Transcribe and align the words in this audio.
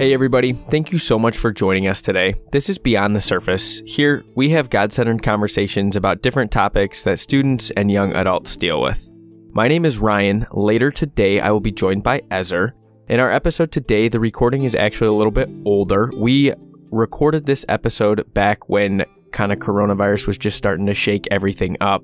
Hey, 0.00 0.14
everybody. 0.14 0.54
Thank 0.54 0.92
you 0.92 0.98
so 0.98 1.18
much 1.18 1.36
for 1.36 1.52
joining 1.52 1.86
us 1.86 2.00
today. 2.00 2.34
This 2.52 2.70
is 2.70 2.78
Beyond 2.78 3.14
the 3.14 3.20
Surface. 3.20 3.82
Here, 3.84 4.24
we 4.34 4.48
have 4.48 4.70
God 4.70 4.94
centered 4.94 5.22
conversations 5.22 5.94
about 5.94 6.22
different 6.22 6.50
topics 6.50 7.04
that 7.04 7.18
students 7.18 7.70
and 7.72 7.90
young 7.90 8.14
adults 8.14 8.56
deal 8.56 8.80
with. 8.80 9.10
My 9.52 9.68
name 9.68 9.84
is 9.84 9.98
Ryan. 9.98 10.46
Later 10.52 10.90
today, 10.90 11.38
I 11.38 11.50
will 11.50 11.60
be 11.60 11.70
joined 11.70 12.02
by 12.02 12.22
Ezer. 12.30 12.74
In 13.10 13.20
our 13.20 13.30
episode 13.30 13.72
today, 13.72 14.08
the 14.08 14.20
recording 14.20 14.64
is 14.64 14.74
actually 14.74 15.08
a 15.08 15.12
little 15.12 15.30
bit 15.30 15.50
older. 15.66 16.10
We 16.16 16.54
recorded 16.90 17.44
this 17.44 17.66
episode 17.68 18.24
back 18.32 18.70
when 18.70 19.04
kind 19.32 19.52
of 19.52 19.58
coronavirus 19.58 20.28
was 20.28 20.38
just 20.38 20.56
starting 20.56 20.86
to 20.86 20.94
shake 20.94 21.28
everything 21.30 21.76
up, 21.82 22.02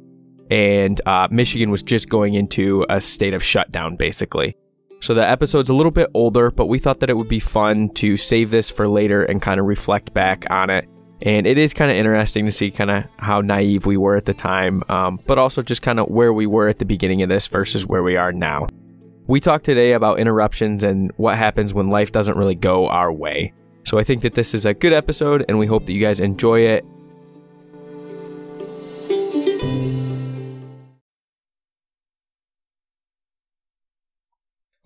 and 0.50 1.00
uh, 1.06 1.28
Michigan 1.30 1.70
was 1.70 1.82
just 1.82 2.10
going 2.10 2.34
into 2.34 2.84
a 2.90 3.00
state 3.00 3.32
of 3.32 3.42
shutdown, 3.42 3.96
basically. 3.96 4.54
So 5.06 5.14
the 5.14 5.24
episode's 5.24 5.70
a 5.70 5.72
little 5.72 5.92
bit 5.92 6.10
older, 6.14 6.50
but 6.50 6.66
we 6.66 6.80
thought 6.80 6.98
that 6.98 7.08
it 7.08 7.16
would 7.16 7.28
be 7.28 7.38
fun 7.38 7.90
to 7.90 8.16
save 8.16 8.50
this 8.50 8.68
for 8.68 8.88
later 8.88 9.22
and 9.22 9.40
kind 9.40 9.60
of 9.60 9.66
reflect 9.66 10.12
back 10.12 10.44
on 10.50 10.68
it. 10.68 10.88
And 11.22 11.46
it 11.46 11.58
is 11.58 11.72
kind 11.72 11.92
of 11.92 11.96
interesting 11.96 12.44
to 12.44 12.50
see 12.50 12.72
kind 12.72 12.90
of 12.90 13.04
how 13.16 13.40
naive 13.40 13.86
we 13.86 13.96
were 13.96 14.16
at 14.16 14.24
the 14.24 14.34
time, 14.34 14.82
um, 14.88 15.20
but 15.24 15.38
also 15.38 15.62
just 15.62 15.80
kind 15.80 16.00
of 16.00 16.08
where 16.08 16.32
we 16.32 16.48
were 16.48 16.66
at 16.66 16.80
the 16.80 16.84
beginning 16.84 17.22
of 17.22 17.28
this 17.28 17.46
versus 17.46 17.86
where 17.86 18.02
we 18.02 18.16
are 18.16 18.32
now. 18.32 18.66
We 19.28 19.38
talked 19.38 19.64
today 19.64 19.92
about 19.92 20.18
interruptions 20.18 20.82
and 20.82 21.12
what 21.18 21.36
happens 21.36 21.72
when 21.72 21.88
life 21.88 22.10
doesn't 22.10 22.36
really 22.36 22.56
go 22.56 22.88
our 22.88 23.12
way. 23.12 23.52
So 23.84 24.00
I 24.00 24.02
think 24.02 24.22
that 24.22 24.34
this 24.34 24.54
is 24.54 24.66
a 24.66 24.74
good 24.74 24.92
episode, 24.92 25.44
and 25.48 25.56
we 25.56 25.68
hope 25.68 25.86
that 25.86 25.92
you 25.92 26.00
guys 26.00 26.18
enjoy 26.18 26.62
it. 26.62 26.84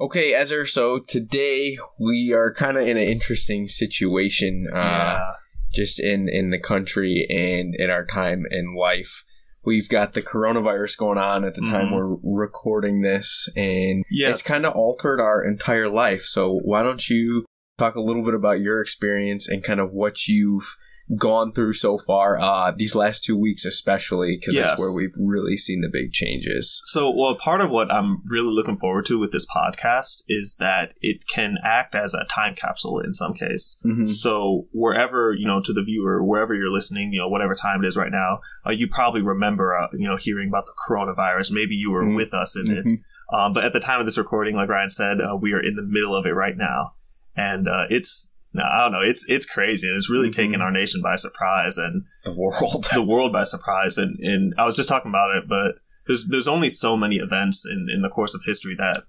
Okay, 0.01 0.33
Ezer, 0.33 0.65
so 0.65 0.99
today 0.99 1.77
we 1.99 2.33
are 2.33 2.55
kind 2.55 2.79
of 2.79 2.85
in 2.89 2.97
an 2.97 3.03
interesting 3.07 3.69
situation, 3.69 4.67
uh, 4.73 4.77
Yeah. 4.79 5.33
just 5.75 6.01
in, 6.01 6.27
in 6.29 6.49
the 6.51 6.59
country 6.59 7.27
and 7.29 7.75
in 7.75 7.91
our 7.91 8.07
time 8.07 8.47
in 8.51 8.75
life. 8.75 9.25
We've 9.63 9.91
got 9.91 10.15
the 10.15 10.23
coronavirus 10.23 10.97
going 10.99 11.19
on 11.19 11.45
at 11.45 11.55
the 11.55 11.61
time 11.61 11.89
Mhm. 11.89 11.93
we're 12.23 12.41
recording 12.43 13.03
this, 13.03 13.47
and 13.57 14.03
Yes. 14.11 14.41
it's 14.41 14.43
kind 14.49 14.65
of 14.65 14.73
altered 14.75 15.21
our 15.21 15.45
entire 15.45 15.89
life. 15.91 16.23
So, 16.23 16.61
why 16.65 16.83
don't 16.83 17.11
you 17.11 17.45
talk 17.77 17.95
a 17.95 18.01
little 18.01 18.25
bit 18.25 18.33
about 18.35 18.63
your 18.63 18.81
experience 18.81 19.49
and 19.51 19.63
kind 19.63 19.81
of 19.81 19.93
what 19.93 20.27
you've 20.27 20.79
gone 21.17 21.51
through 21.53 21.73
so 21.73 21.99
far, 21.99 22.39
uh, 22.41 22.73
these 22.77 22.95
last 22.95 23.25
two 23.25 23.37
weeks, 23.37 23.65
especially, 23.65 24.37
because 24.39 24.55
Yes. 24.55 24.71
that's 24.71 24.81
where 24.81 24.97
we've 24.97 25.15
really 25.21 25.57
seen 25.57 25.81
the 25.81 25.89
big 25.93 26.13
changes. 26.13 26.81
So, 26.87 27.11
well, 27.11 27.35
part 27.37 27.61
of 27.61 27.71
what 27.71 27.93
I'm 27.93 28.23
really 28.27 28.53
looking 28.53 28.79
forward 28.79 29.07
to 29.07 29.19
with 29.19 29.33
this 29.33 29.47
podcast 29.55 30.23
is 30.29 30.57
that 30.61 30.95
it 31.01 31.25
can 31.33 31.57
act 31.65 31.95
as 31.95 32.15
a 32.15 32.25
time 32.33 32.55
capsule 32.55 33.01
in 33.01 33.13
some 33.13 33.35
case. 33.35 33.81
Mm-hmm. 33.85 34.07
So, 34.07 34.69
wherever, 34.73 35.35
you 35.37 35.47
know, 35.47 35.61
to 35.65 35.73
the 35.73 35.83
viewer, 35.83 36.23
wherever 36.25 36.55
you're 36.55 36.71
listening, 36.71 37.13
you 37.13 37.19
know, 37.21 37.29
whatever 37.29 37.55
time 37.55 37.83
it 37.83 37.87
is 37.89 37.97
right 37.97 38.13
now, 38.13 38.41
uh, 38.67 38.71
you 38.71 38.87
probably 38.89 39.23
remember, 39.23 39.77
uh, 39.77 39.89
you 39.93 40.07
know, 40.09 40.17
hearing 40.17 40.49
about 40.49 40.67
the 40.67 40.73
coronavirus. 40.89 41.53
Maybe 41.53 41.75
you 41.75 41.91
were 41.91 42.05
Mhm. 42.05 42.17
with 42.17 42.33
us 42.35 42.57
in 42.57 42.67
Mhm. 42.67 42.77
it. 42.93 43.01
Um, 43.33 43.53
but 43.53 43.65
at 43.65 43.73
the 43.73 43.81
time 43.81 44.01
of 44.01 44.07
this 44.07 44.19
recording, 44.19 44.55
like 44.57 44.69
Ryan 44.69 44.89
said, 44.89 45.19
uh, 45.21 45.37
we 45.37 45.53
are 45.53 45.61
in 45.61 45.77
the 45.77 45.83
middle 45.83 46.17
of 46.17 46.27
it 46.27 46.35
right 46.35 46.57
now. 46.57 46.93
And 47.37 47.69
uh, 47.69 47.85
it's, 47.89 48.35
no, 48.53 48.63
I 48.65 48.79
don't 48.83 48.93
know, 48.93 49.03
it's 49.03 49.25
it's 49.29 49.47
crazy. 49.47 49.89
And 49.89 49.97
it's 49.97 50.11
really 50.11 50.29
Mhm. 50.29 50.35
taken 50.37 50.61
our 50.61 50.71
nation 50.73 51.01
by 51.03 51.17
surprise. 51.17 51.77
And 51.79 52.05
The 52.25 52.33
world. 52.33 52.55
the 52.93 53.03
world 53.03 53.33
by 53.33 53.45
surprise. 53.45 53.97
And, 53.99 54.19
and 54.21 54.55
I 54.59 54.65
was 54.67 54.75
just 54.77 54.89
talking 54.89 55.11
about 55.11 55.37
it, 55.37 55.45
but 55.49 55.77
there's 56.07 56.29
there's 56.29 56.49
only 56.49 56.69
so 56.69 56.97
many 56.97 57.17
events 57.17 57.67
in, 57.71 57.87
in 57.95 58.03
the 58.03 58.09
course 58.09 58.35
of 58.35 58.41
history 58.45 58.75
that 58.79 59.05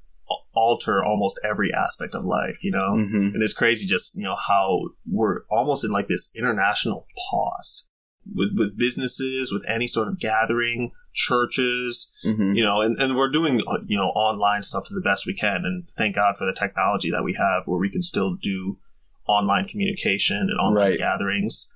alter 0.53 1.03
almost 1.03 1.39
every 1.43 1.73
aspect 1.73 2.13
of 2.13 2.25
life, 2.25 2.57
you 2.61 2.71
know? 2.71 2.95
hmm 2.95 3.33
And 3.33 3.41
it's 3.41 3.53
crazy 3.53 3.87
just, 3.87 4.15
you 4.17 4.23
know, 4.23 4.35
how 4.35 4.89
we're 5.09 5.41
almost 5.49 5.83
in 5.85 5.91
like 5.91 6.07
this 6.07 6.31
international 6.35 7.05
pause 7.29 7.89
with, 8.35 8.49
with 8.57 8.77
businesses, 8.77 9.51
with 9.53 9.65
any 9.67 9.87
sort 9.87 10.07
of 10.09 10.19
gathering, 10.19 10.91
churches, 11.13 12.11
hmm 12.23 12.53
you 12.53 12.63
know, 12.63 12.81
and, 12.81 12.97
and 13.01 13.15
we're 13.15 13.29
doing, 13.31 13.61
uh, 13.67 13.77
you 13.87 13.97
know, 13.97 14.07
online 14.09 14.61
stuff 14.61 14.85
to 14.87 14.93
the 14.93 15.01
best 15.01 15.25
we 15.25 15.33
can. 15.33 15.65
And 15.65 15.85
thank 15.97 16.15
God 16.15 16.37
for 16.37 16.45
the 16.45 16.53
technology 16.53 17.09
that 17.11 17.23
we 17.23 17.33
have 17.33 17.63
where 17.65 17.79
we 17.79 17.89
can 17.89 18.01
still 18.01 18.35
do 18.35 18.77
online 19.27 19.65
communication 19.65 20.37
and 20.37 20.59
online 20.59 20.89
Right. 20.91 20.97
gatherings. 20.99 21.73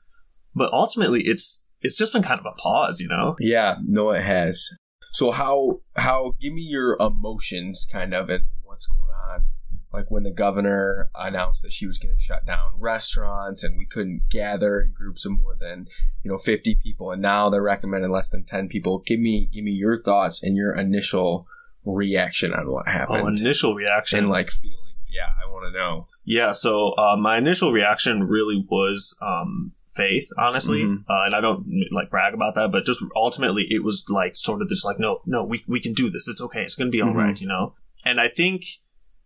But 0.53 0.71
ultimately, 0.73 1.23
it's, 1.25 1.65
it's 1.81 1.97
just 1.97 2.13
been 2.13 2.23
kind 2.23 2.39
of 2.39 2.45
a 2.45 2.55
pause, 2.57 2.99
you 2.99 3.07
know? 3.07 3.35
Yeah, 3.39 3.75
no, 3.85 4.11
it 4.11 4.23
has. 4.23 4.69
So 5.11 5.31
how 5.31 5.79
how 5.95 6.33
give 6.41 6.51
me 6.53 6.61
your 6.63 6.97
emotions, 6.99 7.87
kind 7.89 8.13
of, 8.13 8.29
and 8.29 8.43
what's 8.63 8.85
going 8.87 9.03
on? 9.31 9.45
Like 9.93 10.11
when 10.11 10.23
the 10.23 10.31
governor 10.31 11.09
announced 11.15 11.61
that 11.63 11.71
she 11.71 11.85
was 11.87 11.97
going 11.97 12.13
to 12.13 12.21
shut 12.21 12.45
down 12.45 12.71
restaurants 12.77 13.63
and 13.63 13.77
we 13.77 13.85
couldn't 13.85 14.23
gather 14.29 14.81
in 14.81 14.91
groups 14.91 15.25
of 15.25 15.31
more 15.31 15.55
than 15.57 15.85
you 16.23 16.29
know 16.31 16.37
fifty 16.37 16.75
people, 16.75 17.11
and 17.11 17.21
now 17.21 17.49
they're 17.49 17.61
recommending 17.63 18.11
less 18.11 18.27
than 18.27 18.43
ten 18.43 18.67
people. 18.67 19.03
Give 19.05 19.21
me 19.21 19.49
give 19.53 19.63
me 19.63 19.71
your 19.71 20.01
thoughts 20.01 20.43
and 20.43 20.57
your 20.57 20.75
initial 20.75 21.47
reaction 21.85 22.53
on 22.53 22.69
what 22.69 22.85
Oh, 22.87 22.91
happened 22.91 23.39
initial 23.39 23.73
reaction. 23.73 24.19
and 24.19 24.29
like 24.29 24.51
feelings. 24.51 25.09
Yeah, 25.13 25.29
I 25.41 25.49
want 25.49 25.65
to 25.71 25.79
know. 25.79 26.07
Yeah, 26.25 26.51
so 26.53 26.89
uh, 26.97 27.15
my 27.15 27.37
initial 27.37 27.71
reaction 27.71 28.23
really 28.23 28.65
was 28.69 29.15
um, 29.21 29.73
faith, 29.95 30.27
honestly, 30.37 30.83
Mhm. 30.83 31.03
uh, 31.09 31.23
and 31.25 31.35
I 31.35 31.39
don't 31.41 31.65
like 31.91 32.09
brag 32.09 32.33
about 32.33 32.55
that, 32.55 32.71
but 32.71 32.83
just 32.85 33.01
ultimately 33.15 33.67
it 33.69 33.83
was 33.83 34.05
like 34.09 34.35
sort 34.35 34.61
of 34.61 34.67
just 34.69 34.83
like, 34.85 34.99
no, 34.99 35.21
no, 35.25 35.45
we 35.45 35.63
we 35.67 35.79
can 35.79 35.93
do 35.93 36.09
this. 36.09 36.27
It's 36.27 36.41
okay. 36.41 36.63
It's 36.63 36.75
gonna 36.75 36.89
be 36.89 37.01
all 37.01 37.13
Mhm. 37.13 37.15
right, 37.15 37.39
you 37.39 37.47
know. 37.47 37.75
And 38.03 38.19
I 38.19 38.27
think 38.27 38.63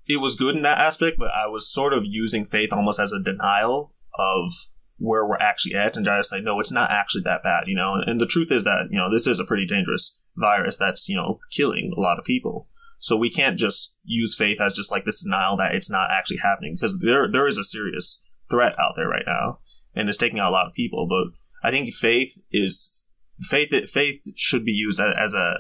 it 0.08 0.22
was 0.22 0.36
good 0.36 0.56
in 0.56 0.62
that 0.64 0.78
aspect, 0.78 1.18
but 1.18 1.32
I 1.32 1.48
was 1.48 1.72
sort 1.72 1.94
of 1.94 2.04
using 2.06 2.46
faith 2.46 2.72
almost 2.74 3.00
as 3.00 3.12
a 3.14 3.22
denial 3.22 3.94
of 4.18 4.52
where 4.98 5.26
we're 5.26 5.38
actually 5.38 5.76
at, 5.76 5.96
and 5.96 6.06
just 6.06 6.32
like, 6.32 6.44
no, 6.44 6.60
it's 6.60 6.72
not 6.72 6.92
actually 6.92 7.22
that 7.24 7.44
bad, 7.44 7.64
you 7.68 7.76
know. 7.76 7.96
And 8.06 8.20
the 8.20 8.26
truth 8.26 8.52
is 8.52 8.64
that 8.66 8.88
you 8.92 8.98
know 8.98 9.10
this 9.12 9.26
is 9.28 9.40
a 9.40 9.46
pretty 9.46 9.66
dangerous 9.66 10.18
virus 10.36 10.78
that's 10.78 11.10
you 11.10 11.16
know 11.16 11.40
killing 11.52 11.94
a 11.96 12.00
lot 12.00 12.20
of 12.20 12.26
people. 12.26 12.68
So 13.00 13.16
we 13.16 13.32
can't 13.32 13.58
just 13.58 13.96
use 14.04 14.36
faith 14.36 14.60
as 14.62 14.74
just 14.74 14.92
like 14.92 15.06
this 15.06 15.24
denial 15.24 15.58
that 15.58 15.74
it's 15.74 15.90
not 15.90 16.10
actually 16.12 16.38
happening 16.38 16.76
because 16.76 17.00
there 17.00 17.32
there 17.32 17.48
is 17.48 17.58
a 17.58 17.64
serious 17.64 18.24
threat 18.50 18.74
out 18.80 18.94
there 18.96 19.08
right 19.08 19.26
now 19.26 19.60
and 19.96 20.10
it's 20.10 20.18
taking 20.18 20.40
out 20.40 20.50
a 20.50 20.52
lot 20.52 20.68
of 20.68 20.74
people. 20.74 21.08
But 21.08 21.68
I 21.68 21.72
think 21.72 21.94
faith 21.94 22.42
is 22.52 23.04
faith. 23.42 23.72
Faith 23.90 24.22
should 24.36 24.66
be 24.66 24.72
used 24.72 25.00
as, 25.00 25.34
a 25.34 25.54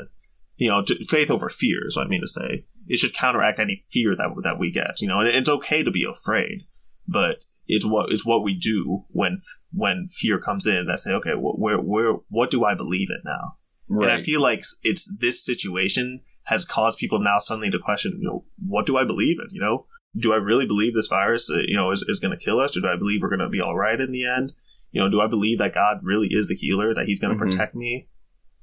you 0.58 0.70
know 0.70 0.84
to, 0.84 1.04
faith 1.06 1.30
over 1.30 1.50
fear 1.50 1.88
is 1.88 1.96
what 1.96 2.08
I 2.08 2.10
mean 2.10 2.22
to 2.22 2.28
say. 2.28 2.66
It 2.88 2.98
should 2.98 3.14
counteract 3.14 3.60
any 3.60 3.86
fear 3.92 4.16
that 4.16 4.30
that 4.44 4.60
we 4.60 4.72
get. 4.72 5.02
You 5.02 5.08
know, 5.08 5.20
and 5.20 5.30
it's 5.30 5.50
okay 5.50 5.84
to 5.84 5.92
be 5.92 6.06
afraid, 6.10 6.64
but 7.08 7.44
it's 7.68 7.86
what 7.86 8.12
it's 8.12 8.26
what 8.26 8.44
we 8.44 8.58
do 8.58 9.06
when 9.10 9.40
when 9.72 10.08
fear 10.10 10.40
comes 10.40 10.66
in 10.66 10.88
that 10.88 11.00
say, 11.00 11.14
okay, 11.14 11.34
wh- 11.34 11.60
where 11.60 11.78
where 11.78 12.14
what 12.30 12.52
do 12.52 12.64
I 12.64 12.76
believe 12.76 13.10
in 13.10 13.22
now? 13.24 13.56
And 13.90 14.12
I 14.12 14.22
feel 14.22 14.40
like 14.40 14.64
it's 14.84 15.18
this 15.20 15.44
situation 15.44 16.22
has 16.50 16.66
caused 16.66 17.00
people 17.00 17.20
now 17.20 17.38
suddenly 17.38 17.70
to 17.72 17.80
question, 17.80 18.18
you 18.22 18.28
know, 18.28 18.44
what 18.68 18.86
do 18.86 18.98
I 18.98 19.04
believe 19.06 19.38
in? 19.40 19.48
You 19.54 19.62
know, 19.62 19.86
do 20.20 20.34
I 20.34 20.38
really 20.38 20.66
believe 20.66 20.94
this 20.96 21.08
virus, 21.08 21.50
uh, 21.50 21.60
you 21.68 21.78
know, 21.78 21.92
is, 21.92 22.04
is 22.08 22.20
going 22.20 22.38
to 22.38 22.44
kill 22.44 22.60
us? 22.60 22.76
Or 22.76 22.82
do 22.82 22.88
I 22.88 22.98
believe 22.98 23.22
we're 23.22 23.30
going 23.30 23.40
to 23.40 23.50
be 23.50 23.62
all 23.62 23.76
right 23.78 24.00
in 24.00 24.12
the 24.12 24.26
end? 24.26 24.54
You 24.92 25.02
know, 25.02 25.10
do 25.10 25.22
I 25.22 25.28
believe 25.28 25.60
that 25.60 25.74
God 25.76 26.00
really 26.04 26.28
is 26.32 26.48
the 26.48 26.56
healer, 26.56 26.94
that 26.96 27.06
He's 27.06 27.20
going 27.20 27.38
to 27.38 27.44
Mhm. 27.44 27.52
protect 27.52 27.76
me? 27.76 28.08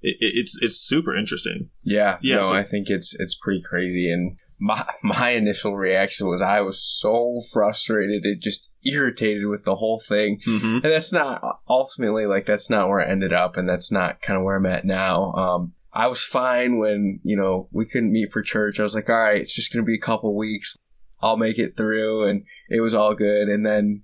It, 0.03 0.17
it, 0.21 0.33
it's 0.41 0.59
it's 0.61 0.77
super 0.77 1.17
interesting. 1.17 1.71
Yeah, 1.83 2.19
Yeah, 2.21 2.37
no, 2.37 2.43
so- 2.43 2.57
I 2.57 2.65
think 2.65 2.91
it's 2.91 3.15
it's 3.19 3.35
pretty 3.37 3.63
crazy. 3.63 4.11
And 4.13 4.37
my 4.59 4.85
my 5.05 5.31
initial 5.31 5.77
reaction 5.77 6.27
was 6.29 6.43
I 6.43 6.61
was 6.63 6.83
so 6.83 7.41
frustrated, 7.53 8.25
it 8.27 8.43
just 8.43 8.71
irritated 8.85 9.47
with 9.47 9.65
the 9.65 9.77
whole 9.77 10.01
thing. 10.01 10.41
Mm-hmm. 10.47 10.67
And 10.77 10.83
that's 10.83 11.13
not 11.13 11.41
ultimately 11.69 12.27
like 12.27 12.45
that's 12.47 12.69
not 12.71 12.89
where 12.89 13.01
I 13.01 13.09
ended 13.09 13.33
up, 13.33 13.57
and 13.57 13.69
that's 13.69 13.91
not 13.93 14.21
kind 14.21 14.37
of 14.37 14.45
where 14.45 14.57
I'm 14.57 14.67
at 14.67 14.85
now. 14.85 15.33
Um, 15.33 15.73
I 15.97 16.09
was 16.09 16.23
fine 16.23 16.77
when 16.77 17.21
you 17.23 17.37
know 17.37 17.69
we 17.73 17.87
couldn't 17.87 18.13
meet 18.13 18.31
for 18.31 18.43
church. 18.43 18.79
I 18.79 18.83
was 18.83 18.95
like, 18.95 19.09
all 19.09 19.17
right, 19.17 19.41
it's 19.41 19.55
just 19.55 19.73
gonna 19.73 19.83
be 19.83 19.97
a 19.97 20.01
couple 20.01 20.37
weeks. 20.37 20.77
I'll 21.23 21.39
make 21.39 21.59
it 21.59 21.75
through, 21.75 22.29
and 22.29 22.45
it 22.69 22.81
was 22.81 22.95
all 22.95 23.15
good. 23.15 23.49
And 23.49 23.65
then 23.65 24.03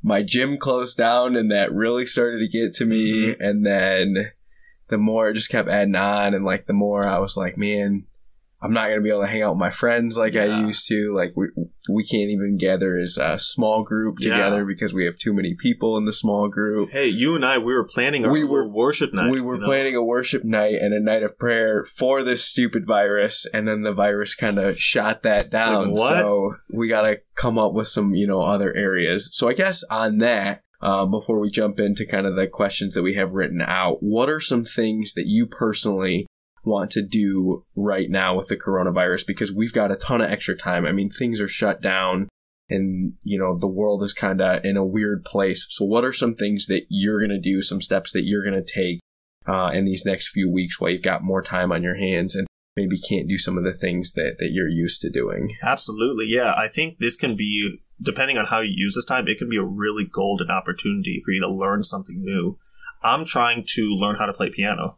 my 0.00 0.22
gym 0.22 0.58
closed 0.58 0.96
down, 0.96 1.34
and 1.34 1.50
that 1.50 1.74
really 1.74 2.06
started 2.06 2.38
to 2.38 2.48
get 2.48 2.72
to 2.74 2.86
me. 2.86 3.26
Mm-hmm. 3.26 3.42
And 3.42 3.66
then 3.66 4.32
the 4.88 4.98
more 4.98 5.28
it 5.28 5.34
just 5.34 5.50
kept 5.50 5.68
adding 5.68 5.96
on, 5.96 6.34
and 6.34 6.44
like 6.44 6.66
the 6.66 6.72
more 6.72 7.04
I 7.04 7.18
was 7.18 7.36
like, 7.36 7.58
man, 7.58 8.06
I'm 8.64 8.72
not 8.72 8.88
gonna 8.88 9.02
be 9.02 9.10
able 9.10 9.20
to 9.22 9.26
hang 9.26 9.42
out 9.42 9.50
with 9.50 9.58
my 9.60 9.70
friends 9.70 10.16
like 10.16 10.34
I 10.36 10.46
used 10.62 10.88
to. 10.88 11.14
Like 11.14 11.32
we 11.36 11.48
we 11.90 12.02
can't 12.04 12.30
even 12.30 12.56
gather 12.56 12.96
as 12.98 13.18
a 13.18 13.36
small 13.38 13.82
group 13.82 14.16
Yeah. 14.20 14.30
together 14.36 14.64
because 14.64 14.94
we 14.94 15.04
have 15.04 15.16
too 15.18 15.34
many 15.34 15.54
people 15.54 15.98
in 15.98 16.06
the 16.06 16.12
small 16.14 16.48
group. 16.48 16.90
Hey, 16.90 17.08
you 17.08 17.34
and 17.34 17.44
I, 17.44 17.58
we 17.58 17.74
were 17.74 17.84
planning 17.84 18.24
our 18.24 18.32
We 18.32 18.42
were- 18.42 18.66
worship 18.66 19.12
night. 19.12 19.30
we 19.30 19.40
were 19.40 19.56
you 19.56 19.60
know? 19.60 19.66
planning 19.66 19.94
a 19.94 20.02
worship 20.02 20.44
night 20.44 20.76
and 20.80 20.94
a 20.94 21.00
night 21.00 21.22
of 21.22 21.36
prayer 21.38 21.84
for 21.84 22.22
this 22.22 22.42
stupid 22.44 22.86
virus, 22.86 23.46
and 23.52 23.68
then 23.68 23.82
the 23.82 23.92
virus 23.92 24.34
kind 24.34 24.58
of 24.58 24.78
shot 24.78 25.22
that 25.24 25.50
down. 25.50 25.90
what? 25.90 26.18
So 26.20 26.54
we 26.72 26.88
got 26.88 27.04
to 27.04 27.20
come 27.34 27.58
up 27.58 27.74
with 27.74 27.88
some, 27.88 28.14
you 28.14 28.26
know, 28.26 28.40
other 28.40 28.72
areas. 28.74 29.28
So 29.32 29.48
I 29.48 29.52
guess 29.52 29.84
on 29.90 30.18
that, 30.18 30.62
uh, 30.80 31.04
before 31.06 31.38
we 31.38 31.50
jump 31.50 31.78
into 31.80 32.04
kind 32.06 32.26
of 32.26 32.34
the 32.36 32.46
questions 32.46 32.94
that 32.94 33.02
we 33.02 33.14
have 33.14 33.32
written 33.32 33.60
out, 33.62 33.98
what 34.02 34.28
are 34.30 34.40
some 34.40 34.62
things 34.64 35.14
that 35.14 35.26
you 35.26 35.46
personally 35.46 36.26
want 36.64 36.90
to 36.92 37.02
do 37.02 37.64
right 37.76 38.10
now 38.10 38.36
with 38.36 38.48
the 38.48 38.56
coronavirus? 38.56 39.26
Because 39.26 39.54
we've 39.54 39.72
got 39.72 39.90
a 39.90 39.96
ton 39.96 40.20
of 40.20 40.30
extra 40.30 40.56
time. 40.56 40.86
I 40.86 40.92
mean, 40.92 41.10
things 41.10 41.40
are 41.40 41.48
shut 41.48 41.80
down. 41.80 42.28
and 42.70 43.12
you 43.24 43.38
know 43.38 43.58
the 43.58 43.68
world 43.68 44.02
is 44.02 44.14
kind 44.14 44.40
of 44.40 44.64
in 44.64 44.76
a 44.76 44.84
weird 44.84 45.24
place. 45.24 45.66
So, 45.68 45.84
what 45.84 46.04
are 46.04 46.12
some 46.12 46.34
things 46.34 46.66
that 46.66 46.86
you're 46.88 47.20
going 47.20 47.30
to 47.30 47.40
do? 47.40 47.60
Some 47.60 47.80
steps 47.80 48.12
that 48.12 48.24
you're 48.24 48.44
going 48.44 48.62
to 48.62 48.72
take 48.72 49.00
uh, 49.46 49.70
in 49.72 49.84
these 49.84 50.06
next 50.06 50.30
few 50.30 50.50
weeks 50.50 50.80
while 50.80 50.90
you've 50.90 51.02
got 51.02 51.22
more 51.22 51.42
time 51.42 51.72
on 51.72 51.82
your 51.82 51.96
hands 51.96 52.34
and 52.34 52.46
maybe 52.76 52.98
can't 52.98 53.28
do 53.28 53.38
some 53.38 53.58
of 53.58 53.64
the 53.64 53.74
things 53.74 54.12
that 54.14 54.36
that 54.38 54.50
you're 54.52 54.68
used 54.68 55.00
to 55.02 55.10
doing. 55.10 55.56
Absolutely, 55.62 56.26
yeah. 56.28 56.54
I 56.56 56.68
think 56.68 56.98
this 56.98 57.16
can 57.16 57.36
be 57.36 57.78
depending 58.02 58.38
on 58.38 58.46
how 58.46 58.60
you 58.60 58.72
use 58.74 58.94
this 58.94 59.04
time. 59.04 59.28
It 59.28 59.38
can 59.38 59.48
be 59.48 59.56
a 59.56 59.62
really 59.62 60.04
golden 60.10 60.50
opportunity 60.50 61.20
for 61.24 61.32
you 61.32 61.40
to 61.40 61.48
learn 61.48 61.82
something 61.84 62.22
new. 62.22 62.58
I'm 63.02 63.24
trying 63.24 63.64
to 63.74 63.82
learn 63.82 64.16
how 64.16 64.26
to 64.26 64.32
play 64.32 64.50
piano, 64.50 64.96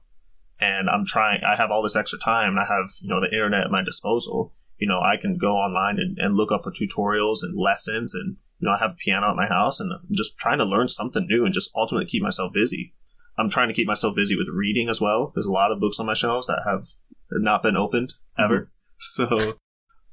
and 0.61 0.89
I'm 0.89 1.05
trying. 1.07 1.41
I 1.45 1.57
have 1.57 1.71
all 1.71 1.83
this 1.83 1.97
extra 1.97 2.19
time. 2.19 2.51
And 2.51 2.61
I 2.61 2.65
have 2.65 2.91
you 3.01 3.09
know 3.09 3.21
the 3.21 3.35
internet 3.35 3.65
at 3.65 3.71
my 3.71 3.83
disposal 3.85 4.53
you 4.79 4.87
know, 4.87 5.01
I 5.01 5.17
can 5.21 5.39
go 5.39 5.57
online 5.57 5.99
and, 5.99 6.19
and 6.19 6.37
look 6.37 6.53
up 6.53 6.65
tutorials 6.65 7.39
and 7.43 7.59
lessons 7.59 8.15
and, 8.15 8.37
you 8.59 8.67
know, 8.69 8.75
I 8.75 8.79
have 8.79 8.93
a 8.93 8.95
piano 8.95 9.31
at 9.31 9.37
my 9.37 9.47
house 9.47 9.81
and 9.81 9.93
I'm 9.93 10.07
just 10.13 10.39
trying 10.39 10.59
to 10.59 10.65
learn 10.65 10.89
something 10.89 11.27
new 11.27 11.45
and 11.45 11.55
just 11.55 11.71
ultimately 11.75 12.07
keep 12.07 12.23
myself 12.23 12.53
busy. 12.53 12.95
I'm 13.39 13.51
trying 13.51 13.69
to 13.69 13.75
keep 13.75 13.87
myself 13.87 14.15
busy 14.15 14.37
with 14.37 14.49
reading 14.53 14.89
as 14.89 15.01
well. 15.01 15.33
There's 15.35 15.47
a 15.47 15.53
lot 15.53 15.73
of 15.73 15.81
books 15.81 16.01
on 16.01 16.07
my 16.07 16.15
shelves 16.15 16.47
that 16.47 16.63
have 16.67 16.89
not 17.31 17.63
been 17.63 17.77
opened 17.77 18.15
ever. 18.39 18.61
Mm-hmm. 18.61 18.71
So, 18.99 19.29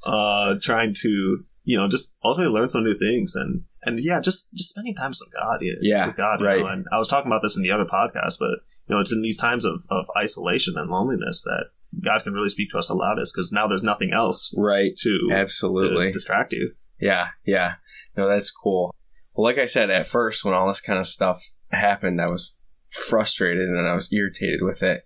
uh, 0.06 0.56
trying 0.62 0.94
to, 1.04 1.46
you 1.64 1.78
know, 1.78 1.88
just 1.88 2.18
ultimately 2.22 2.54
learn 2.54 2.68
some 2.68 2.84
new 2.84 3.00
things 3.00 3.34
and, 3.34 3.64
and 3.84 4.04
yeah, 4.04 4.20
just, 4.20 4.54
just 4.54 4.72
spending 4.72 4.94
time 4.94 5.12
with 5.12 5.34
God. 5.34 5.60
Yeah. 5.82 6.08
With 6.08 6.18
God. 6.18 6.42
Right. 6.42 6.60
Know? 6.60 6.68
And 6.68 6.86
I 6.92 6.98
was 6.98 7.08
talking 7.08 7.32
about 7.32 7.42
this 7.42 7.56
in 7.56 7.64
the 7.64 7.72
other 7.72 7.86
podcast, 7.86 8.40
but, 8.40 8.60
you 8.88 8.96
know, 8.96 9.02
it's 9.02 9.14
in 9.14 9.22
these 9.22 9.38
times 9.38 9.66
of, 9.66 9.84
of 9.90 10.06
isolation 10.18 10.74
and 10.78 10.90
loneliness 10.90 11.42
that 11.44 11.66
God 12.04 12.24
can 12.24 12.34
really 12.34 12.50
speak 12.50 12.72
to 12.72 12.78
us 12.78 12.88
the 12.88 12.96
loudest 12.96 13.34
because 13.34 13.52
now 13.52 13.68
there's 13.68 13.84
nothing 13.84 14.12
else 14.14 14.54
right 14.58 14.96
to 14.98 15.30
absolutely 15.32 16.08
to 16.08 16.12
distract 16.12 16.54
you. 16.54 16.74
Yeah, 17.00 17.30
yeah. 17.46 17.76
No, 18.18 18.28
that's 18.28 18.52
cool. 18.52 18.94
Well, 19.34 19.46
like 19.46 19.58
I 19.58 19.66
said, 19.66 19.90
at 19.90 20.08
first 20.08 20.44
when 20.44 20.54
all 20.54 20.68
this 20.68 20.82
kind 20.82 21.00
of 21.00 21.08
stuff 21.08 21.52
happened, 21.72 22.22
I 22.22 22.30
was 22.30 22.56
frustrated 22.90 23.68
and 23.68 23.88
I 23.88 23.94
was 23.94 24.12
irritated 24.14 24.62
with 24.62 24.84
it. 24.84 25.04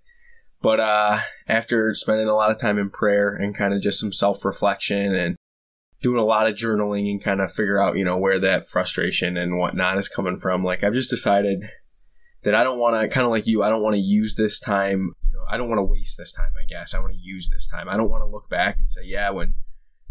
But 0.62 0.80
uh, 0.80 1.19
after 1.47 1.94
spending 1.94 2.27
a 2.27 2.35
lot 2.35 2.51
of 2.51 2.59
time 2.59 2.77
in 2.77 2.89
prayer 2.89 3.30
and 3.30 3.56
kind 3.56 3.73
of 3.73 3.81
just 3.81 4.00
some 4.00 4.12
self 4.12 4.44
reflection 4.44 5.13
and 5.13 5.35
doing 6.01 6.19
a 6.19 6.25
lot 6.25 6.47
of 6.47 6.56
journaling 6.56 7.09
and 7.09 7.23
kind 7.23 7.41
of 7.41 7.51
figure 7.51 7.80
out, 7.80 7.97
you 7.97 8.03
know, 8.03 8.18
where 8.18 8.39
that 8.39 8.68
frustration 8.68 9.38
and 9.38 9.57
whatnot 9.57 9.97
is 9.97 10.09
coming 10.09 10.38
from, 10.38 10.63
like 10.63 10.83
I've 10.83 10.94
just 10.94 11.09
decided 11.09 11.69
that 12.44 12.56
I 12.56 12.63
don't 12.63 12.80
want 12.80 13.01
to, 13.01 13.07
kind 13.07 13.25
of 13.25 13.31
like 13.31 13.48
you, 13.48 13.63
I 13.63 13.69
don't 13.69 13.81
want 13.81 13.95
to 13.95 14.01
use 14.01 14.36
this 14.36 14.60
time 14.60 15.13
You 15.24 15.34
know, 15.34 15.45
I 15.50 15.57
don't 15.57 15.69
want 15.69 15.80
to 15.80 15.84
waste 15.84 16.18
this 16.18 16.31
time, 16.31 16.51
I 16.60 16.66
guess. 16.66 16.94
I 16.94 17.00
want 17.00 17.13
to 17.13 17.19
use 17.19 17.50
this 17.50 17.68
time. 17.68 17.89
I 17.89 17.98
don't 17.98 18.10
want 18.10 18.22
to 18.22 18.28
look 18.28 18.50
back 18.50 18.80
and 18.80 18.89
say, 18.89 19.01
yeah, 19.04 19.30
when 19.31 19.56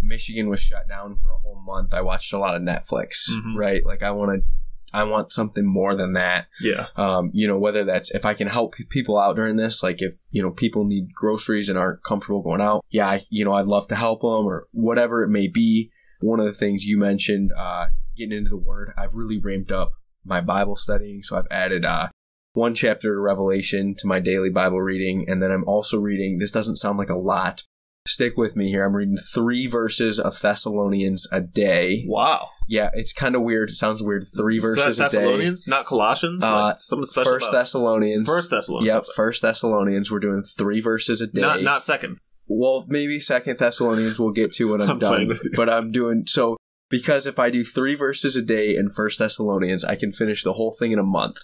Michigan 0.03 0.49
was 0.49 0.61
shut 0.61 0.89
down 0.89 1.15
for 1.17 1.31
a 1.31 1.39
whole 1.39 1.61
month, 1.65 1.95
I 1.95 2.03
watched 2.03 2.33
a 2.33 2.39
lot 2.39 2.57
of 2.57 2.63
Netflix, 2.63 3.31
mm-hmm. 3.33 3.57
right? 3.57 3.85
Like 3.85 4.03
I 4.03 4.11
want 4.11 4.41
to 4.41 4.47
I 4.93 5.03
want 5.05 5.33
something 5.33 5.67
more 5.67 5.97
than 5.97 6.15
that. 6.15 6.47
Yeah. 6.61 6.87
Um, 6.97 7.31
you 7.35 7.49
know, 7.49 7.59
whether 7.59 7.85
that's 7.85 8.15
if 8.15 8.25
I 8.25 8.35
can 8.35 8.47
help 8.47 8.75
people 8.89 9.19
out 9.19 9.37
during 9.37 9.57
this, 9.57 9.83
like 9.83 10.01
if, 10.01 10.15
you 10.31 10.43
know, 10.43 10.51
people 10.51 10.85
need 10.85 11.13
groceries 11.13 11.69
and 11.69 11.79
aren't 11.79 12.05
comfortable 12.05 12.41
going 12.41 12.61
out, 12.61 12.85
yeah, 12.91 13.09
I, 13.09 13.25
you 13.29 13.45
know, 13.45 13.53
I'd 13.53 13.67
love 13.67 13.89
to 13.89 13.97
help 13.97 14.21
them 14.21 14.47
or 14.47 14.69
whatever 14.73 15.23
it 15.23 15.29
may 15.29 15.49
be. 15.49 15.91
One 16.21 16.41
of 16.41 16.47
the 16.47 16.53
things 16.59 16.85
you 16.85 16.99
mentioned, 16.99 17.51
uh, 17.59 17.89
getting 18.17 18.39
into 18.39 18.51
the 18.51 18.57
word, 18.57 18.93
I've 18.97 19.15
really 19.15 19.39
ramped 19.39 19.73
up 19.73 19.93
my 20.25 20.41
Bible 20.41 20.77
studying. 20.77 21.23
So 21.23 21.37
I've 21.37 21.49
added, 21.51 21.85
uh, 21.85 22.09
one 22.57 22.75
chapter 22.75 23.19
of 23.19 23.23
Revelation 23.23 23.95
to 23.99 24.07
my 24.07 24.19
daily 24.19 24.49
Bible 24.49 24.81
reading, 24.81 25.27
and 25.29 25.43
then 25.43 25.53
I'm 25.53 25.69
also 25.69 26.01
reading, 26.01 26.39
this 26.39 26.51
doesn't 26.51 26.77
sound 26.77 26.97
like 26.97 27.11
a 27.11 27.17
lot. 27.17 27.63
Stick 28.09 28.39
with 28.39 28.57
me 28.57 28.71
here. 28.71 28.85
I'm 28.85 28.97
reading 28.97 29.19
three 29.35 29.67
verses 29.67 30.19
of 30.19 30.41
Thessalonians 30.41 31.27
a 31.31 31.43
day. 31.43 32.05
Wow. 32.07 32.49
Yeah, 32.67 32.89
it's 32.95 33.13
kind 33.13 33.35
of 33.35 33.43
weird. 33.43 33.69
It 33.69 33.75
sounds 33.75 34.03
weird. 34.03 34.25
Three 34.35 34.59
verses 34.59 34.99
a 34.99 35.03
day. 35.03 35.19
Thessalonians, 35.19 35.69
not 35.69 35.85
Colossians. 35.85 36.43
Uh, 36.43 36.69
like 36.69 36.79
special 36.79 37.25
First 37.25 37.53
Thessalonians. 37.53 38.27
First 38.27 38.51
Thessalonians. 38.51 38.95
Yep, 38.95 39.05
First 39.15 39.43
Thessalonians. 39.43 40.11
We're 40.11 40.21
doing 40.21 40.43
three 40.43 40.81
verses 40.81 41.21
a 41.21 41.27
day. 41.27 41.43
Not 41.43 41.63
not 41.63 41.83
second. 41.83 42.19
Well, 42.49 42.87
maybe 42.89 43.21
Second 43.21 43.59
Thessalonians 43.59 44.19
we'll 44.19 44.31
get 44.31 44.53
to 44.55 44.71
when 44.71 44.81
I'm, 44.81 44.91
I'm 44.91 44.99
done. 44.99 45.33
But 45.55 45.69
I'm 45.69 45.91
doing 45.91 46.25
so 46.27 46.57
because 46.89 47.27
if 47.27 47.39
I 47.39 47.51
do 47.51 47.65
three 47.65 47.97
verses 47.97 48.37
a 48.37 48.43
day 48.43 48.77
in 48.77 48.89
First 48.89 49.19
Thessalonians, 49.19 49.85
I 49.85 49.97
can 49.97 50.11
finish 50.11 50.43
the 50.43 50.55
whole 50.55 50.73
thing 50.79 50.93
in 50.93 50.99
a 50.99 51.05
month. 51.05 51.37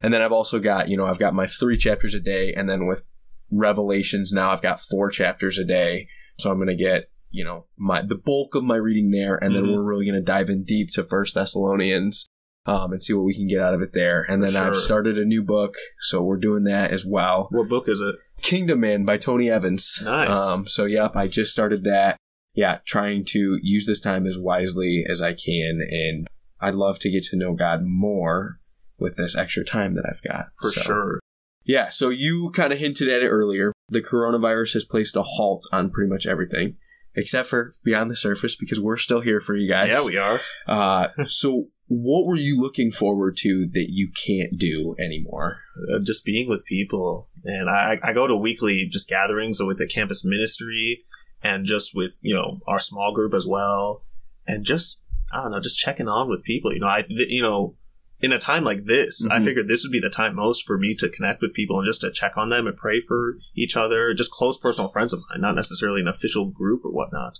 And 0.00 0.12
then 0.12 0.22
I've 0.22 0.32
also 0.32 0.58
got, 0.58 0.88
you 0.88 0.96
know, 0.96 1.06
I've 1.06 1.18
got 1.18 1.34
my 1.34 1.46
three 1.46 1.76
chapters 1.76 2.14
a 2.14 2.20
day. 2.20 2.54
And 2.54 2.68
then 2.68 2.86
with 2.86 3.06
Revelations 3.50 4.32
now, 4.32 4.50
I've 4.50 4.62
got 4.62 4.80
four 4.80 5.10
chapters 5.10 5.58
a 5.58 5.64
day. 5.64 6.08
So 6.38 6.50
I'm 6.50 6.56
going 6.56 6.68
to 6.68 6.74
get, 6.74 7.10
you 7.30 7.44
know, 7.44 7.66
my, 7.76 8.02
the 8.02 8.14
bulk 8.14 8.54
of 8.54 8.64
my 8.64 8.76
reading 8.76 9.10
there. 9.10 9.36
And 9.36 9.54
then 9.54 9.64
mm-hmm. 9.64 9.74
we're 9.74 9.82
really 9.82 10.06
going 10.06 10.14
to 10.14 10.22
dive 10.22 10.48
in 10.48 10.64
deep 10.64 10.90
to 10.92 11.04
First 11.04 11.34
Thessalonians. 11.34 12.26
Um, 12.66 12.92
and 12.92 13.02
see 13.02 13.14
what 13.14 13.24
we 13.24 13.34
can 13.34 13.48
get 13.48 13.62
out 13.62 13.72
of 13.72 13.80
it 13.80 13.94
there. 13.94 14.22
And 14.28 14.42
then 14.42 14.50
sure. 14.50 14.60
I've 14.60 14.76
started 14.76 15.16
a 15.16 15.24
new 15.24 15.42
book, 15.42 15.76
so 15.98 16.22
we're 16.22 16.36
doing 16.36 16.64
that 16.64 16.92
as 16.92 17.06
well. 17.06 17.48
What 17.50 17.70
book 17.70 17.88
is 17.88 18.00
it? 18.00 18.16
Kingdom 18.42 18.80
Man 18.80 19.06
by 19.06 19.16
Tony 19.16 19.50
Evans. 19.50 20.02
Nice. 20.04 20.38
Um, 20.38 20.68
so 20.68 20.84
yep, 20.84 21.16
I 21.16 21.26
just 21.26 21.52
started 21.52 21.84
that. 21.84 22.18
Yeah, 22.54 22.78
trying 22.84 23.24
to 23.28 23.58
use 23.62 23.86
this 23.86 23.98
time 23.98 24.26
as 24.26 24.38
wisely 24.38 25.04
as 25.08 25.22
I 25.22 25.32
can, 25.32 25.80
and 25.90 26.26
I'd 26.60 26.74
love 26.74 26.98
to 27.00 27.10
get 27.10 27.24
to 27.24 27.36
know 27.36 27.54
God 27.54 27.82
more 27.82 28.59
with 29.00 29.16
this 29.16 29.36
extra 29.36 29.64
time 29.64 29.94
that 29.94 30.04
I've 30.08 30.22
got. 30.22 30.46
For 30.60 30.70
so. 30.70 30.80
sure. 30.80 31.20
Yeah, 31.64 31.88
so 31.88 32.08
you 32.08 32.50
kind 32.54 32.72
of 32.72 32.78
hinted 32.78 33.08
at 33.08 33.22
it 33.22 33.28
earlier. 33.28 33.72
The 33.88 34.00
coronavirus 34.00 34.74
has 34.74 34.84
placed 34.84 35.16
a 35.16 35.22
halt 35.22 35.66
on 35.72 35.90
pretty 35.90 36.10
much 36.10 36.26
everything, 36.26 36.76
except 37.14 37.48
for 37.48 37.72
Beyond 37.84 38.10
the 38.10 38.16
Surface, 38.16 38.56
because 38.56 38.80
we're 38.80 38.96
still 38.96 39.20
here 39.20 39.40
for 39.40 39.56
you 39.56 39.70
guys. 39.70 39.92
Yeah, 39.92 40.06
we 40.06 40.16
are. 40.16 40.40
Uh, 40.66 41.08
so, 41.26 41.68
what 41.86 42.26
were 42.26 42.36
you 42.36 42.60
looking 42.60 42.90
forward 42.90 43.36
to 43.38 43.68
that 43.72 43.86
you 43.90 44.10
can't 44.10 44.56
do 44.56 44.94
anymore? 44.98 45.56
Uh, 45.76 45.98
just 46.02 46.24
being 46.24 46.48
with 46.48 46.64
people. 46.64 47.28
And 47.44 47.68
I, 47.68 47.98
I 48.02 48.12
go 48.12 48.26
to 48.26 48.36
weekly 48.36 48.86
just 48.90 49.08
gatherings 49.08 49.58
with 49.60 49.78
the 49.78 49.88
campus 49.88 50.24
ministry 50.24 51.04
and 51.42 51.66
just 51.66 51.92
with, 51.94 52.12
you 52.20 52.34
know, 52.34 52.60
our 52.68 52.78
small 52.78 53.12
group 53.12 53.34
as 53.34 53.46
well. 53.46 54.04
And 54.46 54.64
just, 54.64 55.04
I 55.32 55.42
don't 55.42 55.50
know, 55.50 55.60
just 55.60 55.78
checking 55.78 56.06
on 56.06 56.28
with 56.28 56.44
people. 56.44 56.72
You 56.72 56.80
know, 56.80 56.86
I, 56.86 57.04
you 57.08 57.42
know, 57.42 57.74
in 58.20 58.32
a 58.32 58.38
time 58.38 58.64
like 58.64 58.84
this, 58.84 59.26
mm-hmm. 59.26 59.42
I 59.42 59.44
figured 59.44 59.68
this 59.68 59.84
would 59.84 59.92
be 59.92 60.00
the 60.00 60.10
time 60.10 60.36
most 60.36 60.66
for 60.66 60.78
me 60.78 60.94
to 60.96 61.08
connect 61.08 61.40
with 61.40 61.54
people 61.54 61.78
and 61.78 61.88
just 61.88 62.02
to 62.02 62.10
check 62.10 62.36
on 62.36 62.50
them 62.50 62.66
and 62.66 62.76
pray 62.76 63.00
for 63.06 63.38
each 63.56 63.76
other, 63.76 64.12
just 64.14 64.30
close 64.30 64.58
personal 64.58 64.90
friends 64.90 65.12
of 65.12 65.20
mine, 65.30 65.40
not 65.40 65.54
necessarily 65.54 66.00
an 66.00 66.08
official 66.08 66.46
group 66.46 66.84
or 66.84 66.90
whatnot. 66.90 67.38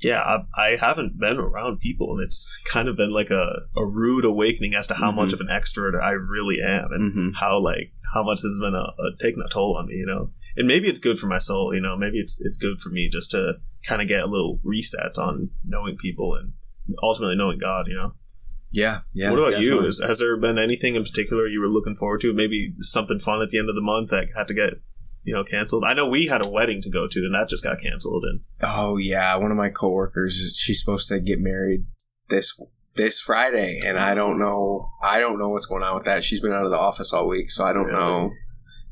Yeah, 0.00 0.20
I, 0.20 0.44
I 0.56 0.76
haven't 0.76 1.18
been 1.18 1.38
around 1.38 1.80
people, 1.80 2.12
and 2.12 2.22
it's 2.22 2.56
kind 2.64 2.88
of 2.88 2.96
been 2.96 3.12
like 3.12 3.30
a, 3.30 3.62
a 3.76 3.84
rude 3.84 4.24
awakening 4.24 4.74
as 4.74 4.86
to 4.88 4.94
how 4.94 5.08
mm-hmm. 5.08 5.20
much 5.20 5.32
of 5.32 5.40
an 5.40 5.48
extrovert 5.48 6.00
I 6.00 6.10
really 6.10 6.58
am, 6.62 6.92
and 6.92 7.12
mm-hmm. 7.12 7.28
how 7.34 7.58
like 7.58 7.92
how 8.14 8.22
much 8.22 8.38
this 8.38 8.52
has 8.52 8.60
been 8.60 8.74
a, 8.74 8.78
a 8.78 9.16
taking 9.20 9.42
a 9.44 9.52
toll 9.52 9.76
on 9.76 9.86
me, 9.86 9.94
you 9.94 10.06
know. 10.06 10.28
And 10.56 10.66
maybe 10.66 10.88
it's 10.88 10.98
good 10.98 11.18
for 11.18 11.26
my 11.26 11.38
soul, 11.38 11.74
you 11.74 11.80
know. 11.80 11.96
Maybe 11.96 12.18
it's 12.18 12.40
it's 12.40 12.56
good 12.56 12.78
for 12.78 12.90
me 12.90 13.08
just 13.10 13.30
to 13.32 13.54
kind 13.86 14.02
of 14.02 14.08
get 14.08 14.22
a 14.22 14.26
little 14.26 14.60
reset 14.62 15.18
on 15.18 15.50
knowing 15.64 15.96
people 15.96 16.34
and 16.34 16.52
ultimately 17.02 17.36
knowing 17.36 17.58
God, 17.58 17.86
you 17.88 17.94
know. 17.94 18.12
Yeah, 18.70 19.00
yeah. 19.14 19.30
What 19.30 19.38
about 19.38 19.50
definitely. 19.50 19.80
you? 19.80 19.86
Is, 19.86 20.02
has 20.04 20.18
there 20.18 20.36
been 20.36 20.58
anything 20.58 20.94
in 20.94 21.04
particular 21.04 21.46
you 21.46 21.60
were 21.60 21.68
looking 21.68 21.96
forward 21.96 22.20
to? 22.22 22.34
Maybe 22.34 22.74
something 22.80 23.18
fun 23.18 23.42
at 23.42 23.48
the 23.48 23.58
end 23.58 23.68
of 23.68 23.74
the 23.74 23.80
month 23.80 24.10
that 24.10 24.28
had 24.36 24.48
to 24.48 24.54
get 24.54 24.74
you 25.24 25.34
know 25.34 25.44
canceled. 25.44 25.84
I 25.84 25.94
know 25.94 26.08
we 26.08 26.26
had 26.26 26.44
a 26.44 26.50
wedding 26.50 26.80
to 26.82 26.90
go 26.90 27.06
to, 27.08 27.20
and 27.20 27.34
that 27.34 27.48
just 27.48 27.64
got 27.64 27.80
canceled. 27.80 28.24
And 28.24 28.40
oh 28.62 28.96
yeah, 28.96 29.34
one 29.36 29.50
of 29.50 29.56
my 29.56 29.70
coworkers, 29.70 30.56
she's 30.56 30.80
supposed 30.80 31.08
to 31.08 31.20
get 31.20 31.40
married 31.40 31.86
this 32.28 32.58
this 32.94 33.20
Friday, 33.20 33.80
and 33.84 33.98
I 33.98 34.14
don't 34.14 34.38
know. 34.38 34.90
I 35.02 35.18
don't 35.18 35.38
know 35.38 35.48
what's 35.48 35.66
going 35.66 35.82
on 35.82 35.94
with 35.94 36.04
that. 36.04 36.24
She's 36.24 36.40
been 36.40 36.52
out 36.52 36.64
of 36.64 36.70
the 36.70 36.78
office 36.78 37.12
all 37.12 37.28
week, 37.28 37.50
so 37.50 37.64
I 37.64 37.72
don't 37.72 37.86
really? 37.86 37.98
know. 37.98 38.30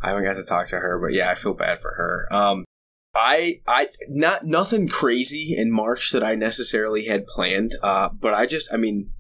I 0.03 0.11
haven't 0.11 0.25
got 0.25 0.35
to 0.35 0.47
talk 0.47 0.67
to 0.69 0.77
her, 0.77 1.01
but 1.01 1.15
yeah, 1.15 1.31
I 1.31 1.35
feel 1.35 1.55
bad 1.55 1.81
for 1.81 1.93
her. 1.93 2.29
Um, 2.31 2.65
I 3.15 3.55
I 3.67 3.89
not 4.09 4.41
nothing 4.45 4.89
crazy 4.89 5.55
in 5.57 5.73
March 5.73 6.13
that 6.13 6.23
I 6.23 6.35
necessarily 6.35 7.07
had 7.07 7.27
planned. 7.27 7.73
Uh, 7.83 8.11
but 8.11 8.35
I 8.35 8.47
just 8.47 8.73
I 8.73 8.77
mean 8.77 9.11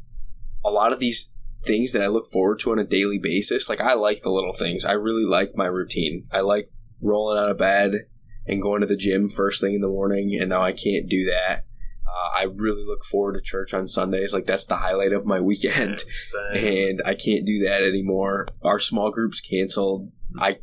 a 0.66 0.70
lot 0.70 0.92
of 0.92 1.00
these 1.00 1.34
things 1.64 1.92
that 1.92 2.02
I 2.02 2.08
look 2.08 2.30
forward 2.30 2.58
to 2.60 2.72
on 2.72 2.78
a 2.78 2.84
daily 2.84 3.18
basis, 3.18 3.68
like 3.68 3.80
I 3.80 3.94
like 3.94 4.22
the 4.22 4.30
little 4.30 4.54
things. 4.54 4.84
I 4.84 4.92
really 4.92 5.24
like 5.24 5.56
my 5.56 5.66
routine. 5.66 6.26
I 6.32 6.40
like 6.40 6.70
rolling 7.00 7.38
out 7.38 7.50
of 7.50 7.58
bed 7.58 8.06
and 8.46 8.62
going 8.62 8.80
to 8.80 8.86
the 8.86 8.96
gym 8.96 9.28
first 9.28 9.60
thing 9.60 9.74
in 9.74 9.80
the 9.80 9.88
morning, 9.88 10.36
and 10.40 10.50
now 10.50 10.62
I 10.62 10.72
can't 10.72 11.08
do 11.08 11.26
that. 11.26 11.64
Uh, 12.06 12.38
I 12.38 12.42
really 12.44 12.84
look 12.84 13.04
forward 13.04 13.34
to 13.34 13.40
church 13.40 13.74
on 13.74 13.88
Sundays. 13.88 14.32
Like 14.32 14.46
that's 14.46 14.64
the 14.64 14.76
highlight 14.76 15.12
of 15.12 15.26
my 15.26 15.40
weekend, 15.40 16.00
same, 16.00 16.54
same. 16.54 16.88
and 16.88 16.98
I 17.04 17.14
can't 17.14 17.46
do 17.46 17.64
that 17.64 17.82
anymore. 17.82 18.46
Our 18.62 18.78
small 18.78 19.10
group's 19.10 19.40
canceled. 19.40 20.10
I 20.38 20.58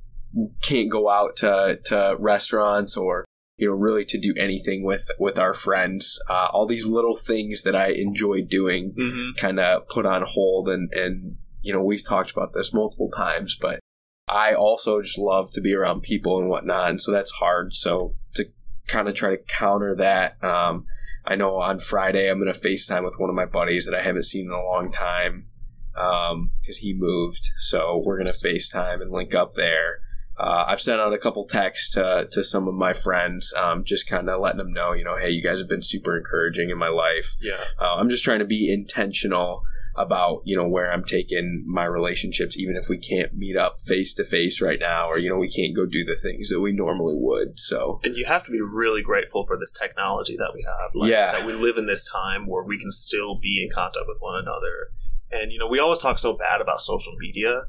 can't 0.62 0.92
go 0.92 1.10
out 1.10 1.36
to 1.38 1.80
to 1.86 2.16
restaurants 2.20 2.98
or 2.98 3.26
you 3.58 3.68
know, 3.68 3.76
really 3.76 4.06
to 4.06 4.20
do 4.20 4.34
anything 4.38 4.84
with 4.84 5.10
with 5.20 5.38
our 5.38 5.54
friends. 5.54 6.20
Uh, 6.30 6.48
all 6.52 6.66
these 6.66 6.88
little 6.88 7.16
things 7.16 7.64
that 7.64 7.76
I 7.76 7.90
enjoy 7.92 8.42
doing 8.42 8.94
mm-hmm. 8.94 9.40
kind 9.40 9.60
of 9.60 9.88
put 9.88 10.06
on 10.06 10.24
hold, 10.28 10.70
and 10.70 10.92
and 10.94 11.38
you 11.62 11.74
know, 11.74 11.84
we've 11.84 12.06
talked 12.06 12.32
about 12.32 12.54
this 12.54 12.74
multiple 12.74 13.10
times, 13.16 13.58
but 13.60 13.80
I 14.28 14.54
also 14.54 15.02
just 15.02 15.20
love 15.20 15.52
to 15.52 15.62
be 15.62 15.74
around 15.74 16.02
people 16.02 16.40
and 16.40 16.50
whatnot, 16.50 16.90
and 16.90 17.02
so 17.02 17.12
that's 17.12 17.32
hard. 17.32 17.74
So 17.74 18.16
to 18.36 18.46
kind 18.88 19.08
of 19.08 19.16
try 19.16 19.32
to 19.32 19.38
counter 19.38 19.96
that, 19.96 20.44
um, 20.44 20.86
I 21.26 21.36
know 21.36 21.58
on 21.62 21.80
Friday 21.80 22.30
I'm 22.30 22.40
going 22.40 22.52
to 22.52 22.60
FaceTime 22.60 23.04
with 23.04 23.16
one 23.18 23.30
of 23.30 23.36
my 23.36 23.46
buddies 23.46 23.86
that 23.86 23.98
I 23.98 24.04
haven't 24.04 24.26
seen 24.26 24.46
in 24.46 24.52
a 24.52 24.64
long 24.64 24.92
time 24.92 25.48
because 25.94 26.32
um, 26.32 26.82
he 26.82 26.94
moved. 26.94 27.50
So 27.60 28.02
we're 28.04 28.18
going 28.18 28.28
to 28.28 28.48
FaceTime 28.48 29.02
and 29.02 29.12
link 29.12 29.34
up 29.34 29.54
there. 29.54 30.00
Uh, 30.44 30.66
I've 30.68 30.82
sent 30.82 31.00
out 31.00 31.14
a 31.14 31.18
couple 31.18 31.46
texts 31.46 31.94
to, 31.94 32.28
to 32.32 32.44
some 32.44 32.68
of 32.68 32.74
my 32.74 32.92
friends, 32.92 33.54
um, 33.54 33.86
just 33.86 34.10
kind 34.10 34.30
of 34.30 34.42
letting 34.42 34.58
them 34.58 34.74
know, 34.74 34.92
you 34.92 35.06
know, 35.06 35.16
hey, 35.16 35.30
you 35.30 35.42
guys 35.42 35.60
have 35.60 35.70
been 35.70 35.82
super 35.82 36.18
encouraging 36.18 36.70
in 36.70 36.78
my 36.78 36.90
life. 36.90 37.36
Yeah. 37.40 37.64
Uh, 37.80 37.96
I'm 37.96 38.10
just 38.10 38.26
trying 38.26 38.40
to 38.40 38.46
be 38.46 38.72
intentional 38.72 39.64
about 39.96 40.42
you 40.44 40.56
know 40.56 40.68
where 40.68 40.92
I'm 40.92 41.04
taking 41.04 41.64
my 41.68 41.86
relationships, 41.86 42.58
even 42.58 42.76
if 42.76 42.90
we 42.90 42.98
can't 42.98 43.34
meet 43.36 43.56
up 43.56 43.80
face 43.80 44.14
to 44.16 44.24
face 44.24 44.62
right 44.62 44.80
now, 44.80 45.08
or 45.08 45.18
you 45.20 45.30
know 45.30 45.38
we 45.38 45.50
can't 45.50 45.76
go 45.76 45.86
do 45.86 46.04
the 46.04 46.20
things 46.20 46.50
that 46.50 46.62
we 46.62 46.72
normally 46.72 47.16
would. 47.16 47.60
So, 47.60 48.00
and 48.04 48.16
you 48.16 48.26
have 48.26 48.44
to 48.46 48.52
be 48.52 48.60
really 48.60 49.04
grateful 49.04 49.46
for 49.46 49.58
this 49.58 49.72
technology 49.72 50.36
that 50.38 50.52
we 50.54 50.66
have. 50.68 50.92
Like, 50.96 51.12
yeah, 51.12 51.34
that 51.34 51.46
we 51.46 51.54
live 51.54 51.78
in 51.78 51.86
this 51.86 52.10
time 52.10 52.48
where 52.48 52.64
we 52.64 52.80
can 52.80 52.92
still 52.92 53.40
be 53.40 53.64
in 53.64 53.70
contact 53.74 54.06
with 54.08 54.18
one 54.20 54.40
another. 54.40 54.90
And 55.32 55.52
you 55.52 55.60
know, 55.60 55.68
we 55.68 55.80
always 55.80 56.00
talk 56.00 56.18
so 56.18 56.34
bad 56.34 56.62
about 56.62 56.80
social 56.80 57.14
media, 57.20 57.64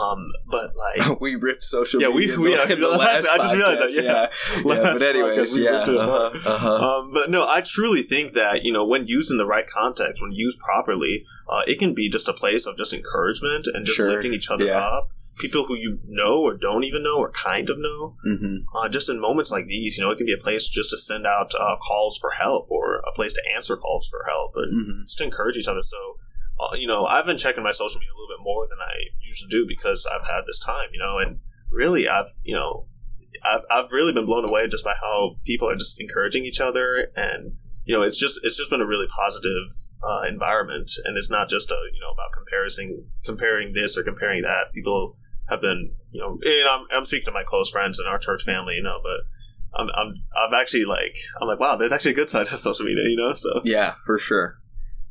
um, 0.00 0.32
but 0.46 0.72
like 0.76 1.20
we 1.20 1.34
ripped 1.34 1.62
social 1.62 2.00
yeah, 2.00 2.08
media. 2.08 2.36
we, 2.38 2.44
we 2.44 2.52
yeah, 2.52 2.66
the 2.66 2.88
last, 2.88 3.28
I 3.28 3.36
just 3.38 3.54
realized 3.54 3.96
that. 3.96 4.02
Yeah, 4.02 4.28
yeah. 4.64 4.74
yeah 4.82 4.92
but 4.92 5.02
anyways, 5.02 5.56
yeah. 5.56 5.70
Uh-huh, 5.70 6.38
uh-huh. 6.44 6.74
Um, 6.74 7.12
but 7.12 7.30
no, 7.30 7.46
I 7.46 7.60
truly 7.60 8.02
think 8.02 8.34
that 8.34 8.64
you 8.64 8.72
know 8.72 8.86
when 8.86 9.06
used 9.06 9.30
in 9.30 9.36
the 9.36 9.46
right 9.46 9.66
context, 9.66 10.22
when 10.22 10.32
used 10.32 10.58
properly, 10.58 11.24
uh, 11.48 11.62
it 11.66 11.78
can 11.78 11.94
be 11.94 12.08
just 12.08 12.28
a 12.28 12.32
place 12.32 12.66
of 12.66 12.76
just 12.76 12.92
encouragement 12.92 13.66
and 13.66 13.84
just 13.84 13.96
sure. 13.96 14.12
lifting 14.12 14.34
each 14.34 14.50
other 14.50 14.64
yeah. 14.64 14.78
up. 14.78 15.10
People 15.38 15.64
who 15.64 15.74
you 15.76 15.98
know 16.06 16.42
or 16.42 16.54
don't 16.54 16.84
even 16.84 17.02
know 17.02 17.18
or 17.18 17.30
kind 17.30 17.70
of 17.70 17.78
know. 17.78 18.16
Mm-hmm. 18.26 18.56
Uh, 18.76 18.88
just 18.90 19.08
in 19.08 19.18
moments 19.18 19.50
like 19.50 19.66
these, 19.66 19.96
you 19.96 20.04
know, 20.04 20.10
it 20.10 20.16
can 20.16 20.26
be 20.26 20.34
a 20.38 20.42
place 20.42 20.68
just 20.68 20.90
to 20.90 20.98
send 20.98 21.26
out 21.26 21.54
uh, 21.54 21.76
calls 21.76 22.18
for 22.18 22.30
help 22.30 22.70
or 22.70 22.96
a 22.96 23.12
place 23.14 23.32
to 23.32 23.42
answer 23.54 23.76
calls 23.76 24.06
for 24.08 24.26
help 24.28 24.52
and 24.56 24.72
mm-hmm. 24.74 25.02
just 25.04 25.18
to 25.18 25.24
encourage 25.24 25.56
each 25.56 25.68
other. 25.68 25.82
So 25.82 25.96
you 26.78 26.86
know, 26.86 27.06
I've 27.06 27.26
been 27.26 27.38
checking 27.38 27.62
my 27.62 27.72
social 27.72 27.98
media 27.98 28.12
a 28.12 28.16
little 28.18 28.36
bit 28.36 28.44
more 28.44 28.66
than 28.68 28.78
I 28.80 29.12
usually 29.20 29.50
do 29.50 29.66
because 29.66 30.06
I've 30.06 30.26
had 30.26 30.42
this 30.46 30.58
time, 30.58 30.88
you 30.92 30.98
know, 30.98 31.18
and 31.18 31.38
really 31.70 32.08
I've, 32.08 32.26
you 32.42 32.54
know, 32.54 32.86
I've, 33.44 33.62
I've 33.70 33.90
really 33.90 34.12
been 34.12 34.26
blown 34.26 34.48
away 34.48 34.68
just 34.68 34.84
by 34.84 34.94
how 35.00 35.36
people 35.44 35.68
are 35.68 35.76
just 35.76 36.00
encouraging 36.00 36.44
each 36.44 36.60
other 36.60 37.08
and, 37.16 37.52
you 37.84 37.96
know, 37.96 38.02
it's 38.02 38.18
just, 38.18 38.40
it's 38.42 38.56
just 38.56 38.70
been 38.70 38.80
a 38.80 38.86
really 38.86 39.06
positive 39.08 39.72
uh, 40.02 40.22
environment 40.28 40.90
and 41.04 41.16
it's 41.16 41.30
not 41.30 41.48
just 41.48 41.70
a, 41.70 41.76
you 41.92 42.00
know, 42.00 42.10
about 42.10 42.32
comparing, 42.32 43.04
comparing 43.24 43.72
this 43.72 43.96
or 43.96 44.02
comparing 44.02 44.42
that. 44.42 44.72
People 44.74 45.16
have 45.48 45.60
been, 45.60 45.94
you 46.10 46.20
know, 46.20 46.38
and 46.42 46.68
I'm, 46.68 46.86
I'm 46.96 47.04
speaking 47.04 47.26
to 47.26 47.32
my 47.32 47.44
close 47.44 47.70
friends 47.70 47.98
and 47.98 48.08
our 48.08 48.18
church 48.18 48.44
family, 48.44 48.74
you 48.74 48.82
know, 48.82 48.98
but 49.02 49.80
I'm, 49.80 49.88
I'm, 49.96 50.14
I'm 50.36 50.54
actually 50.54 50.84
like, 50.84 51.16
I'm 51.40 51.48
like, 51.48 51.58
wow, 51.58 51.76
there's 51.76 51.92
actually 51.92 52.12
a 52.12 52.16
good 52.16 52.28
side 52.28 52.46
to 52.46 52.56
social 52.58 52.84
media, 52.84 53.04
you 53.08 53.16
know, 53.16 53.32
so. 53.32 53.62
Yeah, 53.64 53.94
for 54.04 54.18
sure. 54.18 54.58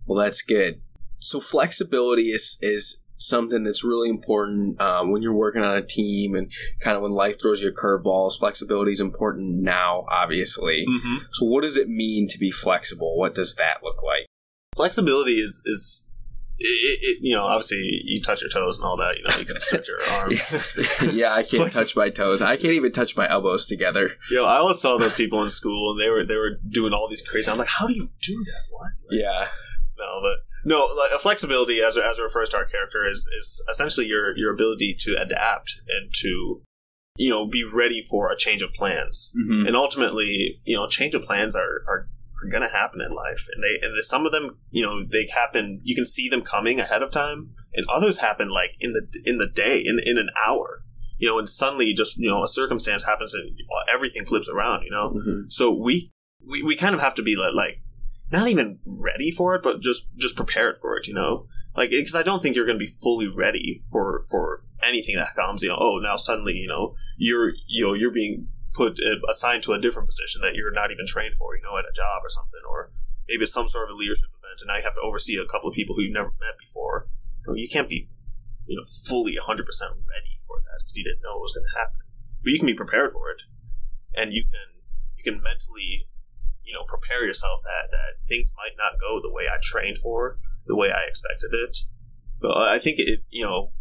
Well, 0.05 0.24
that's 0.24 0.41
good 0.41 0.81
so 1.22 1.40
flexibility 1.40 2.32
is 2.32 2.58
is 2.62 3.06
something 3.16 3.63
that's 3.63 3.84
really 3.84 4.10
important 4.10 4.82
um, 4.82 5.12
when 5.12 5.22
you're 5.22 5.36
working 5.36 5.62
on 5.62 5.78
a 5.78 5.86
team 5.86 6.34
and 6.36 6.51
kind 6.84 6.98
of 6.98 7.04
when 7.04 7.12
life 7.12 7.40
throws 7.40 7.62
you 7.62 7.72
curveballs. 7.72 8.40
Flexibility 8.40 8.92
is 8.92 9.00
important 9.00 9.62
now, 9.62 10.06
obviously. 10.10 10.86
Mm-hmm. 10.90 11.18
So, 11.32 11.46
what 11.46 11.62
does 11.62 11.78
it 11.78 11.88
mean 11.88 12.28
to 12.30 12.40
be 12.40 12.51
flexible? 12.51 13.18
What 13.18 13.36
does 13.36 13.56
that 13.56 13.84
look 13.84 14.01
like? 14.04 14.25
Flexibility 14.75 15.36
is 15.36 15.62
is 15.66 16.12
it, 16.63 17.00
it, 17.01 17.18
you 17.22 17.36
know, 17.36 17.44
obviously 17.44 17.80
you 18.06 18.22
touch 18.22 18.42
your 18.42 18.50
toes 18.50 18.78
and 18.78 18.86
all 18.86 18.98
that. 18.98 19.18
You 19.18 19.24
know, 19.24 19.38
you 19.38 19.46
can 19.46 19.60
stretch 19.60 19.88
your 19.88 19.98
arms. 20.20 21.13
yeah, 21.13 21.34
I 21.34 21.44
can't 21.44 21.72
touch 21.72 21.96
my 21.96 22.10
toes. 22.10 22.42
I 22.42 22.56
can't 22.56 22.74
even 22.74 22.92
touch 22.92 23.16
my 23.16 23.30
elbows 23.30 23.66
together. 23.68 24.12
Yo, 24.32 24.46
I 24.46 24.58
always 24.58 24.80
saw 24.80 24.98
those 24.98 25.16
people 25.16 25.42
in 25.44 25.50
school, 25.50 25.92
and 25.92 26.01
they 26.04 26.10
were 26.10 26.25
they 26.25 26.36
were 26.36 26.60
doing 26.70 26.94
all 26.94 27.08
these 27.10 27.25
crazy. 27.25 27.51
I'm 27.51 27.58
like, 27.58 27.68
how 27.68 27.88
do 27.88 27.94
you 27.94 28.10
do 28.22 28.38
that? 28.38 28.62
What? 28.72 28.92
Like, 29.10 29.20
yeah. 29.20 29.48
No, 29.98 30.22
but 30.22 30.50
no, 30.63 30.86
like, 30.98 31.12
a 31.13 31.20
flexibility 31.20 31.82
as 31.82 31.98
as 31.98 32.20
it 32.20 32.24
refers 32.24 32.50
to 32.50 32.58
our 32.58 32.65
character 32.65 33.08
is 33.10 33.27
is 33.38 33.65
essentially 33.70 34.08
your 34.08 34.38
your 34.38 34.53
ability 34.53 34.96
to 35.00 35.15
adapt 35.20 35.82
and 35.88 36.13
to 36.15 36.62
you 37.18 37.30
know 37.30 37.48
be 37.48 37.63
ready 37.63 38.06
for 38.10 38.32
a 38.32 38.38
change 38.38 38.62
of 38.62 38.74
plans. 38.74 39.34
Mm-hmm. 39.39 39.68
And 39.68 39.75
ultimately, 39.75 40.62
you 40.63 40.77
know, 40.77 40.88
change 40.88 41.15
of 41.15 41.24
plans 41.24 41.56
are 41.56 41.84
are, 41.88 42.08
are 42.44 42.50
going 42.50 42.63
to 42.63 42.70
happen 42.70 43.01
in 43.01 43.13
life, 43.13 43.46
and 43.53 43.63
they 43.63 43.80
and 43.82 44.03
some 44.03 44.25
of 44.25 44.32
them, 44.32 44.58
you 44.70 44.86
know, 44.86 45.03
they 45.03 45.27
happen. 45.34 45.82
You 45.84 45.96
can 45.96 46.06
see 46.06 46.30
them 46.30 46.41
coming 46.41 46.80
ahead 46.80 47.01
of 47.01 47.12
time, 47.12 47.56
and 47.74 47.86
others 47.91 48.20
happen 48.20 48.50
like 48.50 48.72
in 48.80 48.94
the 48.94 49.08
in 49.25 49.38
the 49.38 49.48
day, 49.48 49.80
in 49.80 50.00
in 50.03 50.18
an 50.18 50.30
hour. 50.46 50.84
You 51.18 51.30
know, 51.30 51.38
and 51.38 51.48
suddenly 51.48 51.94
just 51.94 52.18
you 52.18 52.30
know 52.30 52.44
a 52.44 52.48
circumstance 52.48 53.06
happens 53.06 53.34
and 53.34 53.56
everything 53.94 54.25
flips 54.25 54.50
around. 54.50 54.84
You 54.84 54.91
know, 54.91 55.13
mm-hmm. 55.15 55.50
so 55.50 55.72
we, 55.72 56.12
we 56.48 56.63
we 56.63 56.75
kind 56.75 56.96
of 56.96 57.01
have 57.01 57.15
to 57.15 57.24
be 57.24 57.36
like 57.36 57.80
not 58.32 58.48
even 58.48 58.80
ready 58.86 59.32
for 59.32 59.56
it, 59.56 59.64
but 59.64 59.82
just 59.82 60.16
just 60.16 60.36
prepared 60.36 60.78
for 60.82 60.98
it. 60.98 61.08
You 61.08 61.14
know, 61.14 61.48
like 61.76 61.92
because 61.92 62.16
I 62.16 62.24
don't 62.24 62.42
think 62.42 62.56
you're 62.56 62.66
going 62.66 62.80
to 62.80 62.86
be 62.86 62.96
fully 63.02 63.28
ready 63.28 63.84
for 63.92 64.26
for 64.30 64.64
anything 64.84 65.16
that 65.18 65.36
comes. 65.36 65.64
You 65.64 65.70
know, 65.70 65.78
oh 65.80 66.00
now 66.02 66.16
suddenly 66.16 66.54
you 66.54 66.68
know 66.68 66.96
you're 67.18 67.52
you 67.68 67.86
know 67.86 67.94
you're 67.94 68.12
being 68.12 68.48
put 68.74 69.00
uh, 69.00 69.20
assigned 69.30 69.64
to 69.64 69.74
a 69.74 69.82
different 69.82 70.08
position 70.08 70.42
that 70.42 70.56
you're 70.56 70.72
not 70.72 70.92
even 70.92 71.06
trained 71.06 71.36
for. 71.36 71.56
You 71.56 71.64
know, 71.64 71.78
at 71.78 71.86
a 71.86 71.96
job 71.96 72.24
or 72.24 72.30
something, 72.30 72.62
or 72.70 72.92
maybe 73.28 73.44
it's 73.44 73.54
some 73.54 73.68
sort 73.68 73.90
of 73.90 73.96
a 73.96 74.00
leadership 74.00 74.30
event, 74.32 74.62
and 74.62 74.68
now 74.68 74.78
you 74.78 74.84
have 74.84 74.96
to 74.96 75.04
oversee 75.04 75.36
a 75.36 75.52
couple 75.52 75.70
of 75.70 75.76
people 75.76 75.96
who 75.96 76.04
you've 76.04 76.16
never 76.16 76.34
met 76.40 76.60
before. 76.60 77.08
You, 77.46 77.48
know, 77.48 77.56
you 77.56 77.70
can't 77.70 77.90
be 77.90 78.08
you 78.68 78.78
know 78.78 78.86
fully 79.08 79.36
100 79.36 79.66
percent 79.66 79.92
ready 79.92 80.40
for 80.48 80.60
that 80.64 80.80
because 80.80 80.96
you 80.96 81.04
didn't 81.04 81.24
know 81.24 81.36
it 81.40 81.46
was 81.46 81.56
going 81.56 81.68
to 81.68 81.80
happen. 81.80 82.00
But 82.44 82.52
you 82.52 82.60
can 82.60 82.68
be 82.68 82.80
prepared 82.80 83.12
for 83.12 83.32
it, 83.32 83.44
and 84.16 84.32
you 84.32 84.44
can 84.44 84.84
you 85.20 85.24
can 85.24 85.44
mentally 85.44 86.08
you 86.63 86.74
know 86.74 86.84
prepare 86.88 87.25
yourself 87.25 87.62
that 87.63 87.91
that 87.91 88.22
things 88.27 88.53
might 88.58 88.77
not 88.77 89.00
go 89.00 89.20
the 89.22 89.32
way 89.32 89.44
I 89.48 89.58
trained 89.62 89.98
for, 89.98 90.38
the 90.65 90.75
way 90.75 90.89
I 90.89 91.08
expected 91.08 91.51
it. 91.53 91.77
But 92.39 92.58
I 92.58 92.80
think 92.80 93.00
it 93.00 93.24
you 93.30 93.44
know 93.44 93.72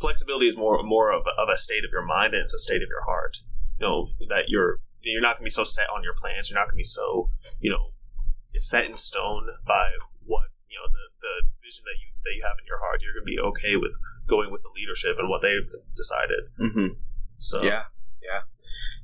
flexibility 0.00 0.48
is 0.48 0.56
more 0.56 0.82
more 0.82 1.12
of 1.12 1.24
a, 1.26 1.40
of 1.40 1.48
a 1.48 1.56
state 1.56 1.84
of 1.84 1.90
your 1.92 2.04
mind 2.04 2.34
and 2.34 2.42
it's 2.42 2.54
a 2.54 2.58
state 2.58 2.82
of 2.82 2.88
your 2.88 3.04
heart. 3.04 3.38
You 3.78 3.86
know 3.86 4.08
that 4.28 4.48
you're 4.48 4.80
you're 5.02 5.20
not 5.20 5.36
going 5.36 5.44
to 5.44 5.52
be 5.52 5.58
so 5.58 5.64
set 5.64 5.90
on 5.94 6.02
your 6.02 6.14
plans. 6.14 6.48
You're 6.48 6.58
not 6.58 6.66
going 6.66 6.80
to 6.80 6.84
be 6.84 6.88
so 6.88 7.28
you 7.60 7.70
know 7.70 7.92
set 8.56 8.86
in 8.86 8.96
stone 8.96 9.48
by 9.66 9.90
what 10.24 10.48
you 10.68 10.78
know 10.78 10.88
the 10.88 11.04
the 11.20 11.34
vision 11.62 11.84
that 11.84 11.98
you 12.00 12.08
that 12.24 12.32
you 12.36 12.42
have 12.44 12.56
in 12.60 12.66
your 12.66 12.78
heart. 12.78 13.02
You're 13.02 13.14
going 13.14 13.26
to 13.26 13.32
be 13.32 13.40
okay 13.40 13.76
with 13.76 13.92
going 14.28 14.50
with 14.50 14.62
the 14.62 14.72
leadership 14.74 15.16
and 15.18 15.28
what 15.28 15.42
they've 15.42 15.68
decided. 15.96 16.48
Mm-hmm. 16.60 17.00
So 17.36 17.62
yeah, 17.62 17.90
yeah 18.22 18.48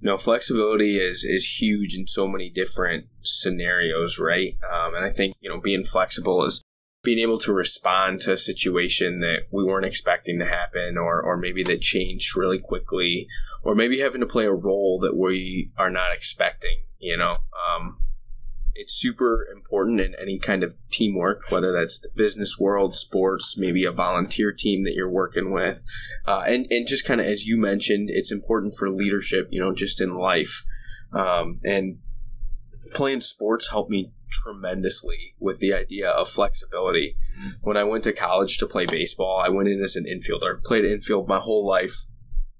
no 0.01 0.17
flexibility 0.17 0.99
is 0.99 1.25
is 1.25 1.61
huge 1.61 1.97
in 1.97 2.07
so 2.07 2.27
many 2.27 2.51
different 2.51 3.07
scenarios 3.21 4.19
right? 4.19 4.57
Um, 4.65 4.95
and 4.95 5.05
i 5.05 5.11
think 5.11 5.35
you 5.41 5.49
know 5.49 5.61
being 5.61 5.85
flexible 5.85 6.45
is 6.45 6.63
being 7.03 7.19
able 7.19 7.39
to 7.39 7.53
respond 7.53 8.21
to 8.21 8.33
a 8.33 8.37
situation 8.37 9.21
that 9.21 9.47
we 9.51 9.65
weren't 9.65 9.87
expecting 9.87 10.39
to 10.39 10.47
happen 10.47 10.99
or 10.99 11.23
or 11.23 11.37
maybe 11.37 11.63
that 11.65 11.81
changed 11.81 12.37
really 12.37 12.59
quickly 12.59 13.27
or 13.63 13.75
maybe 13.75 14.01
having 14.01 14.21
to 14.21 14.27
play 14.27 14.47
a 14.47 14.53
role 14.53 14.99
that 15.01 15.17
we 15.17 15.71
are 15.77 15.91
not 15.91 16.13
expecting 16.15 16.83
you 17.01 17.17
know? 17.17 17.39
Um, 17.55 17.99
it's 18.75 18.93
super 18.93 19.47
important 19.53 20.01
in 20.01 20.15
any 20.21 20.39
kind 20.39 20.63
of 20.63 20.75
teamwork, 20.91 21.43
whether 21.51 21.73
that's 21.73 22.01
the 22.01 22.09
business 22.15 22.57
world, 22.59 22.95
sports, 22.95 23.59
maybe 23.59 23.85
a 23.85 23.93
volunteer 23.93 24.53
team 24.53 24.85
that 24.85 24.95
you're 24.95 25.11
working 25.11 25.53
with. 25.53 25.83
Uh, 26.27 26.43
and, 26.47 26.67
and 26.71 26.87
just 26.87 27.07
kind 27.07 27.21
of 27.21 27.27
as 27.27 27.47
you 27.47 27.57
mentioned, 27.57 28.11
it's 28.11 28.33
important 28.33 28.75
for 28.79 28.91
leadership, 28.91 29.49
you 29.51 29.61
know, 29.61 29.75
just 29.75 30.01
in 30.01 30.15
life. 30.15 30.63
Um, 31.13 31.59
and 31.65 31.99
playing 32.95 33.21
sports 33.21 33.71
helped 33.71 33.91
me 33.91 34.13
tremendously 34.31 35.35
with 35.39 35.59
the 35.59 35.75
idea 35.75 36.09
of 36.09 36.29
flexibility. 36.29 37.17
When 37.63 37.77
I 37.77 37.85
went 37.85 38.05
to 38.05 38.13
college 38.13 38.59
to 38.59 38.67
play 38.67 38.87
baseball, 38.87 39.43
I 39.45 39.49
went 39.49 39.69
in 39.69 39.81
as 39.83 39.97
an 39.97 40.05
infielder, 40.05 40.63
played 40.63 40.85
infield 40.85 41.29
my 41.29 41.39
whole 41.39 41.67
life, 41.67 41.95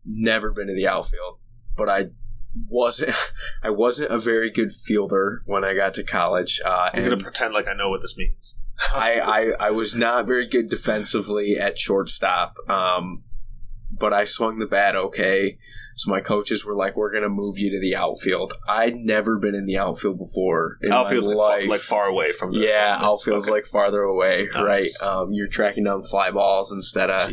never 0.05 0.51
been 0.53 0.67
to 0.67 0.75
the 0.75 0.89
outfield, 0.89 1.39
but 1.77 1.89
I 1.89 2.07
wasn't 2.69 3.15
I 3.63 3.71
wasn't 3.71 4.11
a 4.11 4.19
very 4.19 4.51
good 4.51 4.73
fielder 4.73 5.43
when 5.47 5.65
I 5.65 5.75
got 5.75 5.95
to 5.95 6.05
college. 6.05 6.61
Uh, 6.65 6.91
I'm 6.93 7.05
gonna 7.05 7.23
pretend 7.23 7.55
like 7.55 7.69
I 7.69 7.75
know 7.75 7.91
what 7.91 8.03
this 8.03 8.17
means. 8.17 8.61
I, 8.95 9.21
I, 9.61 9.67
I 9.69 9.71
was 9.71 9.95
not 9.95 10.27
very 10.27 10.47
good 10.47 10.69
defensively 10.69 11.59
at 11.59 11.79
shortstop, 11.79 12.55
um, 12.69 13.25
but 13.91 14.13
I 14.13 14.25
swung 14.25 14.59
the 14.59 14.67
bat 14.67 14.97
okay. 14.97 15.59
So 15.97 16.11
my 16.11 16.21
coaches 16.21 16.65
were 16.65 16.75
like, 16.75 16.97
"We're 16.97 17.13
gonna 17.13 17.29
move 17.29 17.59
you 17.59 17.71
to 17.73 17.81
the 17.81 17.95
outfield." 17.95 18.55
I'd 18.67 18.97
never 18.97 19.37
been 19.37 19.55
in 19.55 19.67
the 19.67 19.77
outfield 19.77 20.19
before 20.19 20.79
in 20.81 20.93
Outfield's 20.93 21.29
my 21.29 21.35
like, 21.35 21.61
life. 21.61 21.69
like 21.69 21.81
far 21.81 22.07
away 22.07 22.33
from 22.33 22.55
the 22.55 22.61
yeah. 22.61 22.93
Outfield. 22.95 23.11
outfield's 23.11 23.49
okay. 23.49 23.55
like 23.57 23.67
farther 23.67 24.01
away, 24.01 24.49
nice. 24.55 25.05
right? 25.05 25.13
Um, 25.13 25.33
you're 25.33 25.49
tracking 25.49 25.85
down 25.85 26.01
fly 26.01 26.31
balls 26.31 26.73
instead 26.73 27.11
of 27.11 27.31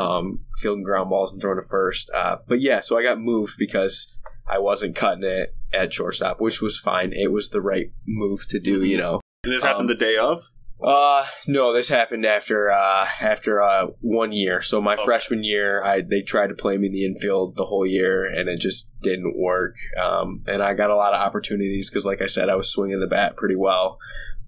um, 0.00 0.40
fielding 0.56 0.82
ground 0.82 1.10
balls 1.10 1.32
and 1.32 1.40
throwing 1.40 1.60
to 1.60 1.66
first. 1.68 2.10
Uh, 2.12 2.38
but 2.48 2.60
yeah, 2.60 2.80
so 2.80 2.98
I 2.98 3.04
got 3.04 3.20
moved 3.20 3.54
because 3.56 4.17
I 4.48 4.58
wasn't 4.58 4.96
cutting 4.96 5.24
it 5.24 5.54
at 5.72 5.92
shortstop, 5.92 6.40
which 6.40 6.62
was 6.62 6.78
fine. 6.78 7.12
It 7.12 7.30
was 7.32 7.50
the 7.50 7.60
right 7.60 7.92
move 8.06 8.46
to 8.48 8.58
do, 8.58 8.84
you 8.84 8.96
know. 8.96 9.20
And 9.44 9.52
this 9.52 9.62
happened 9.62 9.82
um, 9.82 9.86
the 9.88 9.94
day 9.94 10.16
of? 10.16 10.40
Uh, 10.80 11.24
no, 11.48 11.72
this 11.72 11.88
happened 11.88 12.24
after 12.24 12.70
uh, 12.70 13.04
after 13.20 13.60
uh, 13.60 13.88
one 14.00 14.30
year. 14.32 14.62
So 14.62 14.80
my 14.80 14.94
Okay. 14.94 15.04
freshman 15.04 15.42
year, 15.42 15.82
I 15.82 16.02
they 16.02 16.22
tried 16.22 16.48
to 16.48 16.54
play 16.54 16.78
me 16.78 16.86
in 16.86 16.92
the 16.92 17.04
infield 17.04 17.56
the 17.56 17.64
whole 17.66 17.84
year, 17.86 18.24
and 18.24 18.48
it 18.48 18.60
just 18.60 18.92
didn't 19.00 19.36
work. 19.36 19.74
Um, 20.00 20.44
and 20.46 20.62
I 20.62 20.74
got 20.74 20.90
a 20.90 20.96
lot 20.96 21.14
of 21.14 21.20
opportunities 21.20 21.90
because, 21.90 22.06
like 22.06 22.22
I 22.22 22.26
said, 22.26 22.48
I 22.48 22.54
was 22.54 22.70
swinging 22.70 23.00
the 23.00 23.08
bat 23.08 23.36
pretty 23.36 23.56
well, 23.56 23.98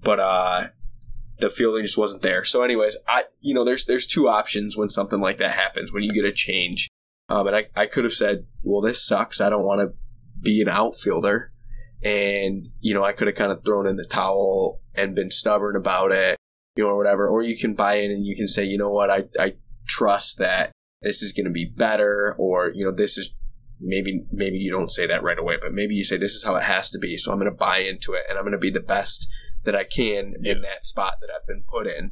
but 0.04 0.20
uh, 0.20 0.68
the 1.38 1.50
fielding 1.50 1.82
just 1.82 1.98
wasn't 1.98 2.22
there. 2.22 2.44
So, 2.44 2.62
anyways, 2.62 2.96
I 3.08 3.24
you 3.40 3.52
know 3.52 3.64
there's 3.64 3.86
there's 3.86 4.06
two 4.06 4.28
options 4.28 4.76
when 4.76 4.88
something 4.88 5.20
like 5.20 5.38
that 5.38 5.56
happens 5.56 5.92
when 5.92 6.04
you 6.04 6.10
get 6.10 6.24
a 6.24 6.32
change. 6.32 6.88
Um, 7.30 7.46
and 7.46 7.56
I 7.56 7.66
I 7.76 7.86
could 7.86 8.04
have 8.04 8.12
said, 8.12 8.46
well, 8.62 8.82
this 8.82 9.06
sucks. 9.06 9.40
I 9.40 9.48
don't 9.48 9.64
want 9.64 9.80
to 9.80 9.96
be 10.42 10.60
an 10.60 10.68
outfielder, 10.68 11.52
and 12.02 12.68
you 12.80 12.92
know 12.92 13.04
I 13.04 13.12
could 13.12 13.28
have 13.28 13.36
kind 13.36 13.52
of 13.52 13.64
thrown 13.64 13.86
in 13.86 13.96
the 13.96 14.04
towel 14.04 14.80
and 14.94 15.14
been 15.14 15.30
stubborn 15.30 15.76
about 15.76 16.10
it, 16.10 16.36
you 16.76 16.84
know, 16.84 16.90
or 16.90 16.98
whatever. 16.98 17.28
Or 17.28 17.42
you 17.42 17.56
can 17.56 17.74
buy 17.74 17.94
in 17.96 18.10
and 18.10 18.26
you 18.26 18.34
can 18.34 18.48
say, 18.48 18.64
you 18.64 18.76
know 18.76 18.90
what, 18.90 19.10
I 19.10 19.24
I 19.38 19.54
trust 19.86 20.38
that 20.38 20.72
this 21.02 21.22
is 21.22 21.32
going 21.32 21.46
to 21.46 21.52
be 21.52 21.72
better, 21.76 22.34
or 22.36 22.72
you 22.74 22.84
know, 22.84 22.92
this 22.92 23.16
is 23.16 23.32
maybe 23.80 24.24
maybe 24.32 24.56
you 24.56 24.72
don't 24.72 24.90
say 24.90 25.06
that 25.06 25.22
right 25.22 25.38
away, 25.38 25.56
but 25.60 25.72
maybe 25.72 25.94
you 25.94 26.04
say 26.04 26.16
this 26.16 26.34
is 26.34 26.44
how 26.44 26.56
it 26.56 26.64
has 26.64 26.90
to 26.90 26.98
be. 26.98 27.16
So 27.16 27.30
I'm 27.30 27.38
going 27.38 27.50
to 27.50 27.56
buy 27.56 27.78
into 27.78 28.12
it, 28.14 28.24
and 28.28 28.36
I'm 28.36 28.44
going 28.44 28.52
to 28.52 28.58
be 28.58 28.72
the 28.72 28.80
best 28.80 29.28
that 29.64 29.76
I 29.76 29.84
can 29.84 30.34
in 30.42 30.62
that 30.62 30.84
spot 30.84 31.14
that 31.20 31.28
I've 31.30 31.46
been 31.46 31.62
put 31.70 31.86
in. 31.86 32.10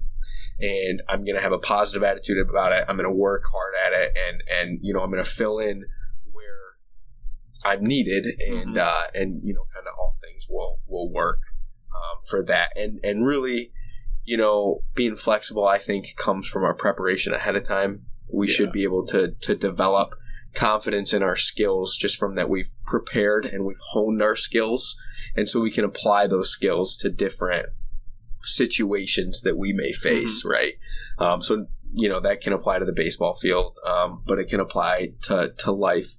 And 0.61 1.01
I'm 1.09 1.25
gonna 1.25 1.41
have 1.41 1.53
a 1.53 1.59
positive 1.59 2.03
attitude 2.03 2.39
about 2.49 2.73
it. 2.73 2.85
I'm 2.89 2.97
gonna 2.97 3.13
work 3.13 3.43
hard 3.53 3.75
at 3.87 3.93
it, 3.93 4.13
and 4.17 4.43
and 4.49 4.79
you 4.83 4.93
know 4.93 5.01
I'm 5.01 5.11
gonna 5.11 5.23
fill 5.25 5.59
in 5.59 5.85
where 6.33 6.75
I'm 7.65 7.85
needed, 7.85 8.27
and 8.27 8.75
Mhm. 8.75 8.79
uh, 8.79 9.07
and 9.15 9.41
you 9.45 9.55
know 9.55 9.65
kind 9.75 9.87
of 9.87 9.95
all 9.99 10.15
things 10.21 10.47
will 10.51 10.81
will 10.87 11.13
work 11.13 11.41
um, 11.95 12.19
for 12.29 12.45
that. 12.47 12.71
And 12.77 12.99
and 13.05 13.25
really, 13.25 13.73
you 14.25 14.37
know, 14.37 14.83
being 14.95 15.15
flexible, 15.15 15.65
I 15.67 15.79
think, 15.79 16.17
comes 16.17 16.49
from 16.49 16.65
our 16.65 16.75
preparation 16.75 17.33
ahead 17.33 17.55
of 17.57 17.65
time. 17.65 18.07
We 18.33 18.47
Yeah. 18.49 18.53
should 18.55 18.73
be 18.73 18.83
able 18.83 19.07
to 19.07 19.33
to 19.33 19.55
develop 19.55 20.15
confidence 20.55 21.13
in 21.13 21.23
our 21.23 21.37
skills 21.37 21.97
just 21.97 22.19
from 22.19 22.35
that 22.35 22.49
we've 22.49 22.73
prepared 22.85 23.47
and 23.47 23.65
we've 23.65 23.81
honed 23.93 24.23
our 24.23 24.35
skills, 24.35 25.01
and 25.37 25.49
so 25.49 25.61
we 25.61 25.71
can 25.71 25.85
apply 25.85 26.27
those 26.27 26.51
skills 26.51 26.97
to 26.97 27.11
different 27.11 27.67
situations 28.49 29.43
that 29.43 29.57
we 29.57 29.73
may 29.73 29.93
face. 29.93 30.45
Right. 30.45 30.75
Um, 31.19 31.41
so 31.43 31.67
you 31.93 32.09
know 32.09 32.21
that 32.21 32.41
can 32.41 32.53
apply 32.53 32.79
to 32.79 32.85
the 32.85 32.93
baseball 32.93 33.35
field, 33.35 33.79
um, 33.87 34.23
but 34.27 34.39
it 34.39 34.49
can 34.49 34.61
apply 34.61 35.13
to 35.25 35.53
to 35.59 35.73
life 35.73 36.17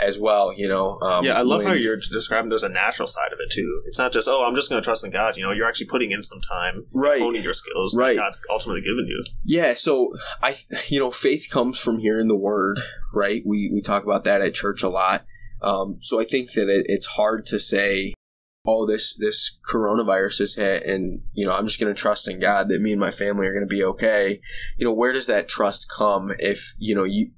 as 0.00 0.18
well. 0.18 0.52
You 0.52 0.68
know. 0.68 0.98
Um, 1.00 1.24
yeah, 1.24 1.38
I 1.38 1.42
love 1.42 1.58
when- 1.58 1.66
how 1.68 1.72
you're 1.74 1.96
describing 1.96 2.48
there's 2.48 2.62
a 2.62 2.68
natural 2.68 3.06
side 3.06 3.32
of 3.32 3.38
it 3.40 3.52
too. 3.52 3.82
It's 3.86 3.98
not 3.98 4.12
just 4.12 4.26
oh, 4.28 4.44
I'm 4.44 4.54
just 4.54 4.70
going 4.70 4.80
to 4.80 4.84
trust 4.84 5.04
in 5.04 5.10
God. 5.10 5.36
You 5.36 5.44
know, 5.44 5.52
you're 5.52 5.68
actually 5.68 5.86
putting 5.86 6.10
in 6.12 6.22
some 6.22 6.40
time, 6.40 6.86
right. 6.92 7.20
honing 7.20 7.42
your 7.42 7.52
skills 7.52 7.96
Right. 7.96 8.16
that 8.16 8.22
God's 8.22 8.44
ultimately 8.50 8.80
given 8.80 9.06
you. 9.06 9.22
Yeah, 9.44 9.74
so 9.74 10.14
I, 10.42 10.54
you 10.88 10.98
know, 10.98 11.10
faith 11.10 11.48
comes 11.50 11.78
from 11.78 11.98
hearing 11.98 12.28
the 12.28 12.36
word, 12.36 12.80
right? 13.14 13.42
We 13.46 13.70
we 13.72 13.80
talk 13.80 14.02
about 14.04 14.24
that 14.24 14.40
at 14.42 14.54
church 14.54 14.82
a 14.82 14.88
lot. 14.88 15.24
Um, 15.60 15.98
so 16.00 16.20
I 16.20 16.24
think 16.24 16.52
that 16.54 16.68
it, 16.68 16.86
it's 16.88 17.06
hard 17.06 17.46
to 17.46 17.58
say, 17.60 18.14
oh, 18.64 18.86
this 18.86 19.16
this 19.16 19.58
coronavirus 19.70 20.38
has 20.38 20.54
hit, 20.54 20.84
and 20.84 21.22
you 21.32 21.46
know, 21.46 21.52
I'm 21.52 21.66
just 21.66 21.80
going 21.80 21.92
to 21.92 22.00
trust 22.00 22.28
in 22.28 22.40
God 22.40 22.68
that 22.68 22.80
me 22.80 22.92
and 22.92 23.00
my 23.00 23.10
family 23.10 23.46
are 23.46 23.52
going 23.52 23.66
to 23.66 23.74
be 23.74 23.84
okay. 23.84 24.40
You 24.76 24.86
know, 24.86 24.92
where 24.92 25.12
does 25.12 25.26
that 25.26 25.48
trust 25.48 25.90
come 25.94 26.32
if 26.38 26.74
you 26.78 26.94
know 26.94 27.04
you 27.04 27.30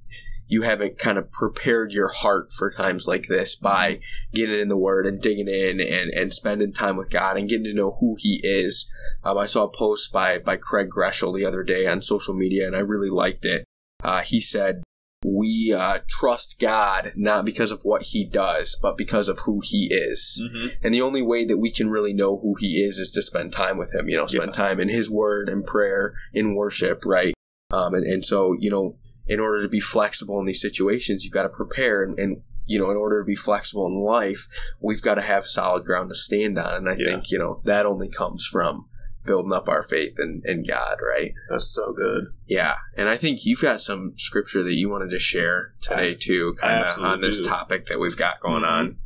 you 0.47 0.61
haven't 0.61 0.99
kind 0.99 1.17
of 1.17 1.31
prepared 1.31 1.91
your 1.91 2.07
heart 2.07 2.51
for 2.53 2.71
times 2.71 3.07
like 3.07 3.27
this 3.27 3.55
by 3.55 3.99
getting 4.31 4.59
in 4.59 4.67
the 4.67 4.77
Word 4.77 5.07
and 5.07 5.19
digging 5.19 5.47
in 5.47 5.79
and, 5.79 6.11
and 6.11 6.31
spending 6.31 6.71
time 6.71 6.97
with 6.97 7.09
God 7.09 7.37
and 7.37 7.49
getting 7.49 7.65
to 7.65 7.73
know 7.73 7.97
who 7.99 8.15
He 8.19 8.41
is. 8.43 8.89
Um, 9.23 9.37
I 9.37 9.45
saw 9.45 9.63
a 9.63 9.71
post 9.71 10.13
by 10.13 10.39
by 10.39 10.57
Craig 10.57 10.89
Groeschel 10.95 11.35
the 11.35 11.45
other 11.45 11.63
day 11.63 11.87
on 11.87 12.01
social 12.01 12.35
media, 12.35 12.67
and 12.67 12.75
I 12.75 12.79
really 12.79 13.09
liked 13.09 13.45
it. 13.45 13.65
Uh, 14.03 14.21
he 14.21 14.39
said, 14.39 14.83
"We 15.25 15.73
uh, 15.75 15.99
trust 16.07 16.59
God 16.59 17.13
not 17.15 17.45
because 17.45 17.71
of 17.71 17.81
what 17.83 18.03
He 18.03 18.25
does, 18.25 18.77
but 18.81 18.97
because 18.97 19.27
of 19.27 19.39
who 19.39 19.61
He 19.63 19.87
is. 19.91 20.41
Mm-hmm. 20.43 20.67
And 20.83 20.93
the 20.93 21.01
only 21.01 21.21
way 21.21 21.45
that 21.45 21.57
we 21.57 21.71
can 21.71 21.89
really 21.89 22.13
know 22.13 22.37
who 22.37 22.55
He 22.59 22.83
is 22.83 22.99
is 22.99 23.11
to 23.11 23.21
spend 23.21 23.51
time 23.51 23.77
with 23.77 23.93
Him. 23.93 24.07
You 24.07 24.17
know, 24.17 24.25
spend 24.25 24.51
Yeah. 24.51 24.57
time 24.65 24.79
in 24.79 24.89
His 24.89 25.09
Word 25.09 25.49
and 25.49 25.65
prayer, 25.65 26.13
in 26.33 26.55
worship, 26.55 27.03
right? 27.05 27.33
Um, 27.71 27.93
and 27.95 28.05
and 28.05 28.23
so 28.23 28.55
you 28.59 28.69
know, 28.69 28.97
in 29.27 29.39
order 29.39 29.63
to 29.63 29.69
be 29.69 29.79
flexible 29.79 30.39
in 30.39 30.45
these 30.45 30.61
situations, 30.61 31.23
you've 31.25 31.33
got 31.33 31.43
to 31.43 31.49
prepare 31.49 32.03
and." 32.03 32.17
and 32.19 32.41
you 32.67 32.79
know, 32.79 32.89
in 32.89 32.97
order 32.97 33.21
to 33.21 33.25
be 33.27 33.35
flexible 33.35 33.85
in 33.85 33.93
life, 34.03 34.47
we've 34.81 35.03
got 35.03 35.13
to 35.15 35.21
have 35.21 35.45
solid 35.45 35.85
ground 35.85 36.09
to 36.09 36.15
stand 36.15 36.57
on. 36.57 36.73
And 36.73 36.89
I 36.89 36.95
Yeah. 36.97 37.11
think, 37.11 37.29
you 37.29 37.37
know, 37.37 37.61
that 37.65 37.85
only 37.85 38.07
comes 38.09 38.47
from 38.51 38.87
building 39.25 39.51
up 39.53 39.67
our 39.67 39.83
faith 39.83 40.19
in, 40.19 40.41
in 40.45 40.63
God, 40.67 40.97
right? 41.01 41.31
That's 41.49 41.73
so 41.73 41.93
good. 41.93 42.25
Yeah. 42.47 42.75
And 42.97 43.09
I 43.09 43.17
think 43.17 43.39
you've 43.43 43.61
got 43.61 43.79
some 43.79 44.13
scripture 44.17 44.63
that 44.63 44.73
you 44.75 44.89
wanted 44.89 45.09
to 45.11 45.19
share 45.19 45.73
today, 45.81 46.15
too, 46.15 46.55
kind 46.61 46.85
of 46.85 47.03
on 47.03 47.21
this 47.21 47.41
do. 47.41 47.49
topic 47.49 47.87
that 47.87 47.99
we've 47.99 48.17
got 48.17 48.39
going 48.41 48.63
Mhm. 48.63 48.69
on. 48.71 48.97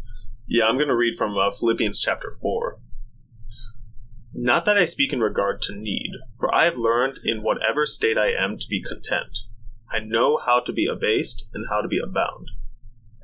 Yeah, 0.47 0.65
I'm 0.65 0.75
going 0.77 0.87
to 0.87 0.95
read 0.95 1.15
from 1.15 1.37
uh, 1.37 1.51
Philippians 1.51 2.01
chapter 2.01 2.29
4. 2.41 2.79
Not 4.33 4.65
that 4.65 4.77
I 4.77 4.85
speak 4.85 5.11
in 5.13 5.21
regard 5.21 5.61
to 5.63 5.75
need, 5.75 6.11
for 6.37 6.53
I 6.53 6.65
have 6.65 6.77
learned 6.77 7.19
in 7.23 7.41
whatever 7.43 7.85
state 7.85 8.17
I 8.17 8.31
am 8.31 8.57
to 8.57 8.67
be 8.69 8.81
content. 8.81 9.39
I 9.91 9.99
know 9.99 10.37
how 10.37 10.59
to 10.59 10.71
be 10.73 10.85
abased 10.87 11.47
and 11.53 11.65
how 11.69 11.81
to 11.81 11.87
be 11.87 11.99
abound. 12.03 12.47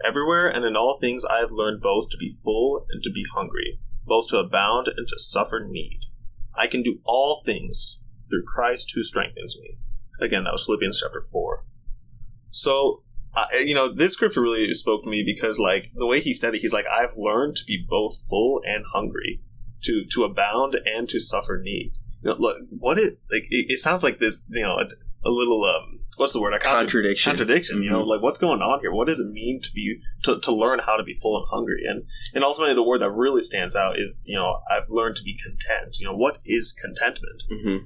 Everywhere 0.07 0.47
and 0.47 0.65
in 0.65 0.75
all 0.75 0.97
things 0.99 1.23
I 1.23 1.39
have 1.39 1.51
learned 1.51 1.81
both 1.81 2.09
to 2.09 2.17
be 2.17 2.37
full 2.43 2.85
and 2.89 3.03
to 3.03 3.11
be 3.11 3.23
hungry, 3.35 3.79
both 4.05 4.29
to 4.29 4.37
abound 4.39 4.87
and 4.87 5.07
to 5.07 5.17
suffer 5.17 5.65
need. 5.67 5.99
I 6.57 6.67
can 6.67 6.83
do 6.83 6.99
all 7.03 7.41
things 7.45 8.03
through 8.29 8.43
Christ 8.43 8.91
who 8.95 9.03
strengthens 9.03 9.59
me. 9.61 9.77
Again, 10.21 10.43
that 10.45 10.51
was 10.51 10.65
Philippians 10.65 11.01
chapter 11.01 11.25
4. 11.31 11.65
So, 12.49 13.03
I 13.35 13.63
you 13.65 13.75
know, 13.75 13.93
this 13.93 14.13
scripture 14.13 14.41
really 14.41 14.73
spoke 14.73 15.03
to 15.03 15.09
me 15.09 15.23
because, 15.25 15.59
like, 15.59 15.91
the 15.93 16.05
way 16.05 16.21
he 16.21 16.33
said 16.33 16.55
it, 16.55 16.61
he's 16.61 16.73
like, 16.73 16.85
I've 16.87 17.17
learned 17.17 17.55
to 17.57 17.65
be 17.65 17.85
both 17.87 18.17
full 18.29 18.61
and 18.65 18.85
hungry, 18.93 19.41
to 19.83 20.05
to 20.13 20.23
abound 20.23 20.75
and 20.75 21.07
to 21.09 21.19
suffer 21.19 21.61
need. 21.61 21.93
You 22.23 22.31
know, 22.31 22.37
look, 22.39 22.57
what 22.69 22.97
it 22.97 23.19
like? 23.29 23.43
It, 23.49 23.71
it 23.73 23.79
sounds 23.79 24.03
like 24.03 24.19
this, 24.19 24.45
you 24.49 24.63
know, 24.63 24.77
a, 24.77 24.85
a 25.27 25.31
little 25.31 25.63
um, 25.65 25.94
what's 26.17 26.33
the 26.33 26.41
word? 26.41 26.53
A 26.53 26.59
contra- 26.59 26.79
Contradiction. 26.81 27.31
Contradiction. 27.31 27.83
You 27.83 27.89
know, 27.91 28.03
Mhm. 28.03 28.07
like 28.07 28.21
what's 28.21 28.39
going 28.39 28.61
on 28.61 28.79
here? 28.81 28.91
What 28.91 29.07
does 29.07 29.19
it 29.19 29.27
mean 29.31 29.61
to 29.61 29.71
be 29.73 29.99
to, 30.23 30.39
to 30.39 30.51
learn 30.53 30.79
how 30.79 30.95
to 30.97 31.03
be 31.03 31.15
full 31.21 31.37
and 31.37 31.45
hungry? 31.49 31.83
And 31.87 32.03
and 32.33 32.43
ultimately, 32.43 32.73
the 32.75 32.83
word 32.83 32.99
that 33.01 33.11
really 33.11 33.41
stands 33.41 33.75
out 33.75 33.99
is, 33.99 34.25
you 34.29 34.35
know, 34.35 34.59
I've 34.69 34.89
learned 34.89 35.15
to 35.17 35.23
be 35.23 35.37
content. 35.37 35.97
You 35.99 36.07
know, 36.07 36.15
what 36.15 36.39
is 36.45 36.73
contentment? 36.79 37.43
hmm 37.49 37.77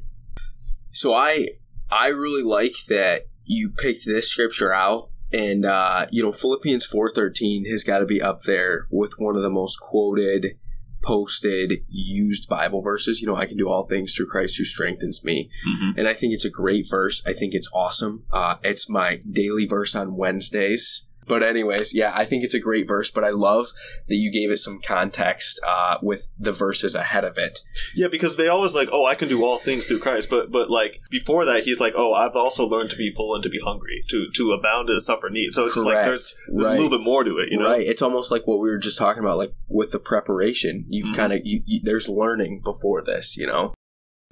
So 0.92 1.14
I 1.14 1.48
I 1.90 2.10
really 2.10 2.44
like 2.44 2.76
that 2.90 3.24
you 3.46 3.70
picked 3.70 4.06
this 4.06 4.30
scripture 4.30 4.74
out, 4.74 5.10
and 5.32 5.66
uh, 5.66 6.06
you 6.12 6.22
know 6.24 6.32
Philippians 6.32 6.86
four 6.86 7.10
thirteen 7.10 7.66
has 7.66 7.84
got 7.84 8.00
to 8.00 8.06
be 8.06 8.22
up 8.22 8.42
there 8.42 8.88
with 8.92 9.14
one 9.18 9.36
of 9.36 9.42
the 9.42 9.50
most 9.50 9.78
quoted, 9.80 10.58
posted, 11.02 11.84
used 11.90 12.50
Bible 12.50 12.82
verses. 12.82 13.22
You 13.22 13.28
know, 13.28 13.36
I 13.36 13.46
can 13.46 13.58
do 13.58 13.70
all 13.70 13.86
things 13.88 14.16
through 14.16 14.28
Christ 14.30 14.58
who 14.58 14.64
strengthens 14.64 15.24
me, 15.24 15.50
and 15.98 16.08
I 16.08 16.14
think 16.14 16.34
it's 16.34 16.46
a 16.46 16.50
great 16.50 16.86
verse. 16.90 17.26
I 17.26 17.34
think 17.34 17.54
it's 17.54 17.70
awesome. 17.74 18.24
Uh, 18.32 18.56
it's 18.64 18.90
my 18.90 19.22
daily 19.30 19.66
verse 19.66 19.96
on 19.96 20.16
Wednesdays. 20.16 21.08
But 21.30 21.44
anyways, 21.44 21.94
yeah, 21.96 22.12
I 22.14 22.26
think 22.26 22.44
it's 22.44 22.54
a 22.56 22.60
great 22.60 22.88
verse. 22.88 23.10
But 23.12 23.24
I 23.24 23.30
love 23.30 23.68
that 24.10 24.16
you 24.18 24.32
gave 24.32 24.52
it 24.52 24.58
some 24.58 24.82
context 24.82 25.62
uh, 25.66 25.98
with 26.02 26.30
the 26.38 26.52
verses 26.52 26.96
ahead 26.96 27.24
of 27.24 27.38
it. 27.38 27.60
Yeah, 27.96 28.08
because 28.10 28.36
they 28.36 28.48
always 28.50 28.74
like, 28.74 28.90
oh, 28.92 29.06
I 29.06 29.16
can 29.16 29.30
do 29.30 29.46
all 29.46 29.60
things 29.60 29.86
through 29.86 30.00
Christ, 30.00 30.30
but 30.30 30.52
but 30.52 30.70
like 30.70 31.00
before 31.10 31.46
that, 31.46 31.64
he's 31.64 31.80
like, 31.80 31.94
oh, 31.96 32.14
I've 32.14 32.36
also 32.36 32.68
learned 32.68 32.90
to 32.90 32.98
be 32.98 33.14
full 33.16 33.34
and 33.36 33.44
to 33.44 33.50
be 33.50 33.60
hungry, 33.64 34.04
to 34.10 34.28
to 34.36 34.52
abound 34.52 34.90
and 34.90 35.02
suffer 35.02 35.30
need. 35.30 35.52
So 35.54 35.64
it's 35.66 35.76
just 35.76 35.86
like 35.86 36.04
there's 36.04 36.38
there's 36.48 36.66
Right. 36.68 36.80
a 36.80 36.82
little 36.82 36.98
bit 36.98 37.04
more 37.06 37.24
to 37.24 37.38
it, 37.38 37.50
you 37.52 37.60
know? 37.60 37.70
Right. 37.72 37.86
It's 37.88 38.02
almost 38.02 38.32
like 38.32 38.48
what 38.48 38.60
we 38.60 38.70
were 38.70 38.78
just 38.80 38.98
talking 38.98 39.24
about, 39.24 39.38
like 39.38 39.54
with 39.68 39.92
the 39.92 40.00
preparation. 40.00 40.86
You've 40.90 41.10
Mhm. 41.10 41.16
kind 41.16 41.34
of 41.34 41.42
you, 41.46 41.62
you, 41.66 41.80
there's 41.84 42.10
learning 42.10 42.62
before 42.64 43.04
this, 43.04 43.38
you 43.38 43.46
know. 43.48 43.74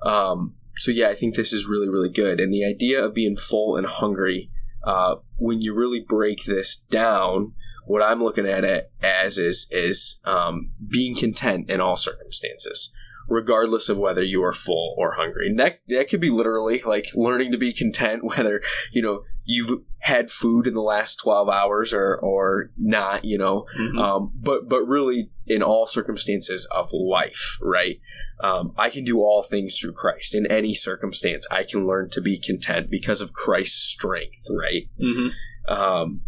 Um. 0.03 0.55
So 0.77 0.91
yeah, 0.91 1.09
I 1.09 1.13
think 1.15 1.35
this 1.35 1.53
is 1.53 1.67
really 1.67 1.89
really 1.89 2.09
good, 2.09 2.39
and 2.39 2.53
the 2.53 2.65
idea 2.65 3.03
of 3.05 3.13
being 3.13 3.35
full 3.35 3.75
and 3.77 3.85
hungry. 3.87 4.49
Uh, 4.83 5.15
when 5.37 5.61
you 5.61 5.73
really 5.73 5.99
break 5.99 6.45
this 6.45 6.75
down, 6.77 7.53
what 7.85 8.03
I'm 8.03 8.19
looking 8.19 8.47
at 8.47 8.63
it 8.63 8.91
as 9.01 9.37
is 9.37 9.67
is 9.71 10.21
um, 10.25 10.71
being 10.87 11.15
content 11.15 11.69
in 11.69 11.81
all 11.81 11.95
circumstances, 11.95 12.93
regardless 13.27 13.89
of 13.89 13.97
whether 13.97 14.23
you 14.23 14.43
are 14.43 14.53
full 14.53 14.95
or 14.97 15.13
hungry. 15.13 15.47
And 15.47 15.59
that 15.59 15.79
that 15.87 16.09
could 16.09 16.21
be 16.21 16.29
literally 16.29 16.81
like 16.85 17.07
learning 17.15 17.51
to 17.53 17.57
be 17.57 17.73
content, 17.73 18.23
whether 18.35 18.61
you 18.91 19.01
know 19.01 19.23
you've 19.45 19.81
had 19.99 20.29
food 20.29 20.67
in 20.67 20.73
the 20.73 20.81
last 20.81 21.15
12 21.17 21.49
hours 21.49 21.93
or 21.93 22.17
or 22.17 22.71
not, 22.77 23.25
you 23.25 23.37
know. 23.37 23.65
Mhm. 23.79 23.99
Um, 23.99 24.31
but 24.35 24.67
but 24.69 24.83
really 24.85 25.31
in 25.45 25.63
all 25.63 25.87
circumstances 25.87 26.67
of 26.71 26.89
life, 26.93 27.57
right? 27.61 27.99
Um, 28.39 28.73
I 28.77 28.89
can 28.89 29.03
do 29.03 29.19
all 29.19 29.41
things 29.41 29.79
through 29.79 29.93
Christ 29.93 30.35
in 30.35 30.45
any 30.45 30.73
circumstance. 30.75 31.47
I 31.51 31.63
can 31.63 31.87
learn 31.87 32.09
to 32.11 32.21
be 32.21 32.37
content 32.39 32.89
because 32.89 33.21
of 33.21 33.33
Christ's 33.33 33.81
strength, 33.81 34.45
right? 34.49 34.87
Mhm. 35.01 35.31
Um, 35.67 36.21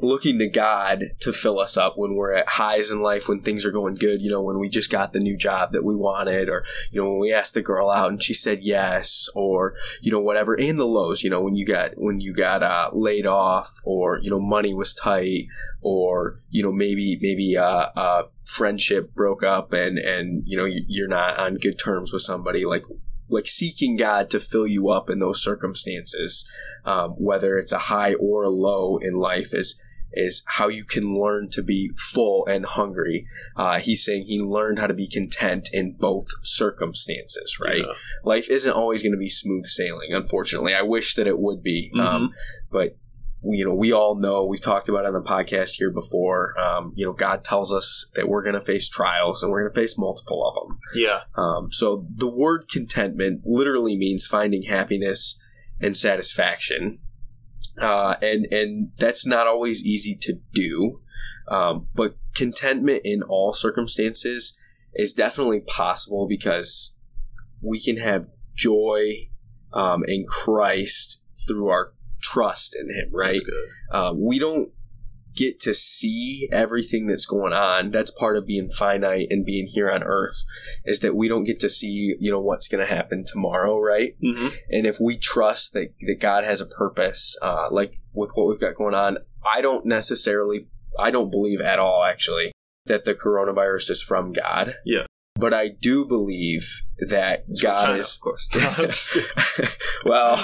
looking 0.00 0.38
to 0.38 0.48
God 0.48 1.02
to 1.20 1.32
fill 1.32 1.58
us 1.58 1.76
up 1.76 1.94
when 1.96 2.14
we're 2.14 2.32
at 2.32 2.48
highs 2.48 2.92
in 2.92 3.02
life, 3.02 3.28
when 3.28 3.40
things 3.40 3.64
are 3.64 3.72
going 3.72 3.96
good, 3.96 4.22
you 4.22 4.30
know, 4.30 4.40
when 4.40 4.58
we 4.58 4.68
just 4.68 4.92
got 4.92 5.12
the 5.12 5.18
new 5.18 5.36
job 5.36 5.72
that 5.72 5.84
we 5.84 5.94
wanted, 5.94 6.48
or, 6.48 6.64
you 6.92 7.02
know, 7.02 7.10
when 7.10 7.18
we 7.18 7.32
asked 7.32 7.54
the 7.54 7.62
girl 7.62 7.90
out 7.90 8.08
and 8.08 8.22
she 8.22 8.32
said 8.32 8.60
yes, 8.62 9.28
or, 9.34 9.74
you 10.00 10.12
know, 10.12 10.20
whatever, 10.20 10.54
and 10.54 10.78
the 10.78 10.86
lows, 10.86 11.24
you 11.24 11.30
know, 11.30 11.40
when 11.40 11.56
you 11.56 11.66
got, 11.66 11.90
when 11.96 12.20
you 12.20 12.32
got, 12.32 12.62
uh, 12.62 12.90
laid 12.92 13.26
off, 13.26 13.80
or, 13.84 14.18
you 14.22 14.30
know, 14.30 14.40
money 14.40 14.72
was 14.72 14.94
tight, 14.94 15.46
or, 15.80 16.40
you 16.48 16.62
know, 16.62 16.72
maybe, 16.72 17.18
maybe, 17.20 17.56
uh, 17.56 17.88
uh, 17.96 18.22
friendship 18.44 19.14
broke 19.14 19.42
up 19.42 19.72
and, 19.72 19.98
and, 19.98 20.42
you 20.46 20.56
know, 20.56 20.66
you're 20.66 21.08
not 21.08 21.38
on 21.38 21.54
good 21.54 21.78
terms 21.78 22.12
with 22.12 22.22
somebody, 22.22 22.64
like, 22.64 22.84
like 23.28 23.46
seeking 23.46 23.96
God 23.96 24.30
to 24.30 24.40
fill 24.40 24.66
you 24.66 24.88
up 24.88 25.10
in 25.10 25.18
those 25.18 25.42
circumstances, 25.42 26.50
um, 26.84 27.10
whether 27.12 27.58
it's 27.58 27.72
a 27.72 27.78
high 27.78 28.14
or 28.14 28.42
a 28.42 28.48
low 28.48 28.98
in 28.98 29.14
life, 29.14 29.50
is 29.52 29.80
is 30.12 30.42
how 30.46 30.68
you 30.68 30.84
can 30.84 31.14
learn 31.14 31.48
to 31.50 31.62
be 31.62 31.92
full 31.96 32.46
and 32.46 32.64
hungry. 32.64 33.26
Uh, 33.56 33.78
he's 33.78 34.04
saying 34.04 34.24
he 34.24 34.40
learned 34.40 34.78
how 34.78 34.86
to 34.86 34.94
be 34.94 35.06
content 35.06 35.68
in 35.72 35.92
both 35.92 36.26
circumstances, 36.42 37.58
right? 37.62 37.84
Yeah. 37.86 37.92
Life 38.24 38.48
isn't 38.48 38.72
always 38.72 39.02
going 39.02 39.12
to 39.12 39.18
be 39.18 39.28
smooth 39.28 39.66
sailing, 39.66 40.12
unfortunately. 40.12 40.74
I 40.74 40.82
wish 40.82 41.14
that 41.16 41.26
it 41.26 41.38
would 41.38 41.62
be. 41.62 41.92
Mm-hmm. 41.94 42.06
Um, 42.06 42.34
but 42.70 42.96
you 43.42 43.64
know, 43.64 43.74
we 43.74 43.92
all 43.92 44.16
know, 44.16 44.44
we've 44.44 44.62
talked 44.62 44.88
about 44.88 45.04
it 45.04 45.08
on 45.08 45.12
the 45.14 45.20
podcast 45.20 45.76
here 45.76 45.90
before. 45.90 46.58
Um, 46.58 46.92
you 46.96 47.06
know, 47.06 47.12
God 47.12 47.44
tells 47.44 47.72
us 47.72 48.10
that 48.14 48.28
we're 48.28 48.42
going 48.42 48.54
to 48.54 48.60
face 48.60 48.88
trials 48.88 49.42
and 49.42 49.52
we're 49.52 49.62
going 49.62 49.72
to 49.74 49.80
face 49.80 49.98
multiple 49.98 50.46
of 50.46 50.68
them. 50.68 50.78
Yeah. 50.94 51.20
Um, 51.36 51.70
so 51.70 52.06
the 52.14 52.28
word 52.28 52.68
contentment 52.68 53.42
literally 53.44 53.96
means 53.96 54.26
finding 54.26 54.64
happiness 54.64 55.38
and 55.80 55.96
satisfaction 55.96 56.98
uh, 57.80 58.16
and 58.22 58.46
and 58.52 58.90
that's 58.98 59.26
not 59.26 59.46
always 59.46 59.84
easy 59.84 60.16
to 60.22 60.40
do. 60.52 61.00
Um, 61.48 61.88
but 61.94 62.16
contentment 62.34 63.02
in 63.04 63.22
all 63.22 63.52
circumstances 63.52 64.58
is 64.94 65.14
definitely 65.14 65.60
possible 65.60 66.26
because 66.28 66.96
we 67.62 67.80
can 67.80 67.96
have 67.96 68.28
joy 68.54 69.28
um, 69.72 70.04
in 70.06 70.26
Christ 70.26 71.22
through 71.46 71.68
our 71.68 71.94
trust 72.32 72.76
in 72.78 72.86
Him. 72.88 73.10
Right? 73.12 73.40
Um, 73.92 74.24
we 74.24 74.38
don't 74.38 74.70
get 75.38 75.60
to 75.60 75.72
see 75.72 76.48
everything 76.50 77.06
that's 77.06 77.26
going 77.26 77.52
on. 77.52 77.90
That's 77.92 78.10
part 78.10 78.36
of 78.36 78.46
being 78.46 78.68
finite 78.68 79.28
and 79.30 79.46
being 79.46 79.68
here 79.68 79.88
on 79.88 80.02
earth 80.02 80.44
is 80.84 81.00
that 81.00 81.14
we 81.14 81.28
don't 81.28 81.44
get 81.44 81.60
to 81.60 81.68
see, 81.68 82.16
you 82.18 82.30
know, 82.30 82.40
what's 82.40 82.66
going 82.66 82.84
to 82.84 82.92
happen 82.92 83.24
tomorrow, 83.24 83.78
right? 83.78 84.16
Mm-hmm. 84.20 84.48
And 84.70 84.86
if 84.86 84.98
we 85.00 85.16
trust 85.16 85.74
that, 85.74 85.94
that 86.00 86.18
God 86.20 86.44
has 86.44 86.60
a 86.60 86.66
purpose, 86.66 87.38
uh, 87.40 87.68
like 87.70 87.94
with 88.12 88.32
what 88.34 88.48
we've 88.48 88.60
got 88.60 88.74
going 88.74 88.94
on, 88.94 89.18
I 89.54 89.60
don't 89.60 89.86
necessarily, 89.86 90.66
I 90.98 91.12
don't 91.12 91.30
believe 91.30 91.60
at 91.60 91.78
all, 91.78 92.02
actually, 92.02 92.50
that 92.86 93.04
the 93.04 93.14
coronavirus 93.14 93.90
is 93.90 94.02
from 94.02 94.32
God. 94.32 94.74
Yeah. 94.84 95.06
But 95.38 95.54
I 95.54 95.68
do 95.68 96.04
believe 96.04 96.82
that 97.08 97.44
it's 97.48 97.62
God 97.62 97.84
China, 97.84 97.98
is. 97.98 98.16
Of 98.16 98.20
course. 98.20 99.16
well, 100.04 100.36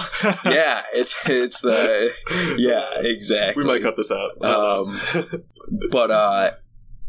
yeah, 0.44 0.82
it's 0.94 1.28
it's 1.28 1.60
the 1.60 2.12
yeah 2.58 3.00
exactly. 3.00 3.62
We 3.62 3.66
might 3.66 3.82
cut 3.82 3.96
this 3.96 4.12
out. 4.12 4.40
Um, 4.44 4.98
but 5.90 6.10
uh, 6.12 6.50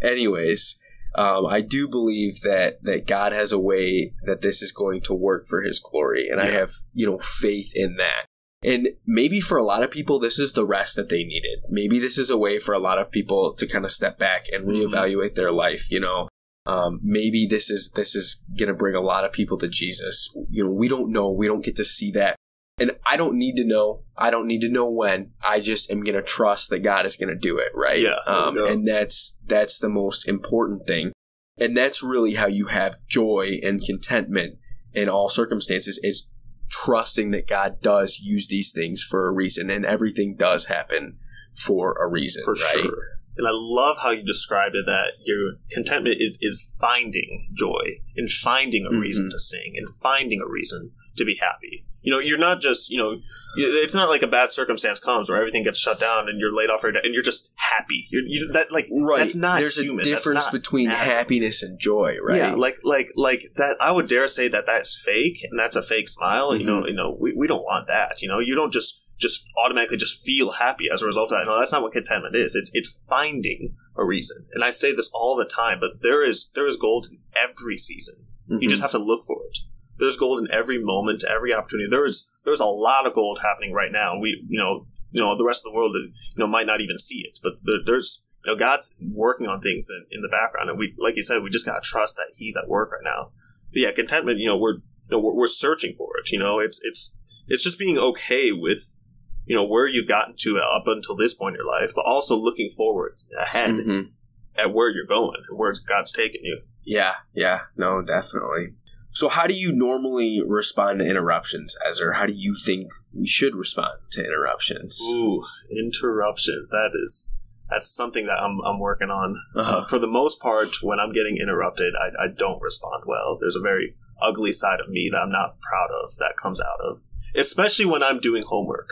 anyways, 0.01 0.81
um, 1.13 1.45
I 1.45 1.61
do 1.61 1.87
believe 1.87 2.41
that 2.41 2.79
that 2.83 3.05
God 3.05 3.33
has 3.33 3.51
a 3.51 3.59
way 3.59 4.13
that 4.23 4.41
this 4.41 4.63
is 4.63 4.71
going 4.71 5.01
to 5.01 5.13
work 5.13 5.45
for 5.47 5.61
His 5.61 5.79
glory, 5.79 6.27
and 6.29 6.41
yeah. 6.41 6.47
I 6.47 6.51
have 6.59 6.71
you 6.93 7.05
know 7.05 7.19
faith 7.19 7.71
in 7.75 7.97
that. 7.97 8.25
And 8.63 8.87
maybe 9.05 9.39
for 9.41 9.59
a 9.59 9.63
lot 9.63 9.83
of 9.83 9.91
people, 9.91 10.17
this 10.17 10.39
is 10.39 10.53
the 10.53 10.65
rest 10.65 10.95
that 10.95 11.09
they 11.09 11.23
needed. 11.23 11.59
Maybe 11.69 11.99
this 11.99 12.17
is 12.17 12.31
a 12.31 12.37
way 12.37 12.57
for 12.57 12.73
a 12.73 12.79
lot 12.79 12.97
of 12.97 13.11
people 13.11 13.53
to 13.53 13.67
kind 13.67 13.85
of 13.85 13.91
step 13.91 14.17
back 14.17 14.45
and 14.51 14.65
mm-hmm. 14.65 14.91
reevaluate 14.91 15.25
mm-hmm. 15.27 15.35
their 15.35 15.51
life. 15.51 15.91
You 15.91 15.99
know, 15.99 16.29
um, 16.65 16.99
maybe 17.03 17.45
this 17.45 17.69
is 17.69 17.91
this 17.95 18.15
is 18.15 18.43
going 18.57 18.69
to 18.69 18.73
bring 18.73 18.95
a 18.95 19.01
lot 19.01 19.23
of 19.23 19.31
people 19.31 19.57
to 19.59 19.67
Jesus. 19.67 20.35
You 20.49 20.65
know, 20.65 20.71
we 20.71 20.87
don't 20.87 21.11
know. 21.11 21.29
We 21.29 21.47
don't 21.47 21.63
get 21.63 21.75
to 21.75 21.85
see 21.85 22.11
that, 22.11 22.35
and 22.79 22.91
I 23.05 23.17
don't 23.17 23.37
need 23.37 23.55
to 23.57 23.65
know. 23.65 24.03
I 24.17 24.31
don't 24.31 24.47
need 24.47 24.61
to 24.61 24.71
know 24.71 24.91
when. 24.91 25.31
I 25.43 25.59
just 25.59 25.91
am 25.91 26.03
going 26.03 26.15
to 26.15 26.23
trust 26.23 26.71
that 26.71 26.79
God 26.79 27.05
is 27.05 27.17
going 27.17 27.29
to 27.29 27.35
do 27.35 27.59
it. 27.59 27.71
Right. 27.75 28.01
Yeah. 28.01 28.17
Um, 28.25 28.57
and 28.57 28.87
that's 28.87 29.37
that's 29.45 29.77
the 29.77 29.89
most 29.89 30.27
important 30.27 30.87
thing, 30.87 31.11
and 31.57 31.77
that's 31.77 32.01
really 32.01 32.33
how 32.33 32.47
you 32.47 32.67
have 32.67 32.95
joy 33.07 33.59
and 33.61 33.79
contentment 33.83 34.57
in 34.91 35.07
all 35.07 35.29
circumstances. 35.29 35.99
Is 36.01 36.31
trusting 36.67 37.29
that 37.29 37.47
God 37.47 37.79
does 37.79 38.21
use 38.23 38.47
these 38.47 38.71
things 38.71 39.03
for 39.03 39.27
a 39.27 39.31
reason, 39.31 39.69
and 39.69 39.85
everything 39.85 40.35
does 40.35 40.65
happen 40.65 41.19
for 41.53 41.93
a 42.03 42.09
reason. 42.09 42.43
For 42.43 42.53
right? 42.53 42.81
sure 42.81 43.14
and 43.37 43.47
I 43.47 43.51
love 43.53 43.97
how 44.01 44.11
you 44.11 44.23
described 44.23 44.75
it 44.75 44.85
that 44.85 45.13
your 45.25 45.53
contentment 45.71 46.17
is 46.19 46.37
is 46.41 46.73
finding 46.79 47.53
joy 47.57 47.99
and 48.15 48.29
finding 48.29 48.85
a 48.85 48.89
mm-hmm. 48.89 48.99
reason 48.99 49.29
to 49.29 49.39
sing 49.39 49.73
and 49.77 49.87
finding 50.01 50.41
a 50.41 50.49
reason 50.49 50.91
to 51.17 51.25
be 51.25 51.37
happy. 51.39 51.85
You 52.01 52.13
know, 52.13 52.19
you're 52.19 52.37
not 52.37 52.61
just 52.61 52.89
you 52.89 52.97
know. 52.97 53.19
It's 53.57 53.95
not 53.95 54.09
like 54.09 54.21
a 54.21 54.27
bad 54.27 54.51
circumstance 54.51 54.99
comes 54.99 55.29
where 55.29 55.39
everything 55.39 55.63
gets 55.63 55.79
shut 55.79 55.97
down 55.97 56.27
and 56.27 56.41
you're 56.41 56.53
laid 56.53 56.69
off 56.69 56.83
and 56.83 56.97
you're 57.13 57.23
just 57.23 57.51
happy. 57.55 58.05
You're, 58.11 58.23
you 58.27 58.51
that 58.51 58.69
like 58.69 58.89
right. 58.91 59.19
That's 59.19 59.37
not 59.37 59.61
There's 59.61 59.79
human. 59.79 60.01
a 60.01 60.03
difference 60.03 60.47
between 60.49 60.89
natural. 60.89 61.15
happiness 61.15 61.63
and 61.63 61.79
joy, 61.79 62.17
right? 62.21 62.35
Yeah, 62.35 62.55
like 62.55 62.79
like 62.83 63.11
like 63.15 63.43
that. 63.55 63.77
I 63.79 63.93
would 63.93 64.09
dare 64.09 64.27
say 64.27 64.49
that 64.49 64.65
that's 64.65 65.01
fake 65.01 65.37
and 65.49 65.57
that's 65.57 65.77
a 65.77 65.81
fake 65.81 66.09
smile. 66.09 66.49
Mm-hmm. 66.49 66.59
You 66.59 66.67
know, 66.67 66.87
you 66.87 66.93
know, 66.95 67.17
we, 67.17 67.33
we 67.33 67.47
don't 67.47 67.63
want 67.63 67.87
that. 67.87 68.21
You 68.21 68.27
know, 68.27 68.39
you 68.39 68.55
don't 68.55 68.73
just 68.73 69.04
just 69.17 69.47
automatically 69.57 69.97
just 69.97 70.23
feel 70.25 70.51
happy 70.51 70.85
as 70.91 71.01
a 71.01 71.05
result 71.05 71.31
of 71.31 71.39
that. 71.39 71.49
No, 71.49 71.57
that's 71.59 71.71
not 71.71 71.81
what 71.81 71.93
contentment 71.93 72.35
is. 72.35 72.55
It's 72.55 72.71
it's 72.73 73.01
finding 73.09 73.75
a 73.95 74.03
reason. 74.03 74.45
And 74.53 74.63
I 74.63 74.71
say 74.71 74.93
this 74.93 75.11
all 75.13 75.35
the 75.35 75.45
time, 75.45 75.79
but 75.79 76.01
there 76.01 76.23
is 76.23 76.51
there 76.55 76.67
is 76.67 76.77
gold 76.77 77.07
in 77.09 77.19
every 77.35 77.77
season. 77.77 78.25
Mm-hmm. 78.49 78.61
You 78.61 78.69
just 78.69 78.81
have 78.81 78.91
to 78.91 78.99
look 78.99 79.25
for 79.25 79.41
it. 79.45 79.57
There's 79.97 80.17
gold 80.17 80.39
in 80.39 80.51
every 80.51 80.83
moment, 80.83 81.23
every 81.23 81.53
opportunity. 81.53 81.89
There 81.89 82.05
is 82.05 82.29
there's 82.43 82.59
a 82.59 82.65
lot 82.65 83.07
of 83.07 83.13
gold 83.13 83.39
happening 83.41 83.73
right 83.73 83.91
now. 83.91 84.19
We 84.19 84.43
you 84.47 84.59
know 84.59 84.87
you 85.11 85.21
know 85.21 85.37
the 85.37 85.45
rest 85.45 85.65
of 85.65 85.71
the 85.71 85.75
world 85.75 85.95
you 85.95 86.11
know 86.37 86.47
might 86.47 86.67
not 86.67 86.81
even 86.81 86.97
see 86.97 87.23
it, 87.25 87.39
but 87.41 87.53
there's 87.85 88.23
you 88.45 88.51
know 88.51 88.59
God's 88.59 88.97
working 89.01 89.47
on 89.47 89.61
things 89.61 89.87
in, 89.89 90.05
in 90.11 90.21
the 90.21 90.29
background, 90.29 90.69
and 90.69 90.77
we 90.77 90.93
like 90.97 91.15
you 91.15 91.21
said, 91.21 91.41
we 91.41 91.49
just 91.49 91.65
gotta 91.65 91.81
trust 91.81 92.17
that 92.17 92.33
He's 92.35 92.57
at 92.57 92.67
work 92.69 92.91
right 92.91 93.03
now. 93.03 93.31
But 93.71 93.81
yeah, 93.81 93.91
contentment. 93.91 94.39
You 94.39 94.49
know 94.49 94.57
we're 94.57 94.75
you 94.75 95.11
know, 95.11 95.19
we're, 95.19 95.33
we're 95.33 95.47
searching 95.47 95.95
for 95.97 96.17
it. 96.17 96.31
You 96.31 96.39
know 96.39 96.59
it's 96.59 96.81
it's 96.83 97.17
it's 97.47 97.63
just 97.63 97.79
being 97.79 97.97
okay 97.97 98.51
with 98.51 98.97
you 99.45 99.55
know 99.55 99.65
where 99.65 99.87
you've 99.87 100.07
gotten 100.07 100.35
to 100.39 100.57
up 100.57 100.83
until 100.87 101.15
this 101.15 101.33
point 101.33 101.55
in 101.55 101.63
your 101.63 101.81
life, 101.81 101.91
but 101.95 102.05
also 102.05 102.37
looking 102.37 102.69
forward 102.69 103.19
ahead 103.39 103.71
mm-hmm. 103.71 104.09
at 104.57 104.73
where 104.73 104.89
you're 104.89 105.05
going 105.05 105.41
and 105.49 105.57
where 105.57 105.73
God's 105.87 106.11
taking 106.11 106.41
you. 106.43 106.61
Yeah, 106.83 107.13
yeah, 107.33 107.61
no, 107.77 108.01
definitely. 108.01 108.73
So, 109.11 109.29
how 109.29 109.47
do 109.47 109.53
you 109.53 109.73
normally 109.73 110.41
respond 110.45 110.99
to 110.99 111.05
interruptions, 111.05 111.77
Ezer? 111.87 112.13
How 112.13 112.25
do 112.25 112.33
you 112.33 112.53
think 112.53 112.91
we 113.13 113.25
should 113.25 113.55
respond 113.55 113.99
to 114.11 114.25
interruptions? 114.25 114.99
Ooh, 115.11 115.43
interruption. 115.71 116.67
That 116.69 116.91
is 117.01 117.31
that's 117.69 117.89
something 117.89 118.27
that 118.27 118.39
I'm, 118.39 118.59
I'm 118.65 118.79
working 118.79 119.09
on. 119.09 119.41
Uh-huh. 119.55 119.77
Uh, 119.77 119.85
for 119.87 119.99
the 119.99 120.07
most 120.07 120.41
part, 120.41 120.67
when 120.83 120.99
I'm 120.99 121.13
getting 121.13 121.37
interrupted, 121.37 121.93
I, 121.95 122.25
I 122.25 122.27
don't 122.27 122.61
respond 122.61 123.03
well. 123.07 123.37
There's 123.39 123.55
a 123.55 123.61
very 123.61 123.95
ugly 124.21 124.51
side 124.51 124.79
of 124.79 124.89
me 124.89 125.09
that 125.11 125.17
I'm 125.17 125.31
not 125.31 125.57
proud 125.61 125.89
of 126.03 126.15
that 126.17 126.37
comes 126.37 126.61
out 126.61 126.79
of, 126.85 127.01
especially 127.35 127.85
when 127.85 128.03
I'm 128.03 128.19
doing 128.19 128.43
homework. 128.43 128.89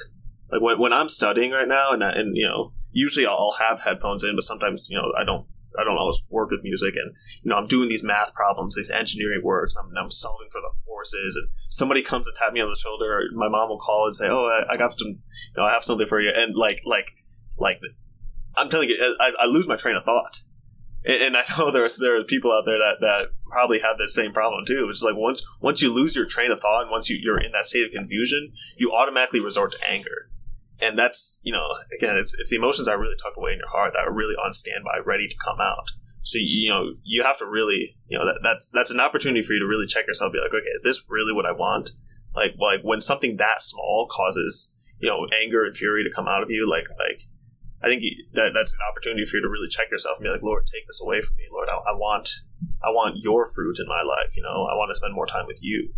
Like 0.54 0.62
when, 0.62 0.80
when 0.80 0.94
I'm 0.94 1.10
studying 1.10 1.52
right 1.52 1.68
now, 1.68 1.94
and 1.94 2.04
and 2.04 2.38
you 2.38 2.46
know, 2.46 2.74
usually 2.92 3.26
I'll 3.26 3.56
have 3.60 3.82
headphones 3.82 4.24
in, 4.24 4.36
but 4.36 4.44
sometimes 4.44 4.88
you 4.90 4.98
know 4.98 5.12
I 5.20 5.24
don't 5.24 5.48
I 5.80 5.84
don't 5.84 5.98
always 5.98 6.22
work 6.30 6.52
with 6.52 6.62
music, 6.62 6.94
and 6.96 7.16
you 7.42 7.50
know 7.50 7.56
I'm 7.56 7.66
doing 7.66 7.90
these 7.90 8.04
math 8.04 8.36
problems, 8.36 8.76
these 8.76 8.92
engineering 8.92 9.42
works, 9.44 9.76
I'm, 9.76 9.90
I'm 10.00 10.12
solving 10.12 10.50
for 10.52 10.62
the 10.62 10.70
forces, 10.86 11.36
and 11.36 11.50
somebody 11.70 12.04
comes 12.04 12.28
to 12.28 12.34
tap 12.38 12.54
me 12.54 12.62
on 12.62 12.70
the 12.70 12.80
shoulder. 12.80 13.24
my 13.34 13.50
mom 13.50 13.70
will 13.70 13.80
call 13.80 14.06
and 14.06 14.16
say, 14.16 14.28
"Oh, 14.30 14.46
I, 14.46 14.74
I 14.74 14.78
got 14.78 14.94
some, 14.94 15.08
you 15.08 15.58
know, 15.58 15.64
I 15.64 15.74
have 15.74 15.84
something 15.84 16.08
for 16.08 16.22
you," 16.22 16.32
and 16.34 16.56
like 16.56 16.82
like 16.86 17.10
like 17.58 17.82
I'm 18.56 18.70
telling 18.70 18.90
you, 18.90 19.16
I, 19.20 19.32
I 19.40 19.46
lose 19.48 19.68
my 19.68 19.76
train 19.76 19.96
of 19.96 20.04
thought. 20.04 20.44
And, 21.06 21.36
I 21.36 21.44
know 21.58 21.72
there's 21.74 21.98
there 21.98 22.20
are 22.20 22.24
people 22.24 22.52
out 22.52 22.64
there 22.66 22.78
that, 22.78 23.02
that 23.02 23.22
probably 23.50 23.80
have 23.80 23.98
this 23.98 24.14
same 24.14 24.34
problem 24.34 24.66
too. 24.66 24.88
It's 24.88 25.02
like 25.02 25.16
once 25.16 25.44
once 25.62 25.82
you 25.82 25.92
lose 25.92 26.16
your 26.16 26.26
train 26.26 26.52
of 26.52 26.60
thought 26.60 26.84
and 26.84 26.92
once 26.92 27.10
you, 27.10 27.18
you're 27.20 27.42
in 27.42 27.52
that 27.54 27.66
state 27.66 27.86
of 27.86 27.92
confusion, 27.92 28.54
you 28.78 28.92
automatically 28.92 29.40
resort 29.40 29.72
to 29.72 29.90
anger 29.90 30.30
and 30.84 30.98
that's 30.98 31.40
you 31.44 31.54
know 31.54 31.66
again 31.96 32.18
it's, 32.18 32.38
it's 32.40 32.50
the 32.50 32.58
emotions 32.58 32.88
that 32.88 33.00
really 33.00 33.16
tucked 33.22 33.38
away 33.38 33.54
in 33.54 33.60
your 33.60 33.70
heart 33.70 33.94
that 33.94 34.08
are 34.08 34.14
really 34.14 34.36
on 34.36 34.54
standby 34.54 35.00
ready 35.06 35.28
to 35.28 35.36
come 35.44 35.60
out. 35.60 35.88
So 36.22 36.38
you 36.40 36.70
know 36.70 36.94
you 37.04 37.24
have 37.24 37.38
to 37.40 37.46
really 37.46 37.96
you 38.08 38.18
know 38.18 38.26
that, 38.26 38.40
that's 38.44 38.70
that's 38.72 38.92
an 38.92 39.00
opportunity 39.00 39.44
for 39.44 39.54
you 39.54 39.60
to 39.60 39.68
really 39.68 39.88
check 39.88 40.08
yourself 40.08 40.34
be 40.34 40.40
like 40.40 40.54
okay 40.54 40.72
is 40.76 40.84
this 40.84 41.06
really 41.10 41.34
what 41.34 41.46
i 41.46 41.52
want? 41.52 41.90
Like 42.36 42.56
like 42.60 42.82
when 42.84 43.02
something 43.02 43.38
that 43.38 43.62
small 43.62 44.08
causes 44.12 44.76
you 45.04 45.10
know 45.10 45.28
anger 45.44 45.66
and 45.66 45.76
fury 45.76 46.04
to 46.04 46.16
come 46.16 46.28
out 46.28 46.42
of 46.42 46.50
you 46.50 46.64
like 46.64 46.88
like 46.98 47.28
i 47.84 47.88
think 47.88 48.02
that 48.32 48.56
that's 48.56 48.72
an 48.72 48.80
opportunity 48.90 49.26
for 49.26 49.36
you 49.36 49.44
to 49.44 49.50
really 49.50 49.68
check 49.68 49.92
yourself 49.92 50.18
and 50.18 50.24
be 50.24 50.30
like 50.32 50.42
lord 50.42 50.64
take 50.66 50.88
this 50.88 51.04
away 51.04 51.20
from 51.20 51.36
me. 51.36 51.44
Lord 51.52 51.68
i, 51.68 51.76
I 51.76 51.94
want 51.94 52.32
i 52.82 52.90
want 52.90 53.20
your 53.22 53.52
fruit 53.52 53.76
in 53.80 53.88
my 53.88 54.02
life 54.02 54.32
you 54.34 54.42
know? 54.42 54.64
I 54.64 54.80
want 54.80 54.90
to 54.92 54.96
spend 54.96 55.14
more 55.14 55.28
time 55.28 55.46
with 55.46 55.60
you. 55.60 55.94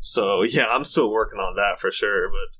So 0.00 0.42
yeah 0.48 0.66
i'm 0.70 0.84
still 0.84 1.12
working 1.12 1.38
on 1.38 1.56
that 1.56 1.78
for 1.78 1.92
sure 1.92 2.30
but 2.30 2.56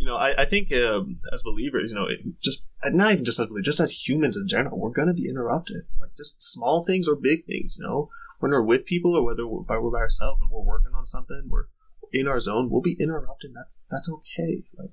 you 0.00 0.06
know, 0.06 0.16
I, 0.16 0.42
I 0.42 0.44
think 0.46 0.72
um, 0.72 1.20
as 1.30 1.42
believers, 1.42 1.92
you 1.92 1.98
know, 1.98 2.08
just 2.40 2.66
not 2.86 3.12
even 3.12 3.24
just 3.24 3.38
as 3.38 3.48
believers, 3.48 3.66
just 3.66 3.80
as 3.80 4.08
humans 4.08 4.34
in 4.34 4.48
general, 4.48 4.78
we're 4.78 4.88
going 4.88 5.08
to 5.08 5.14
be 5.14 5.28
interrupted. 5.28 5.82
Like 6.00 6.16
just 6.16 6.42
small 6.42 6.86
things 6.86 7.06
or 7.06 7.16
big 7.16 7.44
things, 7.44 7.76
you 7.78 7.86
know, 7.86 8.08
when 8.38 8.50
we're 8.50 8.62
with 8.62 8.86
people 8.86 9.14
or 9.14 9.22
whether 9.22 9.46
we're 9.46 9.60
by, 9.60 9.76
we're 9.76 9.90
by 9.90 9.98
ourselves 9.98 10.40
and 10.40 10.50
we're 10.50 10.62
working 10.62 10.92
on 10.96 11.04
something, 11.04 11.42
we're 11.48 11.66
in 12.14 12.26
our 12.26 12.40
zone, 12.40 12.70
we'll 12.70 12.80
be 12.80 12.96
interrupted. 12.98 13.50
That's 13.54 13.84
that's 13.90 14.10
okay. 14.10 14.64
Like, 14.78 14.92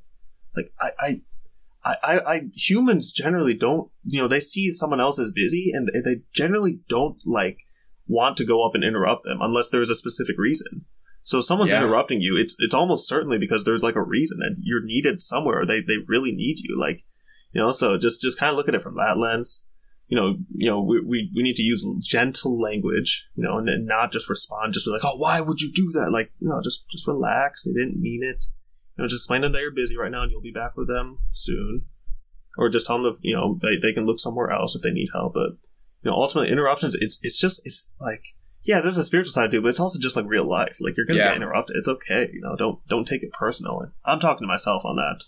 like 0.58 0.74
I, 0.78 0.89
I 1.00 1.22
I, 2.04 2.20
I, 2.28 2.41
humans 2.54 3.13
generally 3.13 3.54
don't, 3.54 3.89
you 4.04 4.22
know, 4.22 4.28
they 4.28 4.41
see 4.41 4.74
someone 4.74 5.00
else 5.00 5.20
as 5.20 5.32
busy 5.32 5.72
and 5.74 5.89
they 6.04 6.24
generally 6.34 6.82
don't 6.89 7.17
like 7.26 7.60
want 8.08 8.36
to 8.38 8.46
go 8.46 8.65
up 8.65 8.76
and 8.76 8.84
interrupt 8.84 9.24
them 9.24 9.38
unless 9.39 9.70
there's 9.70 9.89
a 9.89 9.96
specific 9.96 10.38
reason. 10.38 10.84
So 11.28 11.42
someone's 11.42 11.74
Yeah. 11.74 11.84
interrupting 11.84 12.22
you, 12.22 12.38
it's 12.38 12.56
it's 12.58 12.74
almost 12.74 13.06
certainly 13.10 13.38
because 13.38 13.66
there's 13.66 13.84
like 13.84 13.96
a 13.98 14.02
reason 14.02 14.40
and 14.42 14.56
you're 14.62 14.86
needed 14.94 15.20
somewhere. 15.20 15.66
They 15.66 15.82
they 15.82 15.98
really 16.08 16.32
need 16.32 16.56
you. 16.60 16.80
Like, 16.80 17.04
you 17.52 17.60
know, 17.62 17.70
so 17.70 17.98
just 17.98 18.22
just 18.22 18.40
kind 18.40 18.50
of 18.50 18.56
look 18.56 18.70
at 18.70 18.76
it 18.76 18.82
from 18.82 18.96
that 18.96 19.18
lens. 19.18 19.70
You 20.08 20.16
know, 20.18 20.38
you 20.56 20.70
know, 20.70 20.82
we, 20.82 21.02
we, 21.02 21.30
we 21.36 21.44
need 21.44 21.58
to 21.58 21.63
use 21.63 21.86
gentle 22.02 22.58
language, 22.62 23.28
you 23.36 23.44
know, 23.44 23.58
and, 23.58 23.68
and 23.68 23.86
not 23.86 24.13
just 24.13 24.30
respond 24.30 24.72
just 24.72 24.88
with 24.88 24.94
like, 24.94 25.02
oh, 25.04 25.18
why 25.18 25.42
would 25.42 25.60
you 25.60 25.70
do 25.74 25.92
that? 26.00 26.12
Like, 26.12 26.32
you 26.40 26.48
know, 26.48 26.62
just 26.63 26.90
just 26.90 27.06
relax. 27.08 27.63
They 27.66 27.74
didn't 27.74 28.00
mean 28.00 28.22
it. 28.24 28.46
You 28.96 29.04
know, 29.04 29.08
just 29.10 29.24
explain 29.24 29.42
them 29.42 29.52
that 29.52 29.62
you're 29.62 29.72
busy 29.72 29.98
right 29.98 30.10
now 30.10 30.22
and 30.24 30.32
you'll 30.32 30.50
be 30.52 30.62
back 30.62 30.78
with 30.78 30.88
them 30.88 31.20
soon. 31.32 31.88
Or 32.58 32.70
just 32.70 32.88
tell 32.88 32.98
them, 33.04 33.12
if, 33.13 33.20
you 33.22 33.36
know, 33.36 33.60
they, 33.62 33.76
they 33.80 33.94
can 33.94 34.06
look 34.06 34.18
somewhere 34.20 34.50
else 34.50 34.76
if 34.76 34.82
they 34.82 34.92
need 34.92 35.10
help. 35.13 35.34
But, 35.34 35.52
you 36.04 36.10
know, 36.10 36.13
ultimately, 36.13 36.52
interruptions, 36.54 36.96
it's 36.96 37.20
it's 37.22 37.40
just, 37.40 37.62
it's 37.68 37.92
like, 38.00 38.24
yeah, 38.67 38.82
there's 38.82 38.97
a 38.97 39.03
spiritual 39.03 39.32
side 39.32 39.49
to 39.51 39.58
it, 39.58 39.62
but 39.63 39.69
it's 39.69 39.80
also 39.80 39.99
just 39.99 40.15
like 40.15 40.25
real 40.27 40.47
life. 40.47 40.75
Like, 40.80 40.95
you're 40.97 41.06
going 41.06 41.17
to 41.17 41.23
Yeah. 41.23 41.30
get 41.30 41.38
interrupted. 41.38 41.75
It's 41.77 41.88
okay. 41.88 42.30
You 42.34 42.41
know, 42.41 42.56
don't 42.56 42.80
don't 42.88 43.08
take 43.08 43.23
it 43.23 43.32
personally. 43.32 43.88
I'm 44.06 44.19
talking 44.19 44.45
to 44.45 44.47
myself 44.47 44.84
on 44.86 44.97
that. 44.97 45.23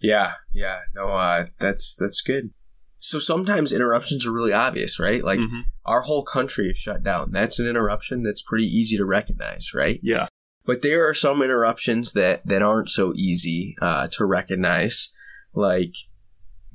Yeah, 0.00 0.32
yeah, 0.52 0.80
no, 0.94 1.08
uh, 1.08 1.46
that's 1.58 1.94
that's 1.98 2.20
good. 2.20 2.50
So 2.98 3.18
sometimes 3.18 3.72
interruptions 3.72 4.26
are 4.26 4.32
really 4.32 4.52
obvious, 4.52 4.98
right? 5.00 5.22
Like 5.24 5.38
Mhm. 5.40 5.62
our 5.84 6.02
whole 6.02 6.24
country 6.24 6.70
is 6.70 6.76
shut 6.78 7.02
down. 7.02 7.30
That's 7.32 7.58
an 7.58 7.66
interruption 7.68 8.22
that's 8.22 8.42
pretty 8.42 8.66
easy 8.66 8.96
to 8.96 9.04
recognize, 9.04 9.72
right? 9.74 9.98
Yeah. 10.02 10.26
But 10.64 10.82
there 10.82 11.08
are 11.08 11.14
some 11.14 11.42
interruptions 11.42 12.12
that 12.12 12.46
that 12.46 12.62
aren't 12.62 12.90
so 12.90 13.12
easy 13.16 13.76
uh, 13.80 14.08
to 14.12 14.24
recognize, 14.24 15.12
like 15.54 15.94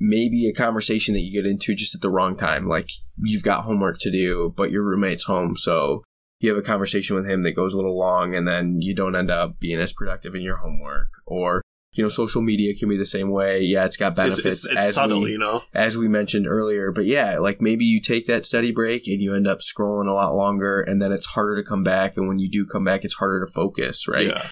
maybe 0.00 0.48
a 0.48 0.52
conversation 0.52 1.14
that 1.14 1.20
you 1.20 1.32
get 1.32 1.48
into 1.48 1.74
just 1.74 1.94
at 1.94 2.00
the 2.00 2.10
wrong 2.10 2.36
time. 2.36 2.68
Like 2.68 2.88
you've 3.18 3.42
got 3.42 3.64
homework 3.64 3.98
to 4.00 4.10
do, 4.10 4.54
but 4.56 4.70
your 4.70 4.84
roommate's 4.84 5.24
home, 5.24 5.56
so 5.56 6.02
you 6.40 6.48
have 6.50 6.58
a 6.58 6.66
conversation 6.66 7.16
with 7.16 7.28
him 7.28 7.42
that 7.42 7.56
goes 7.56 7.74
a 7.74 7.76
little 7.76 7.98
long, 7.98 8.34
and 8.34 8.46
then 8.46 8.80
you 8.80 8.94
don't 8.94 9.16
end 9.16 9.30
up 9.30 9.58
being 9.58 9.80
as 9.80 9.92
productive 9.92 10.34
in 10.34 10.42
your 10.42 10.58
homework. 10.58 11.08
Or 11.26 11.62
you 11.92 12.02
know, 12.02 12.08
social 12.08 12.42
media 12.42 12.74
can 12.78 12.88
be 12.88 12.96
the 12.96 13.06
same 13.06 13.30
way. 13.30 13.62
Yeah, 13.62 13.84
it's 13.84 13.96
got 13.96 14.12
It's, 14.12 14.16
benefits 14.16 14.46
it's, 14.46 14.66
it's 14.66 14.76
as 14.76 14.94
subtle, 14.94 15.22
we 15.22 15.32
you 15.32 15.38
know? 15.38 15.62
as 15.74 15.96
we 15.96 16.06
mentioned 16.06 16.46
earlier. 16.46 16.92
But 16.92 17.06
yeah, 17.06 17.38
like 17.38 17.60
maybe 17.60 17.84
you 17.84 18.00
take 18.00 18.26
that 18.26 18.44
study 18.44 18.72
break 18.72 19.08
and 19.08 19.20
you 19.20 19.34
end 19.34 19.48
up 19.48 19.58
scrolling 19.60 20.08
a 20.08 20.12
lot 20.12 20.34
longer, 20.34 20.80
and 20.80 21.00
then 21.00 21.12
it's 21.12 21.26
harder 21.26 21.60
to 21.60 21.68
come 21.68 21.82
back. 21.82 22.16
And 22.16 22.28
when 22.28 22.38
you 22.38 22.50
do 22.50 22.66
come 22.66 22.84
back, 22.84 23.04
it's 23.04 23.14
harder 23.14 23.44
to 23.44 23.52
focus, 23.52 24.06
right? 24.06 24.28
Yeah. 24.28 24.48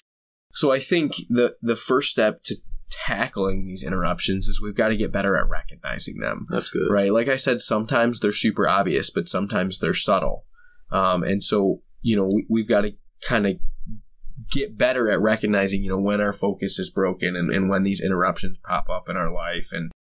So 0.51 0.71
I 0.71 0.79
think 0.79 1.13
the 1.29 1.55
the 1.61 1.75
first 1.75 2.09
step 2.09 2.41
to 2.45 2.55
tackling 3.05 3.65
these 3.65 3.83
interruptions 3.83 4.47
is 4.47 4.61
we've 4.61 4.75
got 4.75 4.89
to 4.89 4.97
get 4.97 5.11
better 5.11 5.37
at 5.37 5.47
recognizing 5.49 6.19
them, 6.19 6.47
That's 6.49 6.69
good. 6.69 6.89
right? 6.89 7.11
Like 7.11 7.27
I 7.27 7.35
said, 7.35 7.61
sometimes 7.61 8.19
they're 8.19 8.31
super 8.31 8.67
obvious, 8.67 9.09
but 9.09 9.27
sometimes 9.27 9.79
they're 9.79 9.93
subtle. 9.93 10.45
Um, 10.91 11.23
and 11.23 11.43
so 11.43 11.81
you 12.01 12.15
know 12.15 12.29
we, 12.33 12.45
we've 12.49 12.67
got 12.69 12.81
to 12.81 12.93
kind 13.27 13.45
of 13.47 13.57
get 14.51 14.77
better 14.77 15.09
at 15.09 15.19
recognizing 15.19 15.83
you 15.83 15.89
know 15.89 15.97
when 15.99 16.21
our 16.21 16.31
focus 16.31 16.79
is 16.79 16.89
broken 16.91 17.35
and, 17.35 17.51
and 17.51 17.69
when 17.69 17.83
these 17.83 18.01
interruptions 18.03 18.59
pop 18.59 18.87
up 18.89 19.09
in 19.09 19.17
our 19.17 19.31
life 19.31 19.69
and 19.73 19.91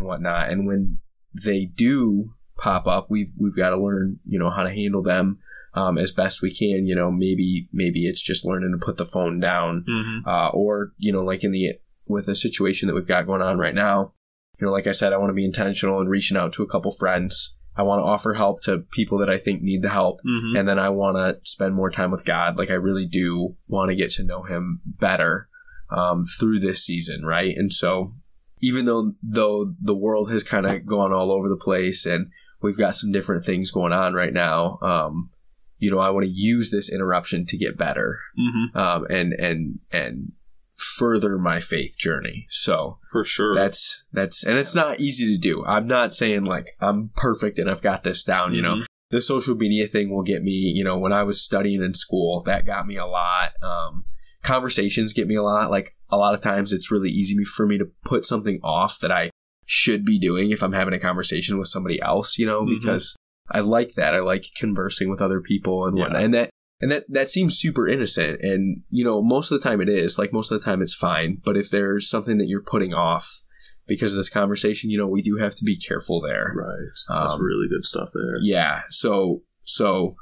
whatnot 0.00 0.48
and 0.48 0.66
when 0.66 0.98
they 1.44 1.66
do 1.66 2.34
pop 2.58 2.86
up 2.86 3.06
we've 3.10 3.32
we've 3.38 3.54
got 3.56 3.70
to 3.70 3.76
learn 3.76 4.18
you 4.26 4.38
know 4.38 4.50
how 4.50 4.62
to 4.62 4.70
handle 4.70 5.02
them 5.02 5.38
um, 5.74 5.98
as 5.98 6.10
best 6.10 6.42
we 6.42 6.52
can 6.52 6.86
you 6.86 6.94
know 6.96 7.10
maybe 7.10 7.68
maybe 7.72 8.06
it's 8.08 8.22
just 8.22 8.44
learning 8.44 8.76
to 8.76 8.84
put 8.84 8.96
the 8.96 9.04
phone 9.06 9.38
down 9.38 9.84
hmm 9.86 10.28
uh, 10.28 10.48
or 10.48 10.92
you 10.96 11.12
know 11.12 11.22
like 11.22 11.44
in 11.44 11.52
the 11.52 11.74
with 12.06 12.26
the 12.26 12.34
situation 12.34 12.88
that 12.88 12.94
we've 12.94 13.06
got 13.06 13.26
going 13.26 13.42
on 13.42 13.58
right 13.58 13.74
now. 13.74 14.12
You 14.60 14.66
know 14.66 14.72
like 14.72 14.86
i 14.86 14.92
said 14.92 15.12
i 15.12 15.16
want 15.16 15.30
to 15.30 15.34
be 15.34 15.44
intentional 15.44 16.00
and 16.00 16.08
reaching 16.08 16.36
out 16.36 16.52
to 16.54 16.62
a 16.62 16.68
couple 16.68 16.92
friends. 16.92 17.56
I 17.74 17.82
want 17.84 18.00
to 18.00 18.04
offer 18.04 18.34
help 18.34 18.60
to 18.62 18.84
people 18.92 19.18
that 19.18 19.30
i 19.30 19.38
think 19.38 19.62
need 19.62 19.82
the 19.82 19.88
help 19.88 20.20
hmm 20.24 20.56
and 20.56 20.68
then 20.68 20.78
I 20.78 20.90
want 20.90 21.16
to 21.16 21.38
spend 21.42 21.74
more 21.74 21.90
time 21.90 22.10
with 22.10 22.24
God. 22.24 22.58
Like 22.58 22.70
I 22.70 22.74
really 22.74 23.06
do 23.06 23.56
want 23.66 23.90
to 23.90 23.96
get 23.96 24.10
to 24.12 24.24
know 24.24 24.42
Him 24.42 24.80
better 24.84 25.48
um, 25.90 26.24
through 26.24 26.60
this 26.60 26.84
season, 26.84 27.24
right? 27.24 27.54
And 27.56 27.72
so, 27.72 28.12
even 28.60 28.84
though 28.84 29.14
though 29.22 29.74
the 29.80 29.94
world 29.94 30.30
has 30.30 30.42
kind 30.42 30.66
of 30.66 30.86
gone 30.86 31.12
all 31.12 31.32
over 31.32 31.48
the 31.48 31.56
place, 31.56 32.06
and 32.06 32.30
we've 32.60 32.78
got 32.78 32.94
some 32.94 33.12
different 33.12 33.44
things 33.44 33.70
going 33.70 33.92
on 33.92 34.14
right 34.14 34.32
now, 34.32 34.78
um, 34.82 35.30
you 35.78 35.90
know, 35.90 35.98
I 35.98 36.10
want 36.10 36.26
to 36.26 36.32
use 36.32 36.70
this 36.70 36.92
interruption 36.92 37.44
to 37.46 37.58
get 37.58 37.78
better. 37.78 38.18
Hmm 38.38 38.78
um, 38.78 39.04
and 39.06 39.32
and 39.32 39.78
and 39.90 40.32
further 40.74 41.38
my 41.38 41.60
faith 41.60 41.96
journey. 41.98 42.46
So 42.48 42.98
For 43.10 43.24
sure. 43.24 43.54
that's 43.54 44.04
that's 44.12 44.44
and 44.44 44.56
it's 44.58 44.74
not 44.74 45.00
easy 45.00 45.26
to 45.34 45.38
do. 45.40 45.64
I'm 45.64 45.86
not 45.86 46.12
saying 46.14 46.44
like 46.44 46.76
I'm 46.80 47.10
perfect 47.16 47.58
and 47.58 47.70
I've 47.70 47.82
got 47.82 48.02
this 48.02 48.24
down. 48.24 48.54
You 48.54 48.62
know, 48.62 48.74
Mhm. 48.76 48.84
the 49.10 49.20
social 49.20 49.54
media 49.54 49.86
thing 49.86 50.10
will 50.10 50.22
get 50.22 50.42
me. 50.42 50.52
You 50.74 50.84
know, 50.84 50.98
when 50.98 51.12
I 51.12 51.22
was 51.22 51.42
studying 51.42 51.82
in 51.82 51.92
school, 51.92 52.42
that 52.46 52.66
got 52.66 52.86
me 52.86 52.96
a 52.96 53.06
lot. 53.06 53.52
Um, 53.62 54.04
conversations 54.42 55.12
get 55.12 55.28
me 55.28 55.36
a 55.36 55.42
lot. 55.42 55.70
Like 55.70 55.96
a 56.10 56.16
lot 56.16 56.34
of 56.34 56.40
times, 56.40 56.72
it's 56.72 56.90
really 56.90 57.10
easy 57.10 57.42
for 57.44 57.66
me 57.66 57.78
to 57.78 57.90
put 58.04 58.24
something 58.24 58.58
off 58.62 58.98
that 59.00 59.12
I 59.12 59.30
should 59.64 60.04
be 60.04 60.18
doing 60.18 60.50
if 60.50 60.62
I'm 60.62 60.72
having 60.72 60.94
a 60.94 60.98
conversation 60.98 61.58
with 61.58 61.68
somebody 61.68 62.00
else. 62.02 62.38
You 62.38 62.46
know, 62.46 62.62
Mhm. 62.62 62.80
because 62.80 63.14
I 63.50 63.60
like 63.60 63.94
that. 63.94 64.14
I 64.14 64.20
like 64.20 64.46
conversing 64.58 65.10
with 65.10 65.20
other 65.20 65.40
people 65.40 65.86
and 65.86 65.96
Yeah. 65.96 66.04
whatnot. 66.04 66.22
And 66.22 66.34
that 66.34 66.50
and 66.82 66.90
that 66.90 67.04
that 67.08 67.30
seems 67.30 67.56
super 67.58 67.88
innocent. 67.88 68.40
And 68.42 68.82
you 68.90 69.04
know, 69.04 69.22
most 69.22 69.50
of 69.50 69.58
the 69.60 69.66
time 69.66 69.80
it 69.80 69.88
is. 69.88 70.18
Like 70.18 70.32
most 70.34 70.50
of 70.52 70.60
the 70.60 70.64
time 70.64 70.82
it's 70.82 70.94
fine. 70.94 71.40
But 71.42 71.56
if 71.56 71.70
there's 71.70 72.10
something 72.10 72.36
that 72.38 72.48
you're 72.48 72.62
putting 72.62 72.92
off 72.92 73.40
because 73.86 74.12
of 74.14 74.18
this 74.18 74.28
conversation, 74.28 74.90
you 74.90 74.98
know, 74.98 75.06
we 75.08 75.22
do 75.22 75.36
have 75.36 75.54
to 75.54 75.64
be 75.64 75.76
careful 75.76 76.20
there. 76.20 76.52
Right. 76.54 76.88
That's 77.08 77.34
Um, 77.34 77.42
really 77.42 77.68
good 77.70 77.84
stuff 77.84 78.10
there. 78.12 78.36
Yeah. 78.42 78.82
So 78.90 79.42
so 79.62 80.14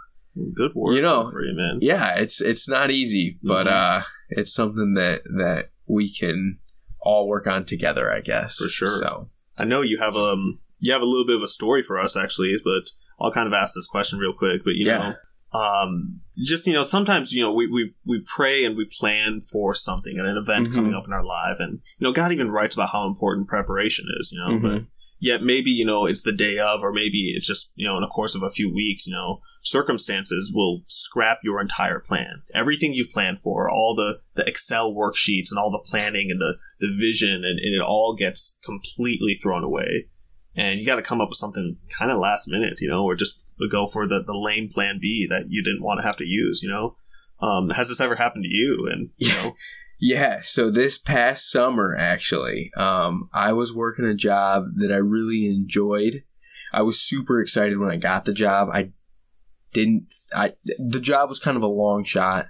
Good 0.55 0.75
work. 0.77 0.95
You 0.95 1.03
know, 1.03 1.29
for 1.31 1.45
you, 1.45 1.55
man. 1.57 1.79
yeah, 1.81 2.15
it's 2.17 2.41
it's 2.41 2.69
not 2.69 2.91
easy, 2.93 3.39
but 3.43 3.67
Mhm. 3.67 3.73
uh 4.01 4.05
it's 4.29 4.53
something 4.55 4.95
that 4.95 5.23
that 5.25 5.71
we 5.89 6.13
can 6.15 6.59
all 7.01 7.27
work 7.27 7.47
on 7.49 7.65
together, 7.65 8.13
I 8.13 8.21
guess. 8.21 8.59
For 8.63 8.69
sure. 8.69 8.89
So 8.89 9.31
I 9.59 9.65
know 9.65 9.81
you 9.83 9.99
have 9.99 10.15
um 10.15 10.61
you 10.79 10.93
have 10.93 11.03
a 11.03 11.07
little 11.07 11.27
bit 11.27 11.37
of 11.37 11.43
a 11.43 11.49
story 11.49 11.83
for 11.83 11.99
us 11.99 12.17
actually, 12.17 12.55
but 12.63 12.91
I'll 13.21 13.33
kind 13.33 13.47
of 13.49 13.53
ask 13.53 13.75
this 13.75 13.89
question 13.89 14.19
real 14.21 14.33
quick. 14.33 14.63
But 14.65 14.75
you 14.77 14.87
Yeah. 14.87 14.99
know, 14.99 15.15
um, 15.53 16.21
just 16.45 16.67
you 16.67 16.73
know, 16.73 16.85
sometimes 16.85 17.33
you 17.33 17.43
know 17.43 17.53
we, 17.53 17.67
we 17.67 17.93
we 18.07 18.25
pray 18.37 18.65
and 18.65 18.77
we 18.77 18.85
plan 18.99 19.41
for 19.41 19.75
something, 19.75 20.19
and 20.19 20.27
an 20.27 20.37
event 20.37 20.69
Mhm. 20.69 20.75
coming 20.75 20.95
up 20.95 21.05
in 21.07 21.13
our 21.13 21.25
life, 21.25 21.57
and 21.59 21.81
you 21.99 22.07
know, 22.07 22.13
God 22.13 22.33
even 22.33 22.51
writes 22.51 22.75
about 22.75 22.91
how 22.91 23.07
important 23.07 23.49
preparation 23.49 24.07
is. 24.21 24.31
You 24.33 24.39
know, 24.41 24.59
Mhm. 24.59 24.63
but 24.63 24.83
yet 25.19 25.43
maybe 25.43 25.71
you 25.71 25.85
know 25.85 26.07
it's 26.07 26.23
the 26.23 26.33
day 26.33 26.59
of, 26.59 26.83
or 26.83 26.93
maybe 26.93 27.33
it's 27.37 27.47
just 27.47 27.73
you 27.75 27.87
know 27.87 27.97
in 27.97 28.03
the 28.03 28.07
course 28.09 28.35
of 28.35 28.43
a 28.43 28.51
few 28.51 28.73
weeks, 28.73 29.07
you 29.07 29.13
know, 29.15 29.41
circumstances 29.63 30.53
will 30.55 30.83
scrap 30.87 31.39
your 31.43 31.61
entire 31.61 31.99
plan, 32.01 32.43
everything 32.55 32.93
you've 32.95 33.13
planned 33.13 33.41
for, 33.41 33.69
all 33.71 33.95
the 33.97 34.21
the 34.35 34.49
Excel 34.49 34.93
worksheets 34.95 35.51
and 35.51 35.59
all 35.59 35.71
the 35.71 35.91
planning 35.91 36.31
and 36.31 36.41
the 36.41 36.55
the 36.79 36.97
vision, 36.99 37.35
and, 37.45 37.59
and 37.59 37.75
it 37.75 37.83
all 37.85 38.15
gets 38.19 38.59
completely 38.65 39.35
thrown 39.35 39.65
away. 39.65 40.07
And 40.57 40.79
you 40.79 40.85
got 40.85 40.97
to 40.97 41.03
come 41.03 41.21
up 41.21 41.29
with 41.29 41.39
something 41.39 41.77
kind 41.97 42.11
of 42.11 42.19
last 42.19 42.49
minute, 42.49 42.81
you 42.81 42.89
know, 42.89 43.05
or 43.05 43.15
just 43.15 43.57
go 43.71 43.87
for 43.87 44.07
the, 44.07 44.21
the 44.27 44.37
lame 44.37 44.69
plan 44.73 44.99
B 45.01 45.27
that 45.31 45.45
you 45.49 45.63
didn't 45.63 45.83
want 45.83 46.01
to 46.01 46.07
have 46.07 46.17
to 46.17 46.25
use, 46.25 46.63
you 46.63 46.69
know. 46.69 46.97
Um, 47.41 47.71
has 47.71 47.89
this 47.89 48.01
ever 48.01 48.17
happened 48.17 48.45
to 48.45 48.51
you? 48.51 48.89
And 48.93 49.11
you 49.17 49.33
know, 49.35 49.57
Yeah, 50.03 50.41
so 50.43 50.71
this 50.71 50.97
past 50.97 51.51
summer, 51.51 51.95
actually, 51.95 52.73
um, 52.75 53.29
I 53.35 53.53
was 53.53 53.75
working 53.75 54.07
a 54.07 54.15
job 54.15 54.65
that 54.77 54.91
I 54.91 54.97
really 54.97 55.47
enjoyed. 55.47 56.25
I 56.73 56.81
was 56.83 56.99
super 56.99 57.39
excited 57.39 57.79
when 57.79 57.91
I 57.91 57.97
got 57.97 58.25
the 58.25 58.33
job. 58.33 58.71
I 58.73 58.93
didn't, 59.75 60.07
I, 60.35 60.55
the 60.79 61.01
job 61.01 61.29
was 61.29 61.39
kind 61.39 61.59
of 61.59 61.63
a 61.63 61.67
long 61.67 62.05
shot. 62.05 62.47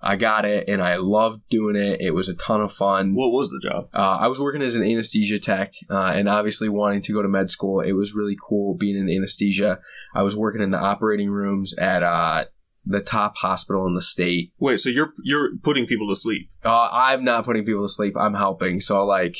I 0.00 0.16
got 0.16 0.44
it 0.44 0.68
and 0.68 0.82
I 0.82 0.96
loved 0.96 1.48
doing 1.48 1.74
it. 1.74 2.00
It 2.00 2.12
was 2.12 2.28
a 2.28 2.36
ton 2.36 2.60
of 2.60 2.72
fun. 2.72 3.14
what 3.14 3.32
was 3.32 3.50
the 3.50 3.60
job? 3.62 3.88
Uh, 3.94 4.18
I 4.20 4.28
was 4.28 4.40
working 4.40 4.62
as 4.62 4.74
an 4.74 4.84
anesthesia 4.84 5.38
tech, 5.38 5.72
uh, 5.90 6.12
and 6.14 6.28
obviously 6.28 6.68
wanting 6.68 7.00
to 7.02 7.12
go 7.12 7.22
to 7.22 7.28
med 7.28 7.50
school, 7.50 7.80
it 7.80 7.92
was 7.92 8.14
really 8.14 8.36
cool 8.40 8.74
being 8.74 8.96
in 8.96 9.08
anesthesia. 9.08 9.80
I 10.14 10.22
was 10.22 10.36
working 10.36 10.62
in 10.62 10.70
the 10.70 10.78
operating 10.78 11.30
rooms 11.30 11.76
at 11.78 12.02
uh, 12.02 12.44
the 12.84 13.00
top 13.00 13.36
hospital 13.36 13.86
in 13.86 13.94
the 13.94 14.02
state. 14.02 14.52
Wait, 14.58 14.78
so 14.78 14.90
you're 14.90 15.12
you're 15.24 15.56
putting 15.62 15.86
people 15.86 16.08
to 16.08 16.14
sleep? 16.14 16.50
Uh, 16.64 16.88
I'm 16.92 17.24
not 17.24 17.44
putting 17.44 17.64
people 17.64 17.82
to 17.82 17.92
sleep. 17.92 18.14
I'm 18.16 18.34
helping. 18.34 18.80
So 18.80 19.04
like, 19.04 19.36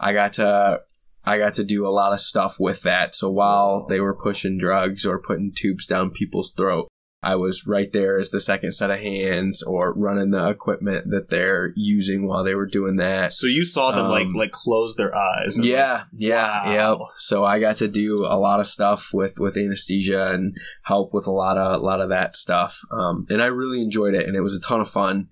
I 0.00 0.12
got 0.12 0.34
to, 0.34 0.80
I 1.24 1.38
got 1.38 1.54
to 1.54 1.64
do 1.64 1.86
a 1.86 1.90
lot 1.90 2.12
of 2.12 2.20
stuff 2.20 2.56
with 2.58 2.82
that. 2.82 3.14
So 3.14 3.30
while 3.30 3.84
they 3.86 4.00
were 4.00 4.14
pushing 4.14 4.58
drugs 4.58 5.04
or 5.04 5.20
putting 5.20 5.52
tubes 5.54 5.86
down 5.86 6.10
people's 6.10 6.52
throat, 6.52 6.88
I 7.22 7.34
was 7.34 7.66
right 7.66 7.92
there 7.92 8.18
as 8.18 8.30
the 8.30 8.40
second 8.40 8.72
set 8.72 8.90
of 8.92 9.00
hands 9.00 9.62
or 9.62 9.92
running 9.92 10.30
the 10.30 10.48
equipment 10.48 11.10
that 11.10 11.30
they're 11.30 11.72
using 11.74 12.28
while 12.28 12.44
they 12.44 12.54
were 12.54 12.66
doing 12.66 12.96
that. 12.96 13.32
So 13.32 13.46
you 13.48 13.64
saw 13.64 13.90
them 13.90 14.08
like 14.08 14.26
Um, 14.28 14.34
like 14.34 14.52
close 14.52 14.94
their 14.94 15.14
eyes. 15.16 15.58
Yeah, 15.60 16.04
yeah, 16.16 16.64
Wow. 16.66 16.98
yep. 16.98 17.08
So 17.16 17.44
I 17.44 17.58
got 17.58 17.76
to 17.78 17.88
do 17.88 18.24
a 18.28 18.38
lot 18.38 18.60
of 18.60 18.66
stuff 18.66 19.10
with 19.12 19.34
with 19.38 19.56
anesthesia 19.56 20.28
and 20.32 20.56
help 20.84 21.12
with 21.12 21.26
a 21.26 21.32
lot 21.32 21.58
of 21.58 21.80
a 21.80 21.84
lot 21.84 22.00
of 22.00 22.10
that 22.10 22.36
stuff. 22.36 22.80
Um, 22.92 23.26
and 23.28 23.42
I 23.42 23.46
really 23.46 23.82
enjoyed 23.82 24.14
it, 24.14 24.26
and 24.26 24.36
it 24.36 24.40
was 24.40 24.56
a 24.56 24.60
ton 24.60 24.80
of 24.80 24.88
fun. 24.88 25.28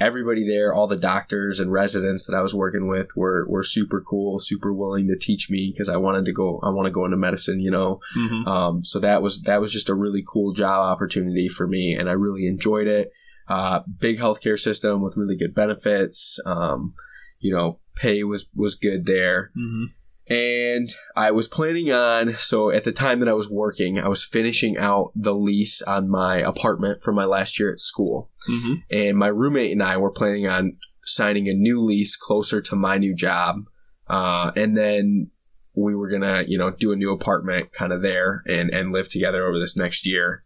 Everybody 0.00 0.46
there, 0.46 0.72
all 0.72 0.86
the 0.88 0.96
doctors 0.96 1.60
and 1.60 1.70
residents 1.70 2.26
that 2.26 2.34
I 2.36 2.40
was 2.40 2.54
working 2.54 2.88
with 2.88 3.08
were 3.14 3.46
were 3.48 3.62
super 3.62 4.00
cool, 4.00 4.38
super 4.38 4.72
willing 4.72 5.06
to 5.08 5.18
teach 5.18 5.50
me 5.50 5.70
because 5.72 5.88
I 5.88 5.96
wanted 5.98 6.24
to 6.24 6.32
go. 6.32 6.58
I 6.62 6.70
want 6.70 6.86
to 6.86 6.90
go 6.92 7.04
into 7.04 7.16
medicine, 7.16 7.60
you 7.60 7.70
know. 7.70 8.00
Mhm. 8.16 8.46
Um, 8.46 8.84
so 8.84 8.98
that 9.00 9.22
was 9.22 9.42
that 9.42 9.60
was 9.60 9.72
just 9.72 9.90
a 9.90 9.94
really 9.94 10.24
cool 10.26 10.52
job 10.54 10.80
opportunity 10.80 11.48
for 11.48 11.66
me, 11.66 11.94
and 11.94 12.08
I 12.08 12.12
really 12.12 12.46
enjoyed 12.46 12.86
it. 12.88 13.10
Uh, 13.48 13.80
big 14.00 14.18
healthcare 14.18 14.58
system 14.58 15.02
with 15.02 15.16
really 15.16 15.36
good 15.36 15.54
benefits. 15.54 16.40
Um, 16.46 16.94
you 17.38 17.52
know, 17.54 17.78
pay 17.96 18.24
was 18.24 18.50
was 18.56 18.74
good 18.76 19.04
there, 19.04 19.50
Mhm. 19.56 19.86
And 20.32 20.88
I 21.16 21.30
was 21.30 21.48
planning 21.48 21.92
on. 21.92 22.34
So 22.34 22.70
at 22.70 22.84
the 22.84 22.92
time 22.92 23.20
that 23.20 23.28
I 23.28 23.32
was 23.34 23.50
working, 23.50 23.98
I 23.98 24.08
was 24.08 24.24
finishing 24.24 24.76
out 24.78 25.12
the 25.14 25.34
lease 25.34 25.82
on 25.82 26.08
my 26.08 26.38
apartment 26.38 27.02
for 27.02 27.12
my 27.12 27.24
last 27.24 27.58
year 27.60 27.70
at 27.70 27.78
school, 27.78 28.30
Mhm. 28.48 28.82
and 28.90 29.18
my 29.18 29.28
roommate 29.28 29.72
and 29.72 29.82
I 29.82 29.96
were 29.98 30.10
planning 30.10 30.46
on 30.46 30.76
signing 31.04 31.48
a 31.48 31.52
new 31.54 31.82
lease 31.82 32.16
closer 32.16 32.60
to 32.62 32.76
my 32.76 32.96
new 32.98 33.14
job, 33.14 33.64
uh, 34.08 34.52
and 34.56 34.76
then 34.76 35.30
we 35.74 35.94
were 35.94 36.08
gonna, 36.08 36.44
you 36.46 36.58
know, 36.58 36.70
do 36.70 36.92
a 36.92 36.96
new 36.96 37.12
apartment 37.12 37.72
kind 37.72 37.92
of 37.92 38.02
there 38.02 38.42
and 38.46 38.70
and 38.70 38.92
live 38.92 39.08
together 39.08 39.46
over 39.46 39.58
this 39.58 39.76
next 39.76 40.06
year. 40.06 40.44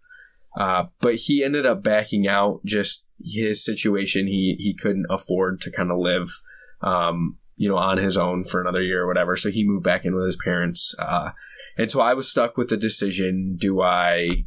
Uh, 0.56 0.84
but 1.00 1.14
he 1.16 1.44
ended 1.44 1.66
up 1.66 1.82
backing 1.82 2.26
out. 2.26 2.60
Just 2.64 3.06
his 3.22 3.64
situation, 3.64 4.26
he 4.26 4.56
he 4.58 4.72
couldn't 4.74 5.06
afford 5.10 5.60
to 5.60 5.70
kind 5.70 5.90
of 5.90 5.98
live, 5.98 6.28
um, 6.80 7.36
you 7.56 7.68
know, 7.68 7.76
on 7.76 7.98
his 7.98 8.16
own 8.16 8.44
for 8.44 8.60
another 8.60 8.82
year 8.82 9.02
or 9.02 9.06
whatever. 9.06 9.36
So 9.36 9.50
he 9.50 9.66
moved 9.66 9.84
back 9.84 10.04
in 10.04 10.14
with 10.14 10.24
his 10.24 10.36
parents. 10.36 10.94
Uh, 10.98 11.30
and 11.76 11.90
so 11.90 12.00
I 12.00 12.14
was 12.14 12.30
stuck 12.30 12.56
with 12.56 12.68
the 12.68 12.76
decision: 12.76 13.56
do 13.58 13.82
I 13.82 14.44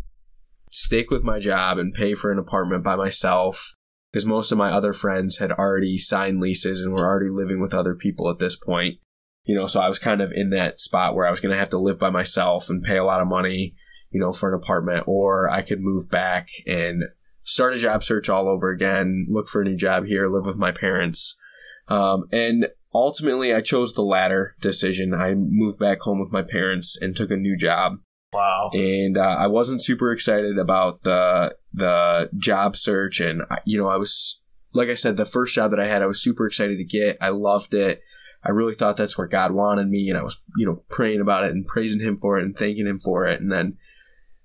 stick 0.71 1.09
with 1.09 1.23
my 1.23 1.39
job 1.39 1.77
and 1.77 1.93
pay 1.93 2.13
for 2.13 2.31
an 2.31 2.39
apartment 2.39 2.83
by 2.83 2.95
myself? 2.95 3.73
Because 4.11 4.25
most 4.25 4.51
of 4.51 4.57
my 4.57 4.71
other 4.71 4.93
friends 4.93 5.37
had 5.37 5.51
already 5.51 5.97
signed 5.97 6.39
leases 6.39 6.81
and 6.81 6.93
were 6.93 7.05
already 7.05 7.29
living 7.29 7.61
with 7.61 7.73
other 7.73 7.93
people 7.93 8.29
at 8.29 8.39
this 8.39 8.55
point. 8.55 8.97
You 9.45 9.55
know, 9.55 9.67
so 9.67 9.81
I 9.81 9.87
was 9.87 9.99
kind 9.99 10.21
of 10.21 10.31
in 10.31 10.49
that 10.51 10.79
spot 10.79 11.15
where 11.15 11.25
I 11.25 11.29
was 11.29 11.39
going 11.39 11.53
to 11.53 11.59
have 11.59 11.69
to 11.69 11.79
live 11.79 11.99
by 11.99 12.09
myself 12.09 12.69
and 12.69 12.83
pay 12.83 12.97
a 12.97 13.03
lot 13.03 13.21
of 13.21 13.27
money, 13.27 13.75
you 14.11 14.19
know, 14.19 14.31
for 14.31 14.49
an 14.49 14.59
apartment, 14.59 15.03
or 15.07 15.49
I 15.49 15.61
could 15.61 15.79
move 15.79 16.09
back 16.09 16.49
and 16.67 17.03
start 17.43 17.73
a 17.73 17.77
job 17.77 18.03
search 18.03 18.29
all 18.29 18.47
over 18.47 18.69
again, 18.69 19.27
look 19.29 19.47
for 19.47 19.61
a 19.61 19.65
new 19.65 19.75
job 19.75 20.05
here, 20.05 20.27
live 20.27 20.45
with 20.45 20.57
my 20.57 20.71
parents. 20.71 21.39
Um, 21.87 22.25
and 22.31 22.67
ultimately, 22.93 23.53
I 23.53 23.61
chose 23.61 23.93
the 23.93 24.01
latter 24.03 24.53
decision. 24.61 25.13
I 25.13 25.33
moved 25.35 25.79
back 25.79 26.01
home 26.01 26.19
with 26.19 26.31
my 26.31 26.41
parents 26.43 26.97
and 27.01 27.15
took 27.15 27.31
a 27.31 27.37
new 27.37 27.55
job 27.57 27.99
Wow. 28.31 28.69
and 28.73 29.17
uh, 29.17 29.21
I 29.39 29.47
wasn't 29.47 29.83
super 29.83 30.11
excited 30.11 30.57
about 30.59 31.01
the 31.01 31.55
the 31.73 32.29
job 32.37 32.75
search. 32.75 33.19
And 33.19 33.41
you 33.65 33.77
know, 33.79 33.87
I 33.89 33.97
was 33.97 34.43
like 34.73 34.89
I 34.89 34.93
said, 34.93 35.17
the 35.17 35.25
first 35.25 35.55
job 35.55 35.71
that 35.71 35.79
I 35.79 35.87
had, 35.87 36.03
I 36.03 36.07
was 36.07 36.21
super 36.21 36.45
excited 36.45 36.77
to 36.77 36.83
get. 36.83 37.17
I 37.21 37.29
loved 37.29 37.73
it. 37.73 38.01
I 38.43 38.51
really 38.51 38.75
thought 38.75 38.97
that's 38.97 39.17
where 39.17 39.27
God 39.27 39.51
wanted 39.51 39.89
me, 39.89 40.09
and 40.09 40.17
I 40.17 40.23
was 40.23 40.41
you 40.57 40.65
know 40.65 40.75
praying 40.89 41.21
about 41.21 41.43
it 41.43 41.51
and 41.51 41.65
praising 41.65 42.01
Him 42.01 42.17
for 42.17 42.37
it 42.37 42.43
and 42.43 42.55
thanking 42.55 42.85
Him 42.87 42.99
for 42.99 43.25
it. 43.25 43.41
And 43.41 43.51
then 43.51 43.77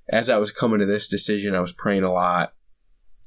as 0.09 0.31
I 0.31 0.39
was 0.39 0.51
coming 0.51 0.81
to 0.81 0.87
this 0.87 1.09
decision, 1.09 1.55
I 1.55 1.61
was 1.61 1.73
praying 1.73 2.05
a 2.05 2.13
lot, 2.13 2.55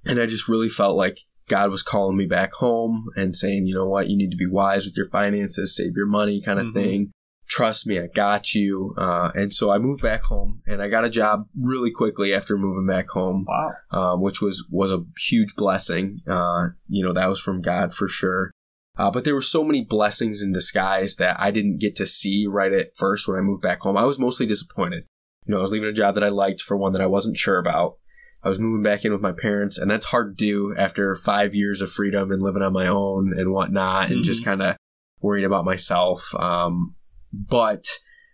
and 0.05 0.19
I 0.19 0.25
just 0.25 0.49
really 0.49 0.69
felt 0.69 0.97
like 0.97 1.19
God 1.47 1.69
was 1.71 1.83
calling 1.83 2.17
me 2.17 2.25
back 2.25 2.53
home 2.53 3.07
and 3.15 3.35
saying, 3.35 3.67
you 3.67 3.75
know 3.75 3.87
what, 3.87 4.09
you 4.09 4.17
need 4.17 4.31
to 4.31 4.37
be 4.37 4.47
wise 4.47 4.85
with 4.85 4.97
your 4.97 5.09
finances, 5.09 5.75
save 5.75 5.95
your 5.95 6.07
money, 6.07 6.41
kind 6.41 6.59
of 6.59 6.67
Mhm. 6.67 6.73
thing 6.73 7.11
trust 7.49 7.87
me, 7.87 7.99
I 7.99 8.07
got 8.07 8.53
you. 8.53 8.93
Uh, 8.97 9.31
and 9.33 9.53
so 9.53 9.71
I 9.71 9.77
moved 9.77 10.01
back 10.01 10.23
home, 10.23 10.61
and 10.67 10.81
I 10.81 10.89
got 10.89 11.05
a 11.05 11.09
job 11.09 11.47
really 11.59 11.91
quickly 11.91 12.33
after 12.33 12.57
moving 12.57 12.85
back 12.85 13.07
home, 13.09 13.45
Wow. 13.47 13.71
um, 13.91 14.21
which 14.21 14.41
was 14.41 14.67
was 14.71 14.91
a 14.91 15.03
huge 15.29 15.55
blessing. 15.55 16.19
Uh, 16.27 16.69
you 16.87 17.03
know, 17.05 17.13
that 17.13 17.27
was 17.27 17.39
from 17.39 17.61
God 17.61 17.93
for 17.93 18.07
sure. 18.07 18.51
Uh, 18.97 19.11
but 19.11 19.23
there 19.23 19.35
were 19.35 19.41
so 19.41 19.63
many 19.63 19.83
blessings 19.83 20.41
in 20.41 20.51
disguise 20.51 21.15
that 21.17 21.39
I 21.39 21.51
didn't 21.51 21.77
get 21.79 21.95
to 21.97 22.05
see 22.05 22.47
right 22.47 22.73
at 22.73 22.95
first 22.95 23.27
when 23.27 23.37
I 23.37 23.41
moved 23.41 23.61
back 23.61 23.79
home. 23.81 23.95
I 23.95 24.05
was 24.05 24.19
mostly 24.19 24.45
disappointed. 24.45 25.05
You 25.45 25.53
know, 25.53 25.59
I 25.59 25.61
was 25.61 25.71
leaving 25.71 25.87
a 25.89 25.93
job 25.93 26.15
that 26.15 26.23
I 26.23 26.29
liked 26.29 26.61
for 26.61 26.75
one 26.75 26.93
that 26.93 27.01
I 27.01 27.05
wasn't 27.07 27.37
sure 27.37 27.59
about. 27.59 27.93
I 28.43 28.49
was 28.49 28.59
moving 28.59 28.83
back 28.83 29.03
in 29.03 29.11
with 29.11 29.21
my 29.21 29.31
parents, 29.31 29.77
and 29.77 29.89
that's 29.89 30.05
hard 30.05 30.37
to 30.37 30.45
do 30.45 30.75
after 30.77 31.15
five 31.15 31.55
years 31.55 31.81
of 31.81 31.91
freedom 31.91 32.31
and 32.31 32.41
living 32.41 32.61
on 32.61 32.73
my 32.73 32.87
own 32.87 33.33
and 33.37 33.51
whatnot, 33.51 34.11
and 34.11 34.23
just 34.23 34.45
kind 34.45 34.61
of 34.61 34.77
worrying 35.21 35.45
about 35.45 35.65
myself. 35.65 36.33
Um, 36.35 36.95
but 37.33 37.83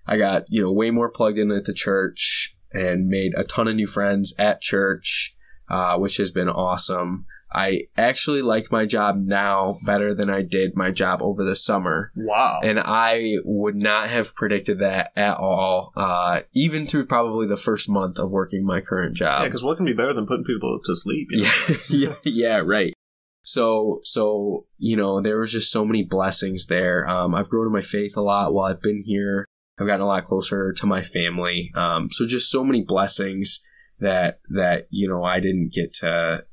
I 0.06 0.18
got 0.18 0.44
you 0.50 0.62
know 0.62 0.72
way 0.72 0.92
more 0.92 1.10
plugged 1.10 1.38
in 1.38 1.52
at 1.52 1.66
the 1.66 1.74
church 1.74 2.56
and 2.72 3.08
made 3.08 3.34
a 3.36 3.44
ton 3.44 3.68
of 3.68 3.76
new 3.76 3.88
friends 3.88 4.34
at 4.38 4.62
church, 4.62 5.36
uh, 5.70 5.98
which 5.98 6.18
has 6.18 6.32
been 6.32 6.50
awesome. 6.50 7.26
I 7.54 7.88
actually 7.98 8.42
like 8.42 8.72
my 8.72 8.86
job 8.86 9.18
now 9.18 9.80
better 9.86 10.16
than 10.16 10.30
I 10.30 10.42
did 10.42 10.76
my 10.76 10.92
job 10.92 11.22
over 11.22 11.44
the 11.44 11.56
summer. 11.56 12.12
Wow. 12.16 12.60
And 12.64 12.80
I 12.80 13.38
would 13.44 13.76
not 13.76 14.10
have 14.10 14.36
predicted 14.36 14.80
that 14.80 15.12
at 15.16 15.38
all, 15.38 15.94
uh, 15.96 16.42
even 16.54 16.86
through 16.86 17.06
probably 17.06 17.48
the 17.48 17.58
first 17.58 17.90
month 17.90 18.18
of 18.18 18.32
working 18.32 18.66
my 18.66 18.82
current 18.82 19.16
job. 19.16 19.42
yeah, 19.42 19.48
because 19.48 19.64
what 19.64 19.78
can 19.78 19.86
be 19.86 19.94
better 19.94 20.14
than 20.14 20.26
putting 20.26 20.46
people 20.46 20.80
to 20.84 20.96
sleep? 20.96 21.28
you 21.30 21.44
know? 21.44 21.50
Yeah, 21.90 22.08
yeah, 22.10 22.16
yeah, 22.26 22.58
right. 22.58 22.94
So, 23.42 24.00
so 24.04 24.66
you 24.78 24.96
know, 24.96 25.22
there 25.22 25.40
was 25.40 25.52
just 25.52 25.72
so 25.72 25.86
many 25.86 26.04
blessings 26.04 26.68
there. 26.68 27.08
Um, 27.08 27.36
I've 27.36 27.50
grown 27.50 27.68
in 27.68 27.74
my 27.74 27.82
faith 27.82 28.18
a 28.18 28.22
lot 28.22 28.54
while 28.54 28.72
I've 28.72 28.82
been 28.82 29.04
here. 29.06 29.46
I've 29.80 29.88
gotten 29.88 30.02
a 30.02 30.08
lot 30.08 30.26
closer 30.26 30.72
to 30.72 30.86
my 30.86 31.02
family. 31.02 31.72
Um, 31.76 32.08
so 32.10 32.26
just 32.26 32.50
so 32.50 32.64
many 32.64 32.84
blessings 32.84 33.66
that 34.00 34.40
that 34.50 34.88
you 34.90 35.08
know 35.08 35.24
I 35.24 35.40
didn't 35.40 35.74
get 35.74 35.94
to 35.96 36.46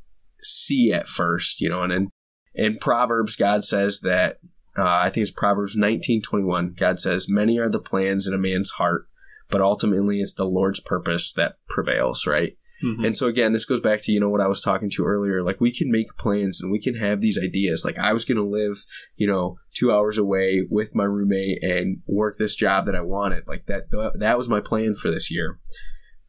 see 0.43 0.93
at 0.93 1.07
first. 1.07 1.61
You 1.61 1.69
know, 1.71 1.83
and 1.83 1.93
in, 1.93 2.09
in 2.55 2.79
Proverbs, 2.79 3.37
God 3.37 3.65
says 3.65 4.01
that 4.01 4.39
uh, 4.79 4.83
I 4.85 5.11
think 5.11 5.23
it's 5.23 5.31
Proverbs 5.33 5.77
nineteen 5.77 6.21
twenty 6.23 6.45
one. 6.45 6.75
God 6.79 6.99
says, 6.99 7.29
"Many 7.29 7.59
are 7.59 7.69
the 7.69 7.81
plans 7.81 8.27
in 8.27 8.35
a 8.35 8.39
man's 8.39 8.71
heart, 8.71 9.07
but 9.49 9.61
ultimately 9.61 10.21
it's 10.21 10.35
the 10.35 10.45
Lord's 10.45 10.81
purpose 10.81 11.33
that 11.35 11.55
prevails." 11.69 12.27
Right. 12.27 12.57
Mhm. 12.83 13.05
And 13.05 13.15
so 13.17 13.27
again, 13.27 13.53
this 13.53 13.67
goes 13.67 13.81
back 13.83 14.01
to 14.03 14.13
you 14.13 14.21
know 14.21 14.31
what 14.31 14.41
I 14.41 14.47
was 14.47 14.63
talking 14.63 14.89
to 14.95 15.05
earlier. 15.05 15.43
Like 15.43 15.61
we 15.61 15.71
can 15.71 15.91
make 15.91 16.17
plans 16.19 16.63
and 16.63 16.73
we 16.73 16.81
can 16.81 16.95
have 16.97 17.21
these 17.21 17.39
ideas. 17.39 17.83
Like 17.85 17.99
I 17.99 18.15
was 18.15 18.25
going 18.25 18.39
to 18.39 18.43
live, 18.49 18.79
you 19.17 19.27
know, 19.27 19.57
two 19.77 19.93
hours 19.93 20.17
away 20.17 20.67
with 20.71 20.95
my 20.95 21.05
roommate 21.05 21.63
and 21.63 21.99
work 22.07 22.37
this 22.39 22.55
job 22.55 22.87
that 22.87 22.95
I 22.95 23.03
wanted. 23.03 23.43
Like 23.47 23.67
that. 23.67 23.91
th- 23.93 24.13
That 24.19 24.39
was 24.39 24.49
my 24.49 24.61
plan 24.61 24.95
for 24.95 25.11
this 25.11 25.31
year. 25.31 25.59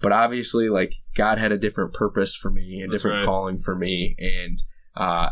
But 0.02 0.12
obviously, 0.12 0.70
like 0.70 0.94
God 1.16 1.38
had 1.38 1.52
a 1.52 1.58
different 1.58 1.94
purpose 1.94 2.36
for 2.36 2.50
me, 2.50 2.82
a 2.82 2.88
That's 2.88 2.92
different 2.94 3.18
right. 3.18 3.26
calling 3.26 3.58
for 3.60 3.76
me, 3.76 4.16
and 4.18 4.58
uh, 4.96 5.30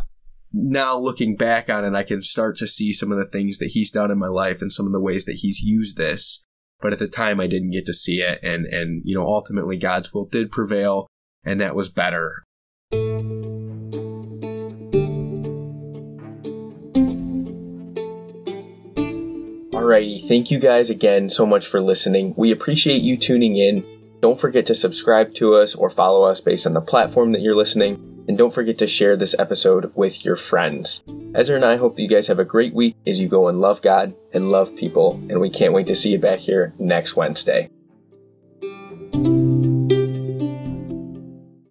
now 0.52 0.96
looking 0.98 1.36
back 1.36 1.68
on 1.68 1.84
it, 1.84 1.94
I 1.96 2.04
can 2.04 2.22
start 2.22 2.56
to 2.56 2.66
see 2.66 2.92
some 2.92 3.10
of 3.10 3.18
the 3.18 3.30
things 3.30 3.58
that 3.58 3.70
He's 3.72 3.90
done 3.90 4.10
in 4.10 4.18
my 4.18 4.28
life 4.28 4.60
and 4.62 4.70
some 4.70 4.86
of 4.86 4.92
the 4.92 5.00
ways 5.00 5.24
that 5.24 5.38
He's 5.40 5.60
used 5.62 5.96
this. 5.96 6.44
But 6.80 6.92
at 6.92 6.98
the 6.98 7.08
time, 7.08 7.40
I 7.40 7.46
didn't 7.46 7.72
get 7.72 7.84
to 7.86 7.94
see 7.94 8.20
it, 8.20 8.38
and 8.42 8.64
and 8.66 9.02
you 9.04 9.14
know, 9.16 9.26
ultimately, 9.26 9.76
God's 9.76 10.14
will 10.14 10.26
did 10.26 10.52
prevail, 10.52 11.08
and 11.44 11.60
that 11.60 11.74
was 11.74 11.88
better. 11.88 12.44
Alrighty, 19.72 20.28
thank 20.28 20.50
you 20.52 20.60
guys 20.60 20.90
again 20.90 21.28
so 21.28 21.44
much 21.44 21.66
for 21.66 21.80
listening. 21.80 22.34
We 22.36 22.52
appreciate 22.52 23.02
you 23.02 23.16
tuning 23.16 23.56
in. 23.56 23.99
Don't 24.20 24.38
forget 24.38 24.66
to 24.66 24.74
subscribe 24.74 25.34
to 25.34 25.54
us 25.54 25.74
or 25.74 25.90
follow 25.90 26.24
us 26.24 26.40
based 26.40 26.66
on 26.66 26.74
the 26.74 26.80
platform 26.80 27.32
that 27.32 27.40
you're 27.40 27.56
listening. 27.56 28.24
And 28.28 28.36
don't 28.36 28.54
forget 28.54 28.78
to 28.78 28.86
share 28.86 29.16
this 29.16 29.34
episode 29.38 29.92
with 29.94 30.24
your 30.24 30.36
friends. 30.36 31.02
Ezer 31.34 31.56
and 31.56 31.64
I 31.64 31.76
hope 31.76 31.98
you 31.98 32.06
guys 32.06 32.28
have 32.28 32.38
a 32.38 32.44
great 32.44 32.74
week 32.74 32.96
as 33.06 33.18
you 33.18 33.28
go 33.28 33.48
and 33.48 33.60
love 33.60 33.82
God 33.82 34.14
and 34.32 34.50
love 34.50 34.76
people. 34.76 35.14
And 35.30 35.40
we 35.40 35.50
can't 35.50 35.72
wait 35.72 35.86
to 35.86 35.94
see 35.94 36.12
you 36.12 36.18
back 36.18 36.38
here 36.38 36.74
next 36.78 37.16
Wednesday. 37.16 37.70